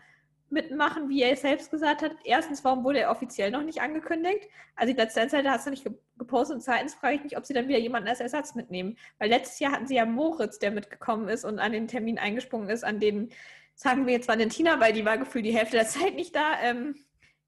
[0.49, 2.13] mitmachen, wie er selbst gesagt hat.
[2.25, 4.49] Erstens, warum wurde er offiziell noch nicht angekündigt?
[4.77, 5.87] Also die Seite hat es noch nicht
[6.19, 8.97] gepostet und zweitens frage ich mich, ob sie dann wieder jemanden als Ersatz mitnehmen.
[9.19, 12.71] Weil letztes Jahr hatten sie ja Moritz, der mitgekommen ist und an den Termin eingesprungen
[12.71, 13.31] ist, an den
[13.75, 16.95] sagen wir jetzt Valentina, weil die war gefühlt die Hälfte der Zeit nicht da, ähm,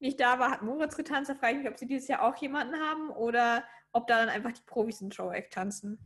[0.01, 1.31] nicht da war, hat Moritz getanzt.
[1.31, 4.29] Da frage ich mich, ob sie dieses Jahr auch jemanden haben oder ob da dann
[4.29, 5.99] einfach die Profis in Show Act tanzen.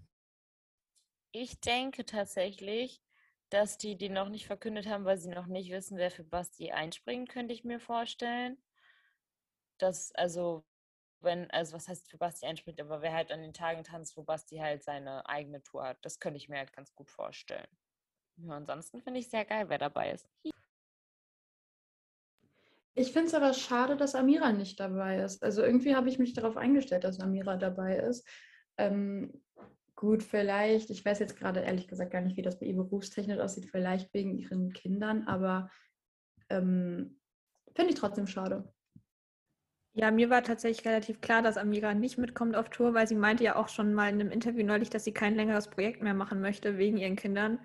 [1.32, 3.02] Ich denke tatsächlich,
[3.48, 6.72] dass die die noch nicht verkündet haben, weil sie noch nicht wissen, wer für Basti
[6.72, 8.62] einspringt, könnte ich mir vorstellen.
[9.78, 10.64] Das, also,
[11.20, 14.22] wenn, also was heißt für Basti einspringt, aber wer halt an den Tagen tanzt, wo
[14.22, 17.68] Basti halt seine eigene Tour hat, das könnte ich mir halt ganz gut vorstellen.
[18.36, 20.28] Ja, ansonsten finde ich sehr geil, wer dabei ist.
[22.94, 25.42] Ich finde es aber schade, dass Amira nicht dabei ist.
[25.42, 28.26] Also irgendwie habe ich mich darauf eingestellt, dass Amira dabei ist.
[28.76, 29.42] Ähm,
[30.02, 33.38] gut, vielleicht, ich weiß jetzt gerade ehrlich gesagt gar nicht, wie das bei ihr berufstechnisch
[33.38, 35.70] aussieht, vielleicht wegen ihren Kindern, aber
[36.50, 37.20] ähm,
[37.76, 38.74] finde ich trotzdem schade.
[39.92, 43.44] Ja, mir war tatsächlich relativ klar, dass Amira nicht mitkommt auf Tour, weil sie meinte
[43.44, 46.40] ja auch schon mal in einem Interview neulich, dass sie kein längeres Projekt mehr machen
[46.40, 47.60] möchte wegen ihren Kindern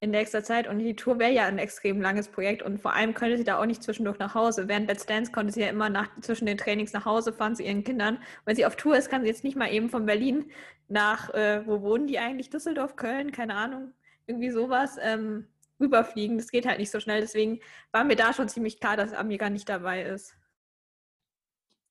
[0.00, 0.68] in nächster Zeit.
[0.68, 3.58] Und die Tour wäre ja ein extrem langes Projekt und vor allem könnte sie da
[3.60, 4.68] auch nicht zwischendurch nach Hause.
[4.68, 7.62] Während Let's Dance konnte sie ja immer nach, zwischen den Trainings nach Hause fahren zu
[7.62, 8.18] ihren Kindern.
[8.44, 10.50] Wenn sie auf Tour ist, kann sie jetzt nicht mal eben von Berlin
[10.88, 12.50] nach, äh, wo wohnen die eigentlich?
[12.50, 13.92] Düsseldorf, Köln, keine Ahnung,
[14.26, 15.48] irgendwie sowas, ähm,
[15.80, 16.38] rüberfliegen.
[16.38, 17.20] Das geht halt nicht so schnell.
[17.20, 17.60] Deswegen
[17.92, 20.36] war mir da schon ziemlich klar, dass Amiga nicht dabei ist.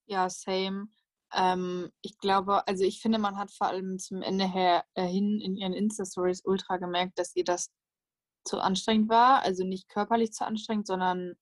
[0.08, 0.88] Ja, same.
[1.34, 5.42] Ähm, ich glaube, also ich finde, man hat vor allem zum Ende her, äh, hin
[5.42, 7.70] in ihren Insta-Stories ultra gemerkt, dass ihr das
[8.48, 9.44] zu anstrengend war.
[9.44, 11.36] Also nicht körperlich zu anstrengend, sondern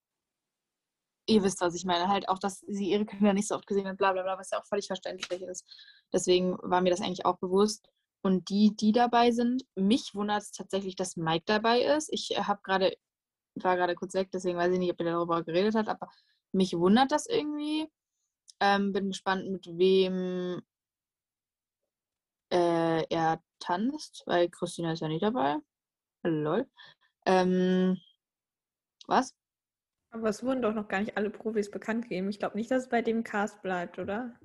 [1.28, 2.08] ihr wisst, was ich meine.
[2.10, 4.52] Halt auch, dass sie ihre Kinder nicht so oft gesehen hat, bla bla bla, was
[4.52, 5.66] ja auch völlig verständlich ist.
[6.14, 7.88] Deswegen war mir das eigentlich auch bewusst.
[8.22, 12.10] Und die, die dabei sind, mich wundert es tatsächlich, dass Mike dabei ist.
[12.12, 12.96] Ich habe gerade,
[13.56, 16.10] war gerade kurz weg, deswegen weiß ich nicht, ob er darüber geredet hat, aber
[16.52, 17.88] mich wundert das irgendwie.
[18.62, 20.62] Ähm, bin gespannt, mit wem
[22.52, 25.58] äh, er tanzt, weil Christina ist ja nicht dabei.
[26.30, 26.68] Lol.
[27.26, 28.00] Ähm,
[29.08, 29.34] was?
[30.12, 32.30] Aber es wurden doch noch gar nicht alle Profis bekannt gegeben.
[32.30, 34.40] Ich glaube nicht, dass es bei dem Cast bleibt, oder?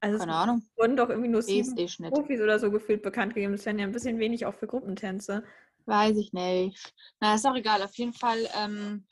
[0.00, 0.62] Also Keine Ahnung.
[0.76, 1.74] wurden doch irgendwie nur sieben
[2.10, 3.52] Profis oder so gefühlt bekannt gegeben.
[3.52, 5.42] Das wären ja ein bisschen wenig auch für Gruppentänze.
[5.86, 6.94] Weiß ich nicht.
[7.20, 7.82] Na, ist auch egal.
[7.82, 9.06] Auf jeden Fall, ähm,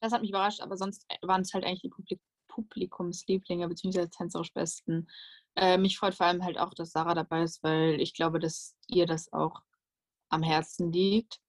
[0.00, 4.06] das hat mich überrascht, aber sonst waren es halt eigentlich die Publik Publikumslieblinge bzw.
[4.06, 5.08] tänzerisch Besten.
[5.56, 8.76] Äh, mich freut vor allem halt auch, dass Sarah dabei ist, weil ich glaube, dass
[8.86, 9.60] ihr das auch
[10.28, 11.40] am Herzen liegt.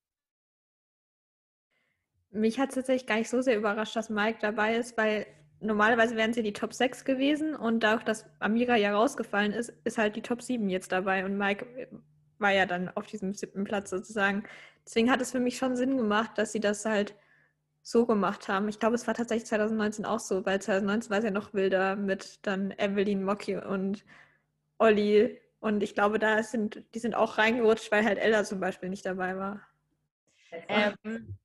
[2.29, 5.25] Mich hat es tatsächlich gar nicht so sehr überrascht, dass Mike dabei ist, weil
[5.59, 9.97] normalerweise wären sie die Top 6 gewesen und dadurch, dass Amira ja rausgefallen ist, ist
[9.97, 11.89] halt die Top 7 jetzt dabei und Mike
[12.39, 14.43] war ja dann auf diesem siebten Platz sozusagen.
[14.85, 17.15] Deswegen hat es für mich schon Sinn gemacht, dass sie das halt
[17.81, 18.69] so gemacht haben.
[18.69, 21.95] Ich glaube, es war tatsächlich 2019 auch so, weil 2019 war es ja noch wilder
[21.95, 24.05] mit dann Evelyn, Mocky und
[24.77, 25.39] Olli.
[25.59, 29.05] Und ich glaube, da sind, die sind auch reingerutscht, weil halt Ella zum Beispiel nicht
[29.05, 29.61] dabei war.
[30.67, 31.37] Ähm,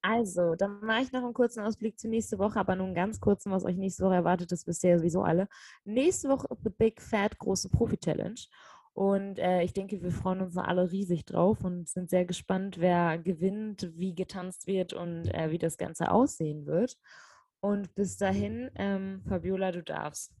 [0.00, 3.20] also, dann mache ich noch einen kurzen Ausblick zur nächste Woche, aber nur einen ganz
[3.20, 5.48] kurzen, was euch nächste Woche erwartet, das wisst ihr ja sowieso alle.
[5.84, 8.40] Nächste Woche The Big Fat Große Profi-Challenge.
[8.94, 13.18] Und äh, ich denke, wir freuen uns alle riesig drauf und sind sehr gespannt, wer
[13.18, 16.96] gewinnt, wie getanzt wird und äh, wie das Ganze aussehen wird.
[17.60, 20.32] Und bis dahin, ähm, Fabiola, du darfst.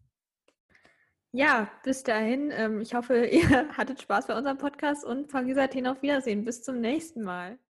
[1.32, 2.50] Ja, bis dahin.
[2.52, 6.44] Ähm, ich hoffe, ihr hattet Spaß bei unserem Podcast und dieser Tee auf Wiedersehen.
[6.44, 7.58] Bis zum nächsten Mal.